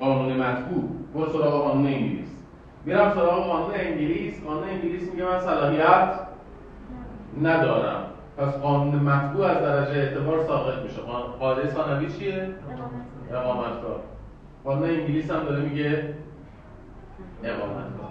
قانون 0.00 0.36
مطبوع 0.36 0.84
برو 1.14 1.32
سراغ 1.32 1.62
قانون 1.62 1.86
انگلیس. 1.86 2.28
میرم 2.84 3.12
سراغ 3.14 3.46
قانون 3.46 3.74
انگلیس 3.74 4.44
قانون 4.44 4.68
انگلیس 4.68 5.10
میگه 5.10 5.24
من 5.24 5.40
صلاحیت 5.40 6.18
ندارم. 7.42 8.02
پس 8.36 8.54
قانون 8.54 8.94
مطبوع 8.94 9.46
از 9.46 9.58
درجه 9.58 10.00
اعتبار 10.00 10.44
ساقط 10.46 10.82
میشه. 10.82 11.00
قاعده 11.40 11.70
ثانوی 11.70 12.12
چیه؟ 12.12 12.48
اقامتگاه. 13.32 14.00
قانون 14.64 14.90
انگلیس 14.90 15.30
هم 15.30 15.44
داره 15.44 15.62
میگه 15.62 16.14
اقامتگاه. 17.44 18.10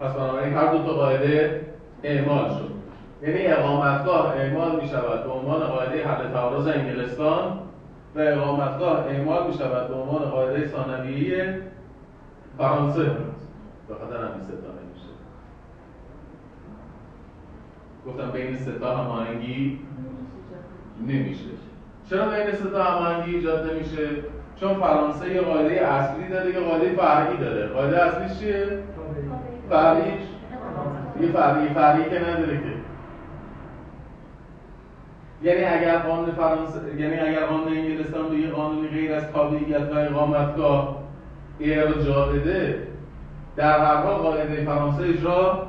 پس 0.00 0.12
بنابراین 0.12 0.54
هر 0.54 0.72
دو 0.72 0.84
تا 0.84 0.92
قاعده 0.92 1.66
اعمال 2.02 2.48
شد. 2.48 2.77
یعنی 3.22 3.46
اقامتگاه 3.46 4.36
اعمال 4.36 4.80
می 4.80 4.88
شود 4.88 5.24
به 5.24 5.30
عنوان 5.30 5.66
قاعده 5.66 6.08
حل 6.08 6.32
تعارض 6.32 6.66
انگلستان 6.66 7.58
و 8.14 8.20
اقامتگاه 8.20 9.06
اعمال 9.06 9.46
می 9.46 9.54
شود 9.54 9.88
به 9.88 9.94
عنوان 9.94 10.30
قاعده 10.30 10.66
ثانویه 10.68 11.62
فرانسه. 12.58 13.04
به 13.88 13.94
خاطر 13.94 14.16
همین 14.16 14.42
ستا 14.42 14.72
نمیشه. 14.82 15.08
گفتم 18.06 18.30
بین 18.30 18.56
ستا 18.56 18.96
هماهنگی 18.96 19.78
نمیشه. 21.06 21.44
چرا 22.10 22.28
بین 22.28 22.52
ستا 22.52 22.82
هماهنگی 22.82 23.34
ایجاد 23.34 23.70
نمیشه؟ 23.70 24.08
چون 24.60 24.74
فرانسه 24.74 25.34
یه 25.34 25.40
قاعده 25.40 25.86
اصلی 25.86 26.28
داره 26.28 26.50
یه 26.50 26.60
قاعده 26.60 26.92
فرعی 26.96 27.36
داره. 27.36 27.66
قاعده 27.66 28.02
اصلی 28.02 28.38
چیه؟ 28.38 28.82
فرعیش 29.70 30.22
یه 31.20 31.28
فرعی 31.32 31.68
فرعی 31.68 32.04
که 32.10 32.18
نداره 32.18 32.58
که. 32.58 32.77
یعنی 35.42 35.64
اگر 35.64 35.98
قانون 35.98 36.30
فرانسه 36.30 36.80
یعنی 36.98 37.16
اگر 37.16 37.46
قانون 37.46 37.68
انگلستان 37.68 38.28
به 38.28 38.36
یه 38.36 38.50
قانونی 38.50 38.88
غیر 38.88 39.12
از 39.12 39.32
تابعیت 39.32 39.92
و 39.92 39.94
اقامتگاه 39.94 40.98
ارجاع 41.60 42.32
بده 42.32 42.86
در 43.56 43.78
هر 43.78 43.96
حال 43.96 44.14
قاعده 44.14 44.64
فرانسه 44.64 45.02
اجرا 45.02 45.66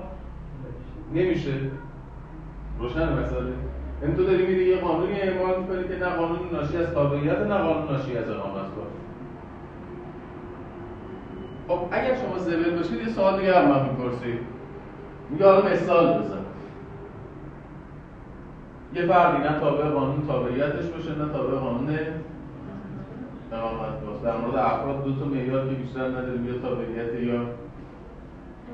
نمیشه. 1.13 1.51
روشن 2.79 3.13
مسئله. 3.13 3.53
این 4.01 4.15
تو 4.15 4.23
داری 4.23 4.45
میری 4.45 4.65
یه 4.65 4.77
قانونی 4.77 5.21
اعمال 5.21 5.59
می‌کنی 5.59 5.87
که 5.87 6.05
نه 6.05 6.09
قانون 6.09 6.39
ناشی 6.51 6.77
از 6.77 6.93
تابعیت 6.93 7.37
نه 7.37 7.57
قانون 7.57 7.91
ناشی 7.91 8.17
از 8.17 8.29
اقامتگاه 8.29 8.87
خب 11.67 11.79
اگر 11.91 12.15
شما 12.15 12.37
زبل 12.37 12.77
باشید 12.77 13.07
یه 13.07 13.13
سوال 13.13 13.39
دیگه 13.39 13.59
هم 13.59 13.67
من 13.69 13.89
می‌پرسید 13.89 14.39
میگه 15.29 15.45
حالا 15.45 15.69
مثال 15.69 16.19
بزن. 16.19 16.38
یه 18.93 19.05
فردی 19.07 19.43
نه 19.43 19.59
تابع 19.59 19.89
قانون 19.89 20.27
تابعیتش 20.27 20.85
باشه 20.85 21.15
نه 21.15 21.31
تابع 21.33 21.57
قانون 21.57 21.89
اقامت 23.51 23.99
باشه 24.05 24.23
در 24.23 24.37
مورد 24.37 24.55
افراد 24.55 25.03
دو 25.03 25.15
تا 25.15 25.25
معیار 25.25 25.69
که 25.69 25.75
بیشتر 25.75 26.07
نداریم 26.07 26.45
یا 26.45 26.57
تابعیت 26.57 27.13
یا 27.13 27.41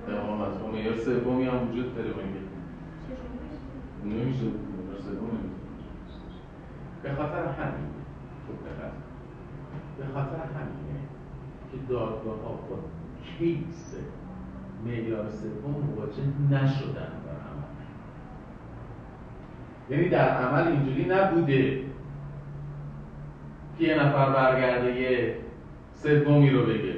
اقامت 0.07 0.63
و 0.63 0.67
معیار 0.71 0.97
سومی 0.97 1.45
هم 1.45 1.69
وجود 1.71 1.95
داره 1.95 2.07
میگه 2.07 2.45
نمیشه. 4.03 4.43
معیار 4.43 5.01
سوم 5.01 5.39
به 7.03 7.09
خاطر 7.09 7.45
همین 7.45 7.89
دقت 8.65 8.91
به 9.97 10.03
خاطر 10.13 10.35
همینه 10.35 10.99
که 11.71 11.77
دادگاه 11.89 12.39
ها 12.43 12.59
با 12.69 12.77
کیس 13.37 13.95
معیار 14.85 15.29
سوم 15.29 15.71
مواجه 15.71 16.23
نشدن 16.51 17.11
عمل 17.21 17.44
یعنی 19.89 20.09
در 20.09 20.29
عمل 20.29 20.67
اینجوری 20.67 21.05
نبوده 21.05 21.79
که 23.79 23.85
یه 23.85 24.03
نفر 24.03 24.29
برگرده 24.29 25.01
یه 25.01 25.35
سومی 25.93 26.49
رو 26.49 26.65
بگه. 26.65 26.95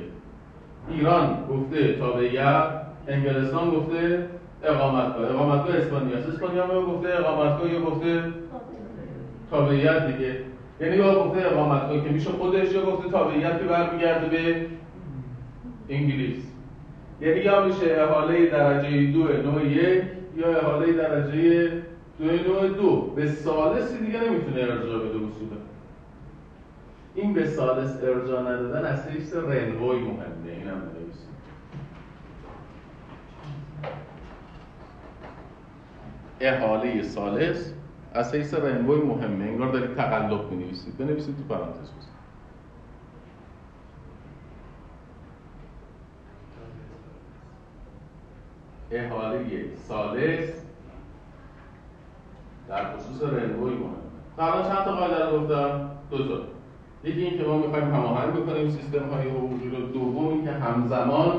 ایران 0.89 1.37
گفته 1.49 1.93
تابعیت 1.93 2.63
انگلستان 3.07 3.69
گفته 3.69 4.27
اقامتگاه. 4.63 5.29
اقامتگاه 5.29 5.75
اسپانیا 5.75 6.17
اسپانیا 6.17 6.63
هم 6.63 6.85
گفته 6.85 7.09
اقامتگاه 7.19 7.73
یا 7.73 7.81
گفته 7.81 8.23
تابعیت 9.51 10.07
دیگه. 10.07 10.35
یعنی 10.81 10.95
یا 10.95 11.23
گفته 11.23 11.45
اقامتگاه 11.45 12.03
که 12.03 12.09
میشه 12.09 12.29
خودش 12.29 12.71
یا 12.71 12.85
گفته 12.85 13.09
تابعیت 13.09 13.59
که 13.59 13.65
برمیگرده 13.65 14.27
به 14.27 14.65
انگلیس. 15.89 16.43
یعنی 17.21 17.39
یا 17.39 17.65
میشه 17.65 18.01
احاله 18.01 18.45
درجه 18.45 19.11
دو 19.11 19.23
نوع 19.23 19.65
یک 19.65 20.03
یا 20.37 20.59
احاله 20.59 20.93
درجه 20.93 21.71
دو 22.19 22.25
نوع 22.25 22.67
دو. 22.67 23.01
به 23.01 23.31
سالسی 23.31 23.97
دیگه 24.05 24.19
نمی‌تونه 24.19 24.61
ارجاع 24.61 24.99
بده. 24.99 25.17
اصولا 25.17 25.57
این 27.15 27.33
به 27.33 27.47
سالس 27.47 28.03
ارجاع 28.03 28.41
ندادن 28.41 28.85
از 28.85 29.07
حیث 29.07 29.33
رنوی 29.33 29.99
مهمه. 29.99 30.51
این 30.51 30.67
هم 30.67 30.79
بنویسید 30.79 31.27
احاله 36.39 37.03
سالس 37.03 37.73
از 38.13 38.35
حیث 38.35 38.53
رنوی 38.53 39.01
مهمه. 39.01 39.45
انگار 39.45 39.71
دارید 39.71 39.95
تقلب 39.95 40.49
بنویسید 40.49 40.97
بنویسید 40.97 41.37
تو 41.37 41.55
پرانتز 41.55 41.77
بزنید 41.77 42.17
احاله 48.91 49.65
سالس 49.87 50.66
در 52.69 52.83
خصوص 52.95 53.23
رنوی 53.23 53.73
مهمه 53.73 54.07
قبلا 54.39 54.61
چند 54.61 54.85
تا 54.85 54.91
قاعده 54.95 55.25
رو 55.25 55.39
گفتم؟ 55.39 55.89
دو 56.11 56.17
تا. 56.17 56.33
یکی 57.03 57.21
این 57.21 57.37
که 57.37 57.43
ما 57.43 57.57
می‌خوایم 57.57 57.93
هماهنگ 57.93 58.33
بکنیم 58.33 58.69
سیستم 58.69 59.09
های 59.13 59.29
حقوقی 59.29 59.69
رو 59.69 59.85
دوم 59.93 60.27
این 60.27 60.43
که 60.43 60.51
همزمان 60.51 61.31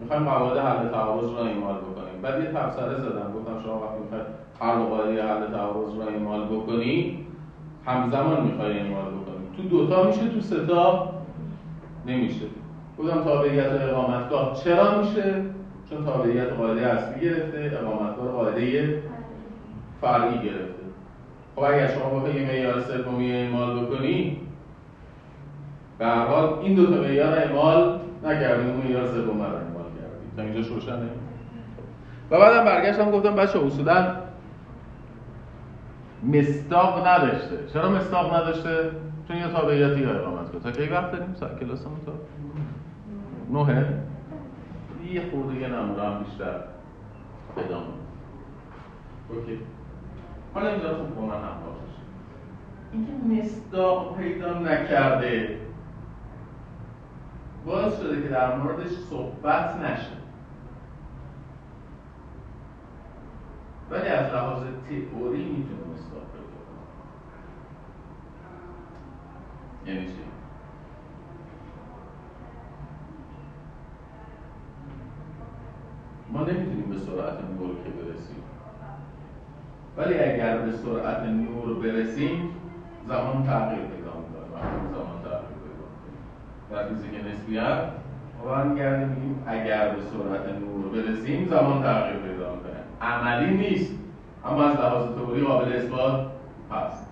می‌خوایم 0.00 0.24
قواعد 0.24 0.58
حل 0.58 0.88
تعارض 0.88 1.24
رو 1.24 1.36
اعمال 1.36 1.74
بکنیم. 1.74 2.22
بعد 2.22 2.42
یه 2.42 2.50
تبصره 2.50 2.98
زدم. 2.98 3.32
گفتم 3.36 3.62
شما 3.64 3.80
وقتی 3.80 3.98
می‌خواید 4.02 4.26
هر 4.60 4.74
قاعده 4.74 5.22
حل 5.22 5.46
تعارض 5.46 5.94
رو 5.94 6.00
اعمال 6.00 6.44
بکنی 6.44 7.26
همزمان 7.86 8.42
می‌خوای 8.42 8.78
اعمال 8.78 9.04
بکنی. 9.04 9.46
تو 9.56 9.62
دوتا 9.62 10.06
میشه 10.06 10.28
تو 10.28 10.40
سه 10.40 10.66
تا 10.66 11.10
نمیشه. 12.06 12.46
گفتم 12.98 13.24
تابعیت 13.24 13.72
و 13.72 13.90
اقامتگاه 13.90 14.54
چرا 14.64 15.00
میشه؟ 15.00 15.42
چون 15.90 16.04
تابعیت 16.04 16.52
قاعده 16.52 16.80
اصلی 16.80 17.20
گرفته 17.20 17.78
اقامتگاه 17.82 18.28
قاعده 18.32 19.02
فرعی 20.00 20.38
گرفته. 20.38 20.75
خب 21.56 21.62
اگر 21.62 21.88
شما 21.88 22.10
بخوای 22.10 22.34
یه 22.34 22.46
معیار 22.46 22.80
سومی 22.80 23.32
اعمال 23.32 23.84
بکنی 23.84 24.40
به 25.98 26.06
حال 26.06 26.58
این 26.58 26.74
دو 26.74 26.86
تا 26.86 27.00
معیار 27.02 27.38
اعمال 27.38 28.00
نکردیم 28.24 28.66
اون 28.66 28.76
معیار 28.76 29.06
سوم 29.06 29.42
رو 29.42 29.42
اعمال 29.42 29.84
کردیم. 30.00 30.30
تا 30.36 30.42
اینجا 30.42 30.74
روشنه 30.74 31.08
و 32.30 32.38
بعدم 32.38 32.64
برگشتم 32.64 33.10
گفتم 33.10 33.34
بچه 33.34 33.58
اصولا 33.58 34.16
مستاق 36.22 37.06
نداشته. 37.06 37.66
چرا 37.72 37.90
مستاق 37.90 38.34
نداشته؟ 38.34 38.90
چون 39.28 39.36
یه 39.36 39.48
تابعیتی 39.48 40.00
یا 40.00 40.10
اقامت 40.10 40.50
کنه 40.50 40.60
تا 40.60 40.70
کی 40.70 40.88
وقت 40.88 41.12
داریم؟ 41.12 41.34
سر 41.34 41.58
کلاسمون 41.60 41.98
تا 42.06 42.12
نوه 43.50 43.84
یه 45.12 45.22
خورده 45.30 45.60
یه 45.60 45.68
نمونه 45.68 46.02
هم 46.02 46.24
بیشتر 46.24 46.60
ادامه. 47.56 47.86
اوکی. 49.30 49.58
حالا 50.56 50.68
اینجا 50.68 50.96
خوب 50.96 51.14
با 51.14 51.22
من 51.22 51.34
همراه 51.34 51.76
اینکه 52.92 53.12
مصداق 53.12 54.16
پیدا 54.16 54.58
نکرده. 54.58 55.60
باعث 57.66 58.00
شده 58.00 58.22
که 58.22 58.28
در 58.28 58.56
موردش 58.56 58.90
صحبت 58.90 59.76
نشه. 59.76 60.16
ولی 63.90 64.08
از 64.08 64.32
لحاظ 64.32 64.62
تئوری 64.62 65.44
می‌تونه 65.44 65.80
مصداق 65.94 66.22
پیدا 66.32 66.60
کنه. 66.66 66.84
یعنی 69.94 70.06
چی؟ 70.06 70.12
ما 76.32 76.40
نمی‌تونیم 76.40 76.90
به 76.90 76.98
سرعت 76.98 77.44
نور 77.44 77.74
که 77.84 77.90
برسیم. 77.90 78.45
ولی 79.96 80.14
اگر 80.14 80.58
به 80.58 80.72
سرعت 80.72 81.22
نور 81.22 81.74
برسیم 81.82 82.50
زمان 83.08 83.42
تغییر 83.46 83.80
پیدا 83.80 84.12
می‌کنه 84.18 84.46
زمان 84.92 85.22
تغییر 85.24 85.56
پیدا 85.64 85.86
در 86.70 86.88
فیزیک 86.88 87.10
نسبیت 87.32 87.78
برمیگردیم 88.44 89.08
میگیم 89.08 89.42
اگر 89.46 89.88
به 89.88 90.00
سرعت 90.02 90.58
نور 90.58 90.88
برسیم 90.92 91.46
زمان 91.48 91.82
تغییر 91.82 92.16
پیدا 92.16 92.54
می‌کنه. 92.54 92.80
عملی 93.02 93.54
نیست 93.54 93.94
اما 94.44 94.64
از 94.64 94.76
لحاظ 94.76 95.14
تئوری 95.14 95.42
قابل 95.42 95.72
اثبات 95.72 96.26
هست. 96.72 97.06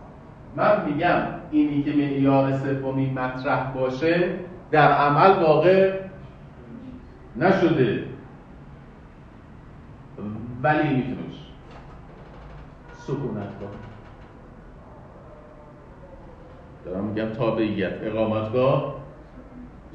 من 0.57 0.85
میگم 0.87 1.21
اینی 1.51 1.83
که 1.83 1.93
معیار 1.93 2.53
سومی 2.53 3.11
مطرح 3.11 3.73
باشه 3.73 4.31
در 4.71 4.93
عمل 4.93 5.43
واقع 5.43 6.01
نشده. 7.37 8.05
ولی 10.63 10.95
می‌تونه 10.95 11.24
سکونتگاه 13.07 13.71
دارم 16.85 17.05
میگم 17.05 17.29
تابعیت. 17.29 17.93
اقامتگاه 18.03 18.95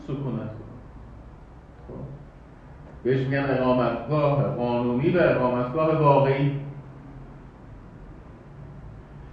سکونتگاه 0.08 0.70
خب. 1.88 1.94
بهش 3.04 3.20
میگن 3.20 3.46
اقامتگاه 3.50 4.44
قانونی 4.44 5.10
و 5.10 5.20
اقامتگاه 5.22 5.96
واقعی. 5.96 6.60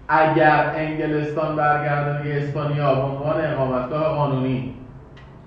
اگر 0.08 0.72
انگلستان 0.76 1.56
برگرده 1.56 2.22
میگه 2.22 2.36
اسپانیا 2.36 2.94
به 2.94 3.00
عنوان 3.00 3.44
اقامتگاه 3.44 4.14
قانونی. 4.14 4.74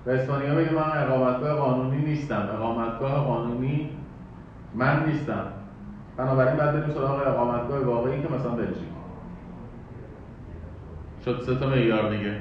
و 0.06 0.10
اسپانیا 0.10 0.54
میگه 0.54 0.72
من 0.72 1.02
اقامتگاه 1.02 1.58
قانونی 1.58 2.02
نیستم. 2.02 2.48
اقامتگاه 2.54 3.24
قانونی 3.24 3.90
من 4.74 5.06
نیستم. 5.06 5.46
بنابراین 6.20 6.56
بعد 6.56 6.72
بریم 6.72 6.94
سراغ 6.94 7.26
اقامتگاه 7.26 7.84
واقعی 7.84 8.22
که 8.22 8.28
مثلا 8.28 8.50
بلژیک. 8.50 8.88
شد 11.24 11.42
سه 11.46 11.54
تا 11.54 11.66
معیار 11.66 12.10
دیگه. 12.10 12.36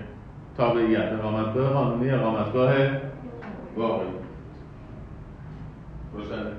تابعیت 0.58 1.14
اقامتگاه 1.14 1.70
قانونی 1.70 2.12
اقامتگاه 2.12 2.74
واقعی. 3.76 4.10
روشنه 6.14 6.52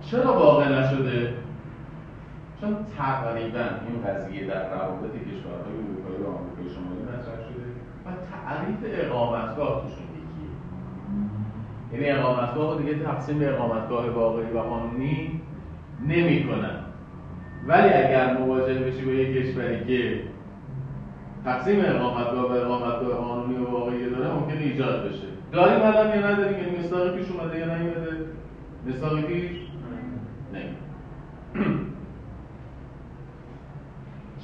چرا 0.00 0.38
واقع 0.38 0.68
نشده؟ 0.68 1.34
چون 2.60 2.76
تقریبا 2.98 3.58
این 3.58 4.04
قضیه 4.06 4.46
در 4.46 4.70
روابط 4.70 5.12
کشورهای 5.12 5.74
اروپایی 5.84 6.22
و 6.22 6.26
آمریکای 6.26 6.74
شمالی 6.74 7.02
مطرح 7.02 7.40
شده 7.48 7.66
و 8.06 8.08
تعریف 8.30 9.06
اقامتگاه 9.06 9.82
توشون 9.82 10.01
یعنی 11.92 12.10
اقامتگاه 12.10 12.78
دیگه 12.78 12.98
تقسیم 12.98 13.38
به 13.38 13.54
اقامتگاه 13.54 14.10
واقعی 14.10 14.52
و 14.52 14.58
قانونی 14.58 15.40
نمی 16.08 16.44
کنن 16.44 16.78
ولی 17.66 17.88
اگر 17.88 18.38
مواجه 18.38 18.74
بشی 18.74 19.04
با 19.04 19.12
یک 19.12 19.36
کشوری 19.36 19.84
که 19.84 20.20
تقسیم 21.44 21.80
اقامتگاه 21.84 22.48
به 22.48 22.64
اقامتگاه 22.64 23.16
قانونی 23.16 23.54
و 23.54 23.70
واقعی 23.70 24.10
داره 24.10 24.34
ممکن 24.34 24.58
ایجاد 24.58 25.08
بشه. 25.08 25.26
داریم 25.52 25.82
الان 25.82 26.20
یا 26.20 26.30
نداریم؟ 26.30 26.58
یعنی 26.58 26.78
مصداقی 26.78 27.18
پیش 27.18 27.30
اومده 27.30 27.58
یا 27.58 27.64
نیومده؟ 27.64 28.26
مصداقی 28.86 29.22
پیش؟ 29.22 29.50
نه 30.52 30.64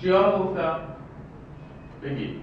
چیا 0.00 0.38
گفتم؟ 0.38 0.76
بگید. 2.02 2.36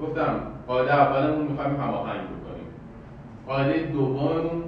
گفتم 0.00 0.40
قاعده 0.66 0.94
اولمون 0.94 1.46
می‌خوایم 1.46 1.80
هماهنگ 1.80 2.20
قاعده 3.52 3.82
دوممون 3.82 4.62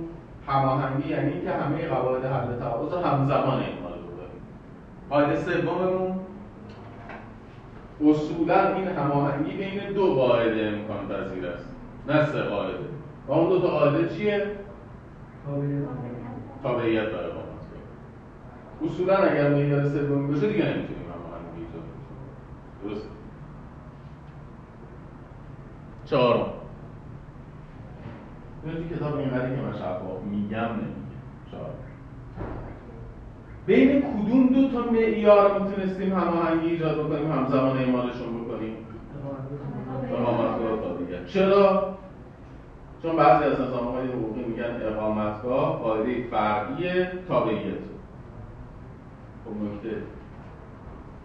هماهنگی 0.46 1.08
یعنی 1.08 1.32
اینکه 1.32 1.50
همه 1.50 1.88
قواعد 1.88 2.24
حل 2.24 2.58
تعارض 2.58 2.92
رو 2.92 2.98
همزمان 2.98 3.62
اعمال 3.62 3.92
بکنیم. 3.92 4.42
قاعده 5.10 5.36
سوممون 5.36 6.20
اصولا 8.00 8.74
این 8.74 8.88
هماهنگی 8.88 9.56
بین 9.56 9.92
دو 9.94 10.14
قاعده 10.14 10.66
امکان 10.66 11.08
پذیر 11.08 11.46
است. 11.46 11.68
نه 12.08 12.26
سه 12.26 12.42
قاعده. 12.42 12.78
و 13.28 13.32
اون 13.32 13.48
دو 13.48 13.60
تا 13.60 13.68
قاعده 13.68 14.08
چیه؟ 14.08 14.46
تابعیت. 16.62 17.02
و 17.02 17.16
اقامت 17.16 17.64
اصولا 18.84 19.16
اگر 19.16 19.50
معیار 19.50 19.88
سومی 19.88 20.34
باشه 20.34 20.46
دیگه 20.46 20.64
نمی‌تونیم 20.64 21.04
هماهنگی 21.14 21.66
ایجاد 21.66 21.84
درست 22.84 23.08
چهارم. 26.04 26.63
تو 28.72 28.96
کتاب 28.96 29.16
اینقدری 29.16 29.56
که 29.56 29.62
من 29.62 29.72
شفاف 29.72 30.22
میگم 30.30 30.58
نمیگم. 30.58 31.04
چهار 31.50 31.70
بین 33.66 34.02
کدوم 34.02 34.46
دو 34.46 34.68
تا 34.68 34.90
معیار 34.90 35.60
می‌تونستیم 35.60 36.12
هماهنگی 36.12 36.68
ایجاد 36.68 36.98
بکنیم 36.98 37.32
همزمان 37.32 37.78
اعمالشون 37.78 38.44
بکنیم؟ 38.44 38.76
اقامتگاه 40.12 40.80
تابعیت 40.80 41.26
چرا؟ 41.26 41.96
چون 43.02 43.16
بعضی 43.16 43.44
از 43.44 43.60
نظامهای 43.60 44.06
حقوقی 44.08 44.44
میگن 44.44 44.82
اقامتگاه 44.82 45.78
قاعده 45.78 46.22
فرعی 46.30 47.04
تابعیت. 47.28 47.84
خب 49.44 49.50
نکته. 49.50 49.96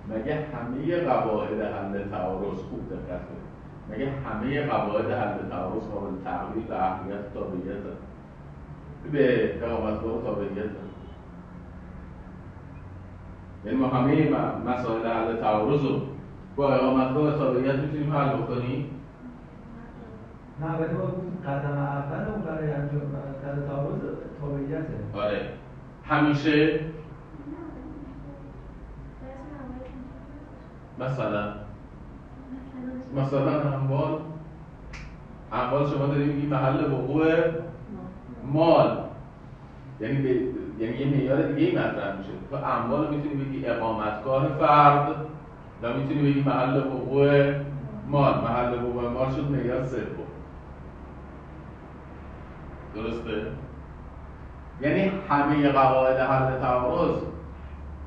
مگه 0.10 0.36
همه 0.36 1.06
قواعد 1.06 1.62
حل 1.62 2.10
تعارض 2.10 2.60
خوب 2.60 2.90
دقت 2.90 3.22
کنید؟ 3.28 3.49
مگه 3.92 4.12
همه 4.12 4.68
قواعد 4.68 5.12
حل 5.12 5.50
تعارض 5.50 5.84
قابل 5.84 6.24
تغییر 6.24 6.66
به 6.68 6.84
اهمیت 6.84 7.34
تابعیت 7.34 7.84
به 9.12 9.66
اقامتگاه 9.66 10.18
و 10.18 10.22
تابعیت 10.22 10.70
یعنی 13.66 13.78
ما 13.78 13.88
همه 13.88 14.30
مسائل 14.68 15.08
حل 15.08 15.36
تعارض 15.36 15.82
رو 15.86 16.02
با 16.56 16.74
اقامتگاه 16.74 17.24
و 17.24 17.38
تابعیت 17.38 17.76
می‌تونیم 17.76 18.14
حل 18.14 18.38
بکنیم؟ 18.38 18.90
نه 20.62 20.68
ولی 20.68 20.94
ما 20.94 21.06
گفتیم 21.06 21.38
قدم 21.46 21.78
اول 21.78 22.32
اون 22.32 22.42
برای 22.42 22.72
انجام 22.72 23.02
قدم 23.46 23.68
تعارض 23.68 24.00
تابعیته. 24.42 24.86
آره. 25.14 25.50
همیشه؟ 26.04 26.80
مثلا؟ 31.00 31.59
مثلا 33.16 33.74
اموال 33.74 34.20
اموال 35.51 35.88
شما 35.88 36.05
داریم 36.05 36.28
میگی 36.28 36.47
محل 36.47 36.91
وقوع 36.91 37.26
مال. 38.53 38.97
یعنی 39.99 40.22
به 40.22 40.30
یعنی 40.80 40.97
یه 40.97 41.07
معیار 41.07 41.41
دیگه 41.41 41.68
ای 41.68 41.76
مطرح 41.76 42.18
میشه. 42.18 42.30
تو 42.49 42.55
اموال 42.55 43.16
می‌تونی 43.16 43.43
بگی 43.43 43.66
اقامتگاه 43.66 44.47
فرد 44.47 45.16
و 45.84 45.93
می‌تونی 45.93 46.32
بگی 46.32 46.41
محل 46.41 46.78
وقوع 46.78 47.53
مال. 48.07 48.34
محل 48.34 48.74
وقوع 48.74 49.10
مال 49.10 49.32
شد 49.32 49.51
معیار 49.51 49.86
سوم. 49.86 50.30
درسته؟ 52.95 53.45
یعنی 54.82 55.12
همه 55.30 55.70
قواعد 55.70 56.18
حل 56.18 56.60
تعارض 56.60 57.18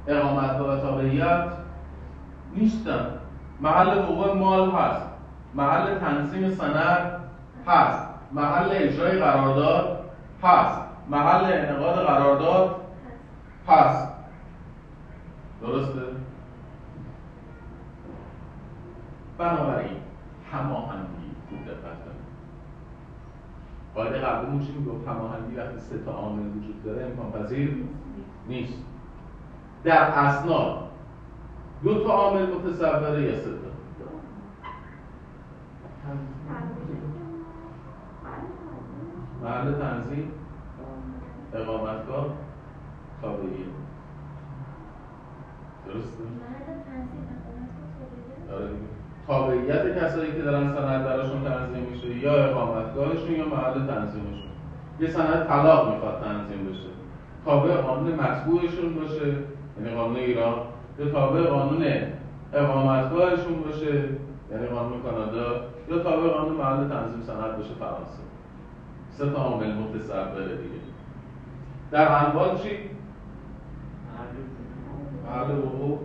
اقامتگاه 0.08 0.78
و 0.78 0.80
تابعیت 0.80 1.52
نیستن. 2.56 3.06
محل 3.62 3.98
وقوع 3.98 4.34
مال 4.34 4.70
هست. 4.70 5.06
محل 5.54 5.98
تنظیم 5.98 6.50
سند 6.50 7.20
هست. 7.66 8.08
محل 8.32 8.68
اجرای 8.70 9.18
قرارداد 9.18 9.98
هست. 10.42 10.80
محل 11.08 11.44
انعقاد 11.44 12.06
قرارداد 12.06 12.76
هست. 13.68 14.12
درسته؟ 15.60 16.02
بنابراین 19.38 19.96
هماهنگی 20.52 21.30
خوب 21.48 21.58
دقت 21.64 22.04
کنید. 22.04 22.22
قاعده 23.94 24.18
قبلیمون 24.18 24.60
چی 24.60 24.72
می‌گفت؟ 24.72 25.08
هماهنگی 25.08 25.56
وقتی 25.56 25.78
سه 25.78 25.98
تا 25.98 26.12
عامل 26.12 26.46
وجود 26.46 26.84
داره 26.84 27.04
امکان 27.06 27.42
پذیر 27.42 27.84
نیست. 28.48 28.78
در 29.84 30.02
اسناد 30.02 30.91
دو 31.84 32.04
تا 32.04 32.12
عامل 32.12 32.46
متصوره 32.46 33.22
یا 33.22 33.36
سه 33.36 33.50
تا؟ 33.50 33.72
محل 39.42 39.72
تنظیم. 39.72 40.32
اقامتگاه. 41.54 42.26
تابعیه 43.22 43.66
درسته؟ 45.86 46.22
آره. 48.52 48.70
تابعیت 49.26 50.04
کسایی 50.04 50.32
که 50.32 50.42
دارن 50.42 50.74
سند 50.74 51.04
براشون 51.04 51.44
تنظیم 51.44 51.84
میشه 51.92 52.16
یا 52.16 52.44
اقامتگاهشون 52.44 53.30
یا 53.30 53.48
محل 53.48 53.86
تنظیمشون. 53.86 54.52
یه 55.00 55.10
سند 55.10 55.46
طلاق 55.46 55.94
می‌خواد 55.94 56.24
تنظیم 56.24 56.66
بشه. 56.66 56.88
تابع 57.44 57.74
قانون 57.74 58.14
مطبوعشون 58.14 58.94
باشه. 58.94 59.26
یعنی 59.78 59.94
قانون 59.94 60.16
ایران. 60.16 60.71
یا 60.98 61.10
تابع 61.10 61.42
قانون 61.42 61.84
اقامتگاهشون 62.52 63.62
باشه 63.62 63.94
یعنی 64.52 64.66
قانون 64.66 65.02
کانادا 65.02 65.60
یا 65.90 65.98
تابع 65.98 66.28
قانون 66.28 66.56
محل 66.56 66.88
تنظیم 66.88 67.22
سند 67.22 67.56
باشه 67.56 67.74
فرانسه. 67.80 68.22
سه 69.10 69.30
تا 69.30 69.42
عامل 69.42 69.74
متصوره 69.74 70.56
دیگه. 70.56 70.82
در 71.90 72.26
انوال 72.26 72.58
چی؟ 72.58 72.70
محل 75.26 75.58
وقوع 75.58 75.98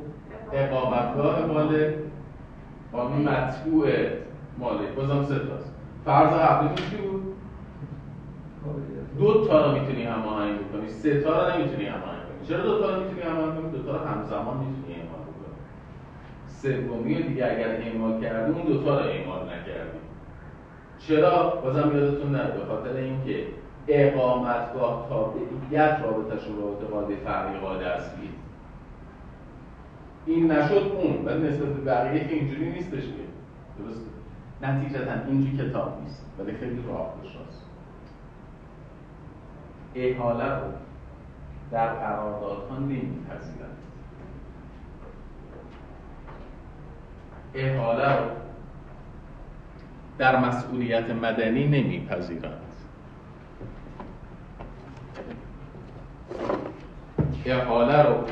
اقامتگاه 0.53 1.45
مال 1.45 1.93
قانون 2.91 3.29
مطبوع 3.29 3.87
مالک 4.59 4.89
بازم 4.95 5.23
سه 5.23 5.39
تاست. 5.39 5.73
فرض 6.05 6.33
قبلی 6.33 6.75
چی 6.75 6.97
بود؟ 6.97 7.33
دو 9.17 9.47
تا 9.47 9.65
رو 9.65 9.79
می‌تونی 9.79 10.03
هماهنگ 10.03 10.57
کنی 10.71 10.89
سه 10.89 11.21
تا 11.21 11.29
رو 11.29 11.53
نمی‌تونی 11.53 11.85
کنی 11.85 12.16
چرا 12.47 12.63
دو 12.63 12.79
تا 12.79 12.95
رو 12.95 13.03
می‌تونی 13.03 13.21
هماهنگ 13.21 13.55
کنی؟ 13.55 13.71
دو 13.71 13.83
تا 13.83 13.91
رو 13.91 14.05
همزمان 14.05 14.57
می‌تونی 14.57 14.93
اعمال 14.93 15.21
کنی. 15.25 15.57
سومی 16.47 17.15
رو 17.15 17.27
دیگه 17.27 17.45
اگر 17.45 17.69
اعمال 17.69 18.21
کردی 18.21 18.51
اون 18.51 18.65
دو 18.65 18.83
تا 18.83 18.99
رو 18.99 19.05
اعمال 19.05 19.43
نکردی. 19.43 19.97
چرا؟ 20.99 21.55
بازم 21.55 21.97
یادتون 21.97 22.31
نره 22.31 22.57
به 22.57 22.65
خاطر 22.65 22.95
اینکه 22.95 23.47
اقامتگاه 23.87 25.05
تابعیت 25.09 25.99
رابطهشون 26.03 26.57
رابطه 26.57 26.85
قاعده 26.85 27.15
فرعی 27.15 27.59
قاعده 27.59 27.87
اصلی 27.87 28.29
این 30.25 30.51
نشد 30.51 30.91
اون 30.95 31.25
ولی 31.25 31.47
نسبت 31.47 31.67
به 31.67 31.81
بقیه 31.81 32.27
که 32.27 32.33
اینجوری 32.33 32.69
نیستش 32.69 33.03
که. 33.03 33.27
درسته 33.83 34.09
نتیجتا 34.61 35.11
اینجوری 35.27 35.69
کتاب 35.69 36.01
نیست 36.03 36.25
ولی 36.39 36.51
خیلی 36.51 36.83
راه 36.87 37.13
است 37.49 37.65
احاله 39.95 40.45
رو 40.45 40.86
در 41.71 41.87
قراردادها 41.93 42.77
نمیپذیرند. 42.77 43.77
احاله 47.53 48.15
رو 48.15 48.25
در 50.17 50.39
مسئولیت 50.39 51.09
مدنی 51.09 51.67
نمیپذیرند. 51.67 52.61
احاله 57.45 58.03
رو 58.03 58.23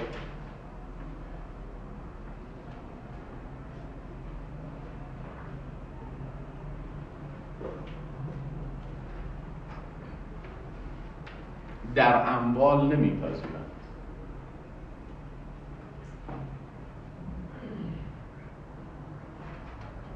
در 11.96 12.30
اموال 12.30 12.86
نمیپذیرند. 12.86 13.66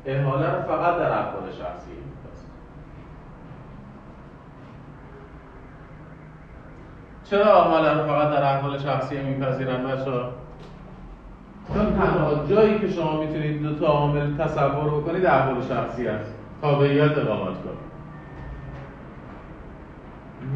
احاله 0.06 0.50
رو 0.50 0.62
فقط 0.62 0.98
در 0.98 1.20
افعال 1.20 1.52
شخصی 1.52 1.90
چرا 7.30 7.64
رو 7.94 8.08
فقط 8.08 8.30
در 8.30 8.44
احوال 8.44 8.78
شخصی 8.78 9.22
میپذیرن 9.22 9.84
بچه 9.84 10.12
ها؟ 10.12 10.30
چون 11.74 11.86
تنها 11.86 12.46
جایی 12.46 12.80
که 12.80 12.90
شما 12.90 13.20
می‌تونید 13.20 13.62
دو 13.62 13.80
تا 13.80 13.86
عامل 13.86 14.38
تصور 14.38 15.00
بکنید 15.00 15.26
احوال 15.26 15.62
شخصی 15.62 16.08
است. 16.08 16.34
تابعیت 16.62 17.18
اقامت 17.18 17.54
کن 17.64 17.89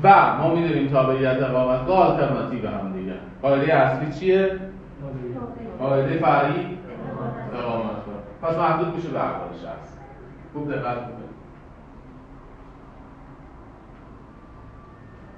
و 0.04 0.38
ما 0.38 0.56
می‌دونیم 0.56 0.88
تابعیت 0.88 1.44
اقامتگاه 1.44 1.98
آلترناتیو 1.98 2.70
هم 2.70 2.94
دیگه. 2.94 3.14
قاعده 3.41 3.74
اصلی 3.74 4.20
چیه؟ 4.20 4.60
قاعده 5.80 6.18
فرعی؟ 6.18 6.78
اقامتگاه. 7.54 8.24
پس 8.41 8.58
محدود 8.58 8.96
میشه 8.96 9.10
به 9.10 9.20
احوال 9.20 9.50
شخصی 9.54 9.98
خوب 10.54 10.72
دقت 10.72 10.98
کنید 10.98 11.24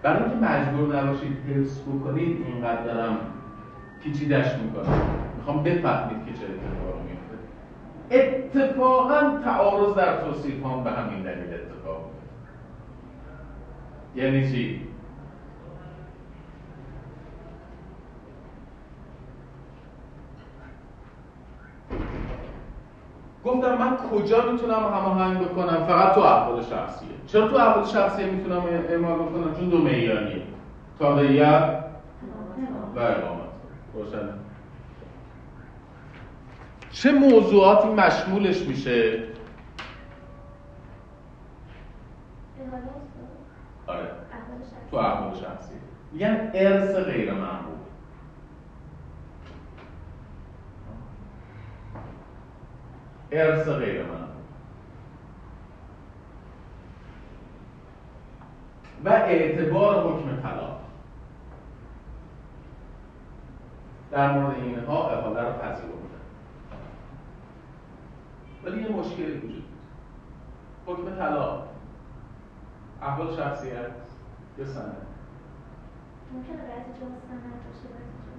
برای 0.04 0.24
اینکه 0.24 0.46
مجبور 0.46 1.02
نباشید 1.02 1.38
حفظ 1.50 1.82
بکنید 1.82 2.46
اینقدر 2.48 2.84
دارم 2.84 3.18
پیچیدش 4.04 4.46
می‌کنم. 4.46 5.02
می‌خوام 5.38 5.64
بفهمید 5.64 6.26
که 6.26 6.34
چه 6.34 6.46
اتفاقی 6.46 7.02
میفته 7.10 7.36
اتفاقا 8.12 9.40
تعارض 9.44 9.96
در 9.96 10.22
توصیف 10.22 10.66
هم 10.66 10.84
به 10.84 10.92
همین 10.92 11.22
دلیل 11.22 11.54
یعنی 14.16 14.52
چی؟ 14.52 14.82
گفتم 23.46 23.78
من 23.78 23.98
کجا 23.98 24.52
می‌تونم 24.52 24.74
هماهنگ 24.74 25.40
بکنم؟ 25.40 25.86
فقط 25.88 26.16
تو 26.16 26.22
احوال 26.22 26.64
شخصیه 26.64 27.10
چرا 27.28 27.48
تو 27.48 27.56
احوال 27.56 27.86
شخصیه 27.86 28.26
می‌تونم 28.26 28.64
اعمال 28.90 29.20
بکنم؟ 29.20 29.56
چون 29.56 29.70
دو 29.70 29.78
معیاریه 29.78 30.42
تابعیت 31.00 31.84
و 32.96 33.00
اقامت. 33.00 33.46
روشنه. 33.94 34.34
چه 36.92 37.12
موضوعاتی 37.12 37.88
مشمولش 37.88 38.62
میشه؟ 38.62 39.24
آره. 43.88 44.12
تو 44.92 44.98
احوال 44.98 45.36
شخصی. 45.36 45.74
میگن 46.12 46.52
ارث 46.54 46.96
غیر 46.96 47.34
معمول 47.34 47.76
ارث 53.32 53.68
غیر 53.68 54.04
معمول 54.04 54.26
و 59.06 59.10
اعتبار 59.10 60.14
حکم 60.14 60.42
طلاق. 60.42 60.82
در 64.12 64.32
مورد 64.32 64.56
اینها 64.56 65.10
احاله 65.10 65.42
رو 65.42 65.54
پذیرفته 65.54 65.96
ولی 68.64 68.82
یه 68.82 68.90
مشکلی 68.90 69.38
وجود 69.38 69.64
حکم 70.86 71.16
طلاق. 71.16 71.75
احوال 73.02 73.36
شخصی 73.36 73.72
است 73.72 74.18
یا 74.58 74.66
سند؟ 74.66 74.98
ممکنه 76.34 76.58
بعضی 76.58 76.92
جا 77.00 77.08
سند 77.28 77.42
باشه 77.66 77.88
بعضی 77.94 78.18
جا 78.26 78.36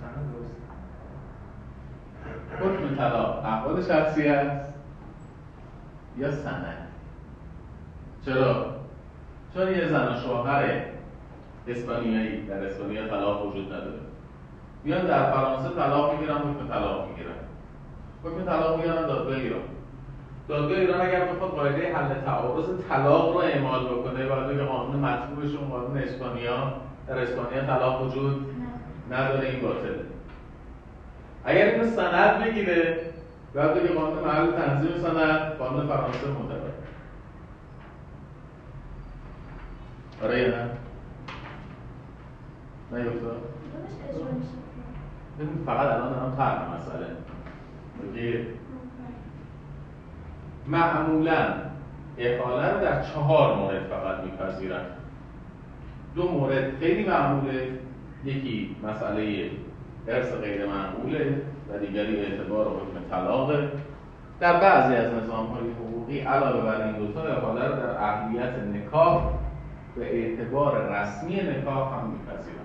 سند 0.00 0.32
درست. 0.32 0.60
حکم 2.60 2.96
طلاق 2.96 3.44
احوال 3.44 3.82
شخصی 3.82 4.28
است 4.28 4.74
یا 6.18 6.32
سند؟ 6.32 6.88
چرا؟ 8.24 8.76
چون 9.54 9.68
یه 9.68 9.88
زن 9.88 10.08
و 10.08 10.20
شوهر 10.20 10.84
اسپانیایی 11.68 12.46
در 12.46 12.66
اسپانیا 12.66 13.08
طلاق 13.08 13.46
وجود 13.46 13.72
نداره. 13.72 14.00
میان 14.84 15.06
در 15.06 15.32
فرانسه 15.32 15.68
طلاق 15.68 16.12
می‌گیرن 16.12 16.36
حکم 16.36 16.68
طلاق 16.68 17.08
می‌گیرن. 17.08 17.34
حکم 18.24 18.44
طلاق 18.44 18.76
می‌گیرن 18.76 19.06
دادگاه 19.06 19.36
ایران 19.36 19.62
دادگاه 20.50 20.78
ایران 20.78 21.00
اگر 21.00 21.24
بخواد 21.24 21.50
قاعده 21.50 21.96
حل 21.96 22.20
تعارض 22.24 22.64
طلاق 22.88 23.32
رو 23.32 23.38
اعمال 23.38 23.84
بکنه 23.84 24.26
باید 24.26 24.46
بگه 24.46 24.64
قانون 24.64 24.96
مطلوبشون 24.96 25.68
قانون 25.68 25.98
اسپانیا 25.98 26.72
در 27.06 27.18
اسپانیا 27.18 27.66
طلاق 27.66 28.02
وجود 28.06 28.46
نداره 29.10 29.48
این 29.48 29.60
باطله. 29.62 30.04
اگر 31.44 31.66
اینو 31.66 31.86
سند 31.86 32.44
بگیره 32.44 33.00
باید 33.54 33.74
بگه 33.74 33.94
قانون 33.94 34.24
محل 34.24 34.50
تنظیم 34.50 34.98
سند 35.02 35.58
قانون 35.58 35.86
فرانسه 35.86 36.26
معتبر 36.28 36.70
آره 40.22 40.40
یا 40.40 40.48
نه؟ 40.48 40.70
نه 42.92 43.10
فقط 45.66 45.86
الان 45.86 46.12
دارم 46.12 46.34
طرح 46.36 46.74
مسئله. 46.74 47.06
معمولا 50.70 51.46
احاله 52.18 52.72
رو 52.72 52.80
در 52.80 53.02
چهار 53.02 53.56
مورد 53.56 53.82
فقط 53.82 54.24
میپذیرن 54.24 54.84
دو 56.14 56.28
مورد 56.28 56.78
خیلی 56.78 57.08
معموله 57.08 57.68
یکی 58.24 58.76
مسئله 58.82 59.50
ارث 60.08 60.32
غیر 60.32 60.66
معموله 60.66 61.42
و 61.68 61.78
دیگری 61.78 62.20
اعتبار 62.20 62.68
و 62.68 62.70
حکم 62.70 63.10
طلاقه. 63.10 63.68
در 64.40 64.60
بعضی 64.60 64.94
از 64.94 65.12
نظام 65.12 65.46
های 65.46 65.70
حقوقی 65.70 66.20
علاوه 66.20 66.62
بر 66.62 66.86
این 66.86 66.96
دوتا 66.96 67.22
احاله 67.22 67.68
رو 67.68 67.76
در 67.76 68.02
اهلیت 68.02 68.54
نکاح 68.58 69.24
و 69.96 70.00
اعتبار 70.00 70.88
رسمی 70.88 71.36
نکاح 71.36 71.94
هم 71.94 72.10
میپذیرن 72.10 72.56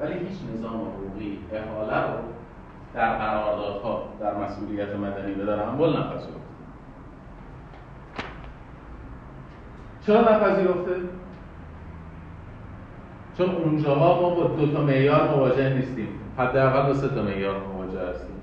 ولی 0.00 0.12
هیچ 0.12 0.38
نظام 0.54 0.80
حقوقی 0.80 1.38
احاله 1.52 2.12
رو 2.12 2.18
در 2.94 3.18
قراردادها 3.18 4.02
در 4.20 4.34
مسئولیت 4.34 4.96
مدنی 4.96 5.34
به 5.34 5.44
در 5.44 5.62
اموال 5.62 5.98
نپذیرفته 5.98 6.47
چرا 10.08 10.20
نپذیرفته؟ 10.20 10.92
چون 13.38 13.50
اونجاها 13.50 14.22
ما 14.22 14.30
با 14.34 14.44
دو 14.44 14.72
تا 14.72 14.82
معیار 14.82 15.28
مواجه 15.28 15.74
نیستیم. 15.74 16.08
حداقل 16.38 16.86
با 16.86 16.94
سه 16.94 17.08
تا 17.08 17.22
معیار 17.22 17.56
مواجه 17.60 18.08
هستیم. 18.10 18.36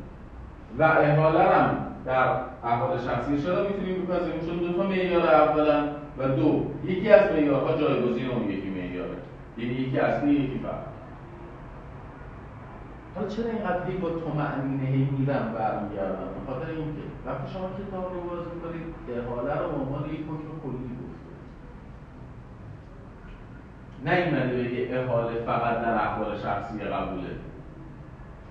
و 0.80 0.84
احاله 0.84 1.44
هم 1.44 1.78
در 2.06 2.28
احوال 2.64 2.98
شخصی 2.98 3.42
چرا 3.42 3.64
می‌تونیم 3.64 4.06
بپذیریم؟ 4.06 4.42
چون 4.48 4.58
دو 4.58 4.78
تا 4.78 4.84
معیار 4.84 5.28
اولا 5.28 5.84
و 6.18 6.28
دو. 6.28 6.66
یکی 6.84 7.12
از 7.12 7.32
معیارها 7.32 7.78
جایگزین 7.78 8.30
اون 8.30 8.50
یکی 8.50 8.70
معیاره. 8.70 9.18
یعنی 9.58 9.74
یکی 9.74 10.00
اصلی 10.00 10.32
یکی 10.32 10.60
فرد 10.64 10.86
حالا 13.16 13.28
چرا 13.28 13.46
اینقدر 13.46 13.86
هی 13.90 13.98
با 13.98 14.10
طمأنینه 14.10 14.88
هی 14.90 15.08
میرم 15.18 15.54
برمیگردم؟ 15.58 16.30
به 16.36 16.54
خاطر 16.54 16.70
اینکه 16.70 17.06
وقتی 17.26 17.54
شما 17.54 17.70
کتاب 17.80 18.14
رو 18.14 18.22
باز 18.30 18.46
می‌کنید 18.56 18.96
احاله 19.20 19.54
رو 19.62 19.68
به 19.72 19.78
عنوان 19.84 20.10
یک 20.10 20.20
حکم 20.20 20.50
کلی 20.64 20.90
گفته 21.02 21.26
نیومده 24.06 24.64
بگه 24.64 25.00
احاله 25.00 25.42
فقط 25.46 25.82
در 25.82 25.94
احوال 25.94 26.38
شخصی 26.38 26.80
قبوله. 26.80 27.30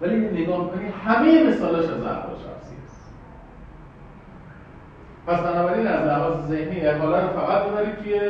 ولی 0.00 0.16
نگاه 0.16 0.70
کنید 0.70 0.92
همه 1.04 1.44
مثالاش 1.44 1.84
از 1.84 2.02
احوال 2.02 2.36
شخصی 2.36 2.76
است 2.84 3.14
پس 5.26 5.40
بنابراین 5.40 5.86
از 5.86 6.06
لحاظ 6.06 6.46
ذهنی 6.46 6.80
احاله 6.80 7.20
رو 7.20 7.28
فقط 7.28 7.62
ببرید 7.62 7.96
توی 7.96 8.20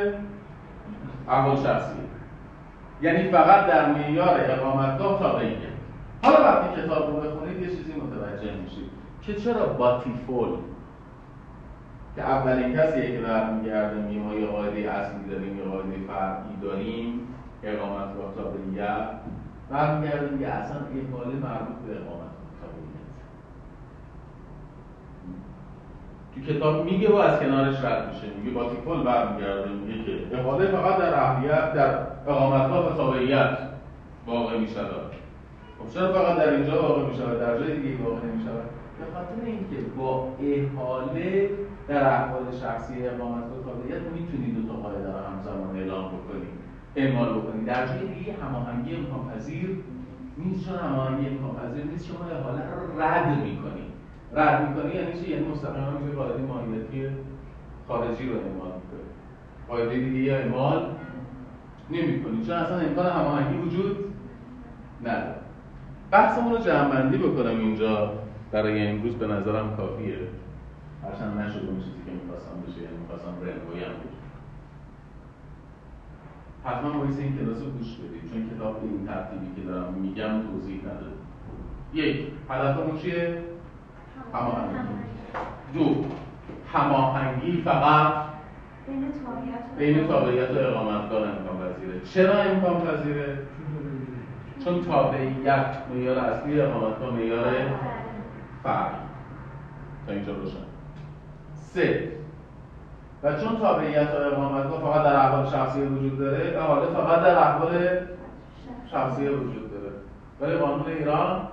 احوال 1.29 1.57
شخصی. 1.57 1.95
یعنی 3.03 3.31
فقط 3.31 3.67
در 3.67 3.93
معیار 3.93 4.41
اقامتگاه 4.41 5.19
تابعیه. 5.19 5.75
حالا 6.23 6.45
وقتی 6.45 6.83
کتاب 6.83 7.11
رو 7.11 7.21
بخونید 7.21 7.63
یه 7.63 7.69
چیزی 7.69 7.93
متوجه 7.93 8.55
میشید 8.65 8.91
که 9.23 9.35
چرا 9.35 9.67
باتیفول 9.67 10.49
که 12.17 12.23
اولین 12.23 12.77
کسیه 12.77 13.13
که 13.13 13.21
برمیگرده 13.21 14.01
میگه 14.01 14.21
ما 14.21 14.35
یه 14.35 14.47
قاعده 14.47 14.91
اصلی 14.91 15.31
داریم 15.31 15.59
یه 15.59 15.65
قاعده 15.65 15.97
فرعی 16.09 16.57
داریم 16.63 17.21
اقامتگاه 17.63 18.35
تابعیت 18.37 19.09
برمیگرده 19.71 20.31
میگه 20.31 20.47
اصلا 20.47 20.77
احاله 20.77 21.35
مربوط 21.35 21.77
به 21.87 21.95
تابعیت 21.95 23.05
تو 26.35 26.41
کتاب 26.41 26.85
میگه 26.85 27.13
و 27.13 27.17
از 27.17 27.41
کنارش 27.41 27.85
رد 27.85 28.15
میشه. 28.15 28.27
میگه 28.37 28.51
باتیفول 28.51 29.03
برمیگرده. 29.03 29.69
میگه 29.69 30.05
که 30.05 30.39
احاله 30.39 30.67
فقط 30.67 30.99
در 30.99 31.15
اهلیت 31.15 31.73
در 31.73 31.99
اقامتگاه 32.27 32.93
و 32.93 32.97
تابعیت 32.97 33.59
واقع 34.27 34.59
می‌شود. 34.59 35.11
خب 35.79 35.95
چرا 35.95 36.13
فقط 36.13 36.37
در 36.37 36.49
اینجا 36.53 36.83
واقع 36.83 37.07
می 37.11 37.17
شود 37.17 37.41
در 37.41 37.59
جای 37.59 37.77
دیگه 37.77 38.05
واقع 38.05 38.27
نمی 38.27 38.43
شود 38.45 38.63
به 38.99 39.05
خاطر 39.15 39.47
اینکه 39.47 39.91
با 39.97 40.29
احاله 40.43 41.51
در 41.89 42.07
احوال 42.07 42.43
شخصی 42.61 43.07
اقامت 43.07 43.45
و 43.45 43.63
تابعیت 43.65 44.03
می‌تونی 44.03 44.53
دو 44.53 44.69
تا 44.69 44.75
قاعده 44.75 45.07
رو 45.07 45.19
همزمان 45.19 45.77
اعلام 45.77 46.09
بکنی 46.09 46.49
اعمال 46.97 47.39
بکنی 47.39 47.65
در 47.65 47.87
جای 47.87 48.15
دیگه 48.15 48.33
هماهنگی 48.33 48.97
امکان 48.97 49.31
پذیر 49.35 49.79
نیست. 50.39 50.69
چون 50.69 50.79
هماهنگی 50.79 51.29
امکان 51.29 51.57
پذیر 51.57 51.85
نیست 51.85 52.07
شما 52.07 52.25
احاله 52.25 52.61
رو 52.61 53.03
رد 53.03 53.27
می‌کنی 53.27 53.87
رد 54.33 54.69
می‌کنی 54.69 54.95
یعنی 54.95 55.21
چی؟ 55.21 55.31
یعنی 55.31 55.49
مستقیما 55.49 55.91
میشه 55.91 56.17
قاعده 56.17 56.43
ماهیتی 56.43 57.09
خارجی 57.89 58.29
رو 58.29 58.35
اعمال 58.35 58.73
می‌کنی 58.81 59.09
قاعده 59.69 59.99
دیگه 59.99 60.33
اعمال 60.33 60.87
نمی‌کنی 61.91 62.45
چون 62.47 62.57
اصلا 62.57 62.79
امکان 62.79 63.07
هماهنگی 63.07 63.59
وجود 63.59 63.97
نداره. 65.01 65.35
بحثمون 66.11 66.53
رو 66.53 66.59
جمعبندی 66.59 67.17
بکنم 67.19 67.59
اینجا. 67.59 68.13
برای 68.53 68.87
امروز 68.87 69.15
به 69.15 69.27
نظرم 69.27 69.77
کافیه. 69.77 70.19
هرچند 71.05 71.39
نشد 71.41 71.65
اون 71.69 71.79
چیزی 71.79 72.01
که 72.07 72.11
می‌خواستم 72.11 72.57
بشه 72.67 72.83
یعنی 72.83 72.97
می‌خواستم 72.97 73.35
رنوی 73.41 73.85
هم 73.85 73.97
بشه 74.03 74.25
حتما 76.65 76.91
باید 76.91 77.19
این 77.19 77.39
کلاس 77.39 77.63
رو 77.63 77.71
گوش 77.71 77.97
بدید 77.97 78.31
چون 78.31 78.51
کتاب 78.51 78.81
به 78.81 78.87
این 78.89 79.07
ترتیبی 79.07 79.47
که 79.57 79.63
دارم 79.69 79.95
میگم 79.95 80.43
توضیح 80.51 80.81
نداره 80.81 81.13
یک 81.95 82.33
هدفمون 82.51 82.99
چیه؟ 82.99 83.43
هماهنگی. 84.35 84.79
دو 85.75 86.05
هماهنگی 86.73 87.63
فقط 87.63 88.13
بین 88.87 89.13
تابعیت 89.13 89.61
و 89.75 89.79
بین 89.79 90.07
تابعیت 90.07 90.51
و 90.51 90.59
اقامتگاه 90.59 91.29
امکان 91.29 91.57
پذیره. 91.59 92.01
چرا 92.05 92.43
امکان 92.43 92.81
پذیره؟ 92.81 93.39
چون 94.65 94.85
تابعیت 94.85 95.77
معیار 95.91 96.19
اصلی 96.19 96.61
اقامتگاه 96.61 97.15
معیار 97.15 97.45
فرعی 98.63 98.97
تا 100.07 100.13
اینجا 100.13 100.33
روشن. 100.33 100.74
سه. 101.75 102.09
و 103.23 103.37
چون 103.37 103.57
تابعیت 103.57 104.11
و 104.11 104.33
اقامتگاه 104.33 104.81
فقط 104.81 105.05
در 105.05 105.17
احوال 105.17 105.47
شخصی 105.47 105.83
وجود 105.83 106.19
داره 106.19 106.59
و 106.59 106.63
حالا 106.63 106.87
فقط 106.87 107.23
در 107.23 107.39
احوال 107.39 107.89
شخصی 108.91 109.29
وجود 109.29 109.71
داره. 109.71 109.93
ولی 110.41 110.57
قانون 110.57 110.87
ایران 110.87 111.49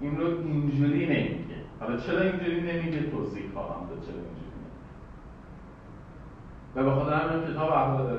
این 0.00 0.20
رو 0.20 0.26
اینجوری 0.26 1.06
نمیگه. 1.06 1.54
حالا 1.80 1.96
چرا 1.96 2.20
اینجوری 2.20 2.60
نمیگه؟ 2.60 3.10
توضیح 3.10 3.42
خواهم 3.54 3.86
داد 3.88 4.00
چرا 4.00 4.14
اینجوری 4.14 4.52
و 6.76 6.84
به 6.84 6.90
خاطر 6.90 7.14
همین 7.14 7.54
کتاب 7.54 7.70
احوال 7.70 8.18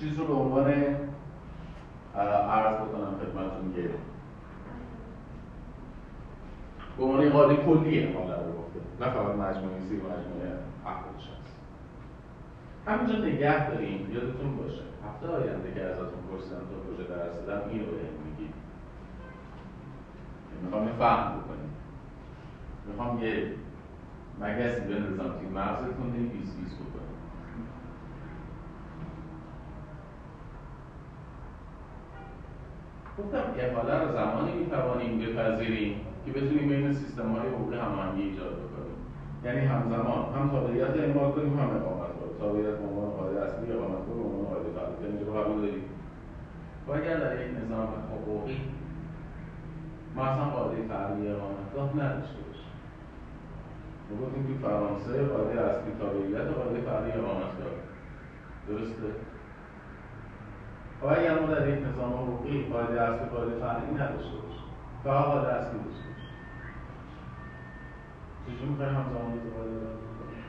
چیز 0.00 0.18
رو 0.18 0.26
به 0.26 0.32
عنوان 0.32 0.72
عرض 2.16 2.76
بکنم 2.76 3.14
خدمتتون 3.20 3.72
که 3.76 3.90
به 6.98 7.04
عنوان 7.04 7.30
قاعده 7.30 7.56
کلیه 7.56 8.18
حالا. 8.18 8.34
رو 8.34 8.61
نه 9.02 9.08
فقط 9.10 9.34
مجموعه 9.34 9.76
و 9.78 9.94
مجموعه 9.94 10.58
احوال 10.86 11.18
شخص. 11.18 11.52
همینجا 12.86 13.24
نگه 13.24 13.70
داریم 13.70 14.10
یادتون 14.12 14.56
باشه 14.56 14.82
هفته 15.06 15.26
آینده 15.26 15.74
که 15.74 15.82
ازتون 15.82 16.22
پرسیدم 16.30 16.56
تا 16.56 16.94
کجا 16.94 17.16
درس 17.16 17.68
این 17.70 17.80
رو 17.80 17.86
بهم 17.86 18.14
میگید. 18.24 18.54
می‌خوام 20.64 20.92
فهم 20.98 21.38
بکنیم. 21.38 21.70
می‌خوام 22.86 23.22
یه 23.22 23.54
مگسی 24.40 24.80
بندازم 24.80 25.38
توی 25.38 25.48
مغزتون 25.48 26.14
یه 26.14 26.28
بیس 26.28 26.54
بیس 26.56 26.74
بکنیم. 26.74 27.12
گفتم 33.18 33.44
اقاله 33.56 33.98
رو 33.98 34.12
زمانی 34.12 34.52
می‌توانیم 34.52 35.18
بپذیریم 35.18 36.00
که 36.24 36.32
بتونیم 36.32 36.68
بین 36.68 36.92
سیستم 36.92 37.32
های 37.32 37.48
حقوقی 37.48 37.76
هماهنگی 37.76 38.22
ایجاد 38.22 38.52
بکنیم 38.52 38.71
یعنی 39.44 39.60
همزمان 39.60 40.34
هم 40.34 40.50
تابعیت 40.50 40.90
اعمال 40.90 41.32
کنیم 41.32 41.58
هم 41.58 41.70
اقامت 41.76 42.12
کنیم. 42.18 42.38
تابعیت 42.40 42.76
به 42.78 42.86
عنوان 42.86 43.10
قاعده 43.10 43.40
اصلی 43.40 43.72
اقامت 43.72 44.02
کنیم 44.06 44.22
به 44.22 44.28
عنوان 44.28 44.44
قاعده 44.44 44.70
فرعی 44.76 44.96
تا 45.00 45.06
اینجا 45.06 45.26
رو 45.26 45.32
قبول 45.32 45.60
داریم. 45.60 45.84
و 46.88 46.92
اگر 46.92 47.16
در 47.20 47.46
یک 47.46 47.50
نظام 47.64 47.88
حقوقی 48.12 48.60
ما 50.14 50.24
اصلا 50.24 50.44
قاعده 50.44 50.82
فرعی 50.88 51.28
اقامتگاه 51.28 51.90
نداشته 52.04 52.40
باشیم. 52.46 52.72
ما 54.10 54.26
گفتیم 54.26 54.46
تو 54.46 54.68
فرانسه 54.68 55.22
قاعده 55.32 55.60
اصلی 55.60 55.92
تابعیت 56.00 56.46
و 56.50 56.52
قاعده 56.52 56.80
فرعی 56.80 57.12
اقامتگاه. 57.12 57.76
درسته؟ 58.68 59.10
و 61.02 61.06
اگر 61.06 61.40
ما 61.40 61.46
در 61.46 61.68
یک 61.68 61.78
نظام 61.86 62.12
حقوقی 62.12 62.66
قاعده 62.72 63.00
اصلی 63.00 63.28
قاعده 63.28 63.54
فرعی 63.60 63.94
نداشته 63.94 64.36
باشیم. 64.42 64.66
فقط 65.04 65.24
قاعده 65.24 65.52
اصلی 65.52 65.78
داشته 65.78 66.11
چجوری 68.46 68.70
می‌خوایم 68.70 68.94
همزمان 68.94 69.32
رو 69.32 69.38
بکنیم؟ 69.44 70.42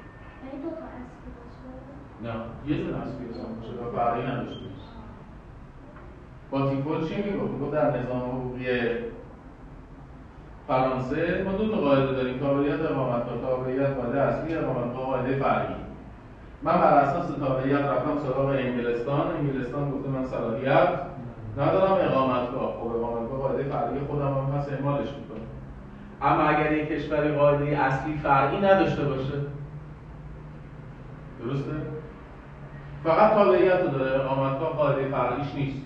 یعنی 0.43 0.57
دو 0.63 0.69
تا 0.69 0.85
اصلی 0.97 1.29
باشه 1.37 1.63
نه 2.23 2.33
یه 2.67 2.83
دونه 2.83 2.97
اصلی 3.03 3.25
باشه 3.25 3.73
و 3.83 3.91
فرعی 3.95 4.23
نداشته 4.27 4.65
باشیم 4.65 4.93
با 6.51 6.69
تیپول 6.69 7.07
چی 7.07 7.15
می‌گفت؟ 7.15 7.51
می‌گفت 7.51 7.71
در 7.71 7.99
نظام 7.99 8.21
حقوقی 8.21 8.65
فرانسه 10.67 11.43
ما 11.45 11.51
دو 11.51 11.71
تا 11.71 11.77
قاعده 11.77 12.11
داریم 12.11 12.39
تابعیت 12.39 12.81
اقامتگاه 12.81 13.41
تابعیت 13.41 13.89
قاعده 13.89 14.21
اصلی 14.21 14.55
اقامتگاه 14.55 15.05
قاعده 15.05 15.35
فرعی 15.35 15.75
من 16.63 16.73
بر 16.73 16.93
اساس 16.93 17.37
تابعیت 17.37 17.79
رفتم 17.79 18.17
سراغ 18.17 18.49
انگلستان 18.49 19.31
انگلستان 19.39 19.91
گفته 19.91 20.09
من 20.09 20.25
صلاحیت 20.25 20.89
ندارم 21.57 21.91
اقامتگاه 21.91 22.73
خب 22.79 22.87
اقامتگاه 22.87 23.39
قاعده 23.39 23.63
فرعی 23.63 23.99
خودم 23.99 24.33
هم 24.33 24.59
پس 24.59 24.69
اعمالش 24.69 25.09
می‌کنم 25.09 25.52
اما 26.23 26.43
اگر 26.43 26.71
یک 26.71 26.87
کشوری 26.87 27.31
قاعده 27.31 27.77
اصلی 27.77 28.13
فرعی 28.23 28.57
نداشته 28.57 29.05
باشه. 29.05 29.33
درسته؟ 31.39 31.71
فقط 33.03 33.33
تابعیت 33.33 33.81
رو 33.81 33.87
داره. 33.87 34.21
اقامتگاه 34.21 34.73
قاعده 34.73 35.07
فرعیش 35.07 35.55
نیست. 35.55 35.83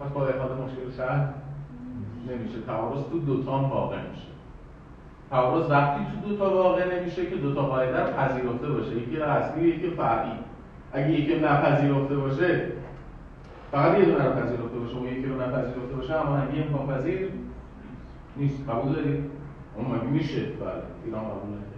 پس 0.00 0.08
با 0.08 0.26
احاطه 0.26 0.54
مشکل 0.54 0.96
شهر 0.96 1.28
نمیشه. 2.28 2.60
تعارض 2.66 3.02
تو 3.10 3.18
دوتا 3.18 3.58
هم 3.58 3.64
واقع 3.64 3.96
میشه. 3.96 4.28
تعارض 5.30 5.70
وقتی 5.70 6.00
تو 6.04 6.28
دوتا 6.28 6.54
واقع 6.54 6.98
نمیشه 6.98 7.26
که 7.26 7.36
دوتا 7.36 7.62
قاعده 7.62 8.12
پذیرفته 8.12 8.68
باشه. 8.68 8.96
یکی 8.96 9.20
اصلی 9.20 9.68
یکی 9.68 9.90
فرعی 9.90 10.32
اگه 10.92 11.10
یکی 11.10 11.40
نپذیرفته 11.40 12.16
باشه 12.16 12.62
فقط 13.72 13.98
یه 13.98 14.04
دونه 14.04 14.24
رو 14.24 14.32
پذیرفته 14.32 14.78
باشه. 14.78 14.96
و 14.96 15.06
یکی 15.06 15.26
رو 15.26 15.40
نپذیرفته 15.42 15.94
باشه 15.96 16.14
اما 16.14 16.36
هنگی 16.36 16.62
امکان 16.62 16.86
پذیر 16.86 17.28
نیست 18.38 18.68
قبول 18.70 18.92
دارید؟ 18.92 19.30
اون 19.76 19.86
مگه 19.86 20.04
میشه؟ 20.04 20.40
بله 20.46 20.82
ایران 21.04 21.24
قبول 21.24 21.50
نکرده. 21.50 21.68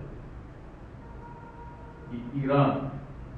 ای- 2.12 2.40
ایران 2.40 2.90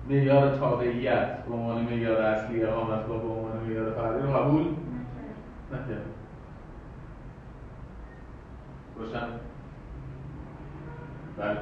معیار 0.09 0.57
تابعیت 0.59 1.45
به 1.45 1.55
عنوان 1.55 1.85
معیار 1.85 2.20
اصلی 2.23 2.62
اقامتگاه 2.64 3.23
به 3.23 3.29
عنوان 3.29 3.57
معیار 3.57 3.91
فرعی 3.92 4.22
رو 4.22 4.33
قبول 4.33 4.63
نکرد 5.72 6.05
روشن؟ 8.99 9.26
بله. 11.38 11.59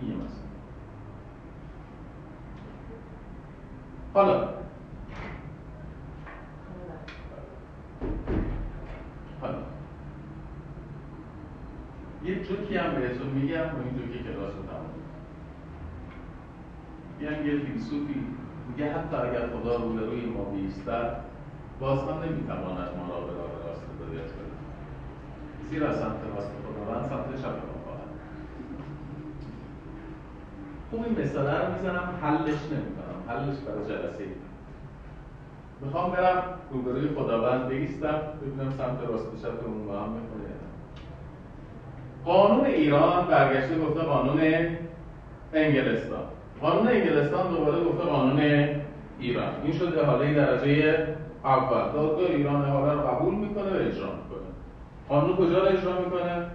این 0.00 0.10
یه 0.10 0.16
مسئله. 0.16 0.30
حالا 4.14 4.48
یه 12.24 12.44
جوکی 12.44 12.76
هم 12.76 12.94
بهتون 12.94 13.26
میگم 13.28 13.56
و 13.56 13.78
این 13.84 13.94
جوکی 13.98 14.24
کلاس 14.24 14.52
رو 14.54 14.62
تمام 14.66 14.90
میگم 17.18 17.46
یه 17.46 17.64
فیلسوفی 17.64 18.26
میگه 18.68 18.92
حتی 18.92 19.16
اگر 19.16 19.46
خدا 19.46 19.76
روبروی 19.76 20.26
ما 20.26 20.44
بیستد 20.44 21.16
باز 21.80 21.98
هم 21.98 22.22
نمی‌تواند 22.22 22.88
ما 22.96 23.14
را 23.14 23.20
به 23.20 23.32
راه 23.32 23.50
راست 23.66 23.82
هدایت 23.82 24.26
کند 24.26 24.50
زیرا 25.70 25.92
سمت 25.92 26.20
راست 26.36 26.50
خداوند 26.66 27.08
سمت 27.08 27.42
چپ 27.42 27.46
ما 27.46 27.84
خواهد 27.84 28.10
خوب 30.90 31.04
این 31.04 31.22
مثاله 31.22 31.66
رو 31.66 31.72
می‌زنم 31.72 32.08
حلش 32.22 32.60
نمی‌کنم 32.72 33.18
حلش 33.28 33.56
برای 33.58 33.84
جلسه. 33.88 34.24
می‌خوام 35.80 36.10
برم 36.10 36.42
روبروی 36.70 37.08
خداوند 37.08 37.68
بایستم 37.68 38.20
ببینم 38.42 38.70
سمت 38.70 39.00
راست 39.08 39.26
و 39.26 39.36
چپ 39.42 39.66
اون 39.66 39.86
با 39.86 40.00
هم 40.00 40.08
می‌خونه 40.08 40.42
یا 40.42 40.48
نه. 40.48 40.59
قانون 42.24 42.64
ایران 42.64 43.26
برگشته 43.26 43.78
گفته 43.78 44.00
قانون 44.00 44.40
انگلستان. 45.54 46.22
قانون 46.60 46.88
انگلستان 46.88 47.50
دوباره 47.50 47.84
گفته 47.84 48.04
قانون 48.04 48.40
ایران. 49.20 49.52
این 49.64 49.72
شده 49.72 50.04
حاله 50.04 50.34
درجه 50.34 51.06
اول. 51.44 51.92
دادگاه 51.92 52.30
ایران 52.30 52.64
حاله 52.64 52.92
رو 52.92 53.00
قبول 53.00 53.34
می‌کنه 53.34 53.70
و 53.70 53.74
اجرا 53.74 54.06
می‌کنه. 54.06 54.50
قانون 55.08 55.36
کجا 55.36 55.58
رو 55.58 55.68
اجرا 55.68 56.00
می‌کنه؟ 56.00 56.46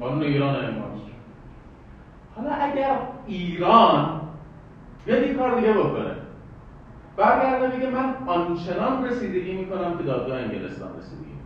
قانون 0.00 0.22
ایران 0.22 0.54
اعمال 0.54 0.90
حالا 2.36 2.50
اگر 2.50 2.98
ایران 3.26 4.20
بیاد 5.06 5.22
این 5.22 5.36
کار 5.36 5.60
دیگه 5.60 5.72
بکنه. 5.72 6.14
برگرده 7.16 7.76
میگه 7.76 7.90
من 7.90 8.14
آنچنان 8.26 9.04
رسیدگی 9.04 9.52
می‌کنم 9.52 9.98
که 9.98 10.04
دادگاه 10.04 10.38
انگلستان 10.38 10.88
رسیدگی 10.98 11.39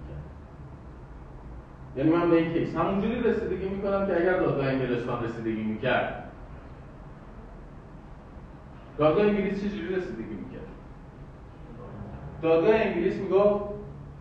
یعنی 1.97 2.11
من 2.11 2.31
به 2.31 2.37
این 2.37 2.53
کیس 2.53 2.77
همونجوری 2.77 3.21
رسیدگی 3.21 3.69
می‌کنم 3.69 4.07
که 4.07 4.17
اگر 4.17 4.37
دادگاه 4.37 4.67
انگلستان 4.67 5.25
رسیدگی 5.25 5.63
می‌کرد. 5.63 6.31
دادگاه 8.99 9.27
انگلیس 9.27 9.65
چجوری 9.65 9.95
رسیدگی 9.95 10.35
می‌کرد؟ 10.35 10.69
دادگاه 12.43 12.75
انگلیس 12.75 13.17
می‌گفت 13.17 13.65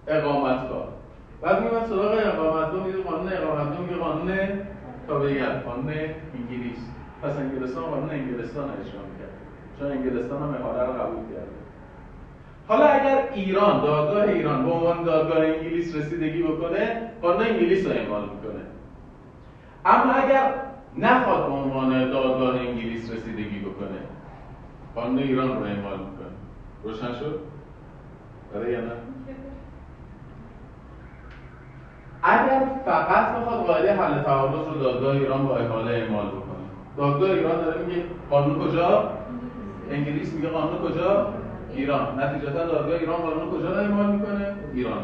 اقامتگاه. 0.08 0.88
بعد 1.42 1.64
میمد 1.64 1.86
سراغ 1.86 2.12
اقامتگاه 2.12 2.88
میگه 2.88 2.98
قانون 2.98 3.34
اقامتگاه 3.34 3.82
میگه 3.82 3.96
قانون 3.96 4.38
تابعیت 5.08 5.64
قانون 5.66 5.94
انگلیس. 6.34 6.90
پس 7.22 7.38
انگلستان 7.38 7.84
قانون 7.84 8.10
انگلستان 8.10 8.64
اجرا 8.64 9.02
می‌کرد. 9.12 9.34
چون 9.80 9.92
انگلستان 9.92 10.42
هم 10.44 10.62
احاله 10.62 10.84
رو 10.84 10.94
قبول 10.94 11.24
کرده 11.30 11.53
حالا 12.68 12.86
اگر 12.86 13.30
ایران 13.34 13.82
دادگاه 13.82 14.24
ایران 14.24 14.66
به 14.66 14.72
عنوان 14.72 15.04
دادگاه 15.04 15.38
انگلیس 15.38 15.96
رسیدگی 15.96 16.44
بکنه 16.44 17.02
قانون 17.22 17.42
انگلیس 17.42 17.86
رو 17.86 17.92
اعمال 17.92 18.22
می‌کنه. 18.22 18.62
اما 19.86 20.14
اگر 20.14 20.54
نخواد 20.98 21.48
به 21.48 21.54
عنوان 21.54 22.10
دادگاه 22.10 22.56
انگلیس 22.56 23.12
رسیدگی 23.12 23.60
بکنه 23.60 24.00
قانون 24.96 25.18
ایران 25.20 25.48
رو 25.48 25.64
اعمال 25.64 25.98
می‌کنه. 25.98 26.34
روشن 26.84 27.14
شد؟ 27.14 27.40
برای 28.54 28.72
یا 28.72 28.82
نه؟ 28.82 28.92
اگر 32.24 32.64
فقط 32.86 33.36
بخواد 33.36 33.66
قاعده 33.66 33.96
حل 33.96 34.24
تعارض 34.24 34.68
رو 34.68 34.80
دادگاه 34.84 35.16
ایران 35.16 35.48
با 35.48 35.58
احاله 35.58 35.92
اعمال 35.92 36.28
بکنه. 36.28 36.64
دادگاه 36.98 37.30
ایران 37.30 37.62
داره 37.62 37.86
میگه 37.86 38.04
قانون 38.30 38.68
کجا؟ 38.68 39.12
انگلیس 39.92 40.34
میگه 40.34 40.50
قانون 40.50 40.82
کجا؟ 40.82 41.34
ایران. 41.76 42.20
نتیجتا 42.20 42.66
دادگاه 42.66 43.00
ایران 43.00 43.18
قانون 43.18 43.52
کجا 43.52 43.76
اعمال 43.76 44.16
می‌کنه؟ 44.16 44.56
ایران. 44.74 45.04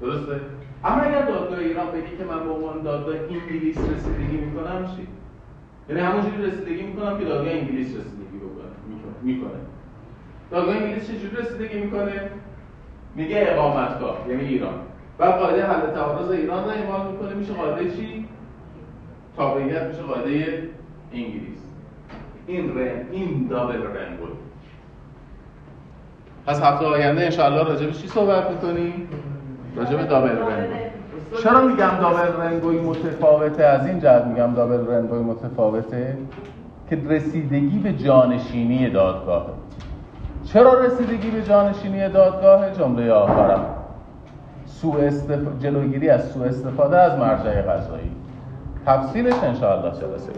درسته؟ 0.00 0.40
اما 0.84 1.02
اگر 1.02 1.22
دادگاه 1.26 1.58
ایران 1.58 1.86
بگه 1.90 2.16
که 2.18 2.24
من 2.24 2.44
به 2.44 2.50
عنوان 2.50 2.82
دادگاه 2.82 3.14
انگلیس 3.14 3.78
رسیدگی 3.78 4.36
می‌کنم 4.36 4.86
چی؟ 4.96 5.06
یعنی 5.88 6.00
همونجوری 6.00 6.42
رسیدگی 6.42 6.82
می‌کنم 6.82 7.18
که 7.18 7.24
دادگاه 7.24 7.52
انگلیس 7.52 7.86
رسیدگی 7.86 8.38
بکنه. 8.38 9.04
می‌کنه. 9.22 9.60
دادگاه 10.50 10.76
انگلیس 10.76 11.10
چجوری 11.10 11.36
رسیدگی 11.36 11.80
می‌کنه؟ 11.80 12.30
میگه 13.14 13.46
اقامتگاه 13.48 14.18
یعنی 14.28 14.44
ایران. 14.44 14.74
و 15.18 15.24
قاعده 15.24 15.66
حل 15.66 15.80
تعارض 15.94 16.30
ایران 16.30 16.64
رو 16.64 16.70
اعمال 16.70 17.12
می‌کنه. 17.12 17.34
میشه 17.34 17.52
قاعده 17.52 17.90
چی؟ 17.90 18.28
تابعیت 19.36 19.82
میشه 19.82 20.02
قاعده 20.02 20.68
انگلیس. 21.12 21.58
این 22.46 22.78
رن 22.78 23.06
این 23.12 23.46
دابل 23.46 23.82
رنگول 23.82 24.28
پس 26.46 26.62
هفته 26.62 26.86
آینده 26.86 27.24
انشاءالله 27.24 27.62
راجع 27.62 27.86
به 27.86 27.92
چی 27.92 28.08
صحبت 28.08 28.50
می‌کنیم؟ 28.50 29.08
راجع 29.76 29.96
به 29.96 30.04
دابل 30.04 30.28
رنگول 30.28 30.76
چرا 31.42 31.60
میگم 31.60 31.90
دابل 32.00 32.42
رنگوی 32.42 32.80
متفاوته؟ 32.80 33.64
از 33.64 33.86
این 33.86 34.00
جهت 34.00 34.24
میگم 34.24 34.54
دابل 34.54 34.94
رنگوی 34.94 35.18
متفاوته 35.18 36.16
که 36.90 36.98
رسیدگی 37.08 37.78
به 37.78 37.92
جانشینی 37.92 38.90
دادگاهه. 38.90 39.50
چرا 40.44 40.80
رسیدگی 40.80 41.30
به 41.30 41.42
جانشینی 41.42 42.08
دادگاه 42.08 42.70
جمله 42.70 43.12
آخرم. 43.12 43.64
سوء 44.66 45.00
استف... 45.00 45.40
جلوگیری 45.60 46.08
از 46.08 46.30
سوء 46.30 46.46
استفاده 46.46 46.98
از 46.98 47.18
مرجع 47.18 47.62
قضایی 47.62 48.12
تفصیلش 48.86 49.34
انشاءالله 49.42 49.90
جلسه 49.90 50.32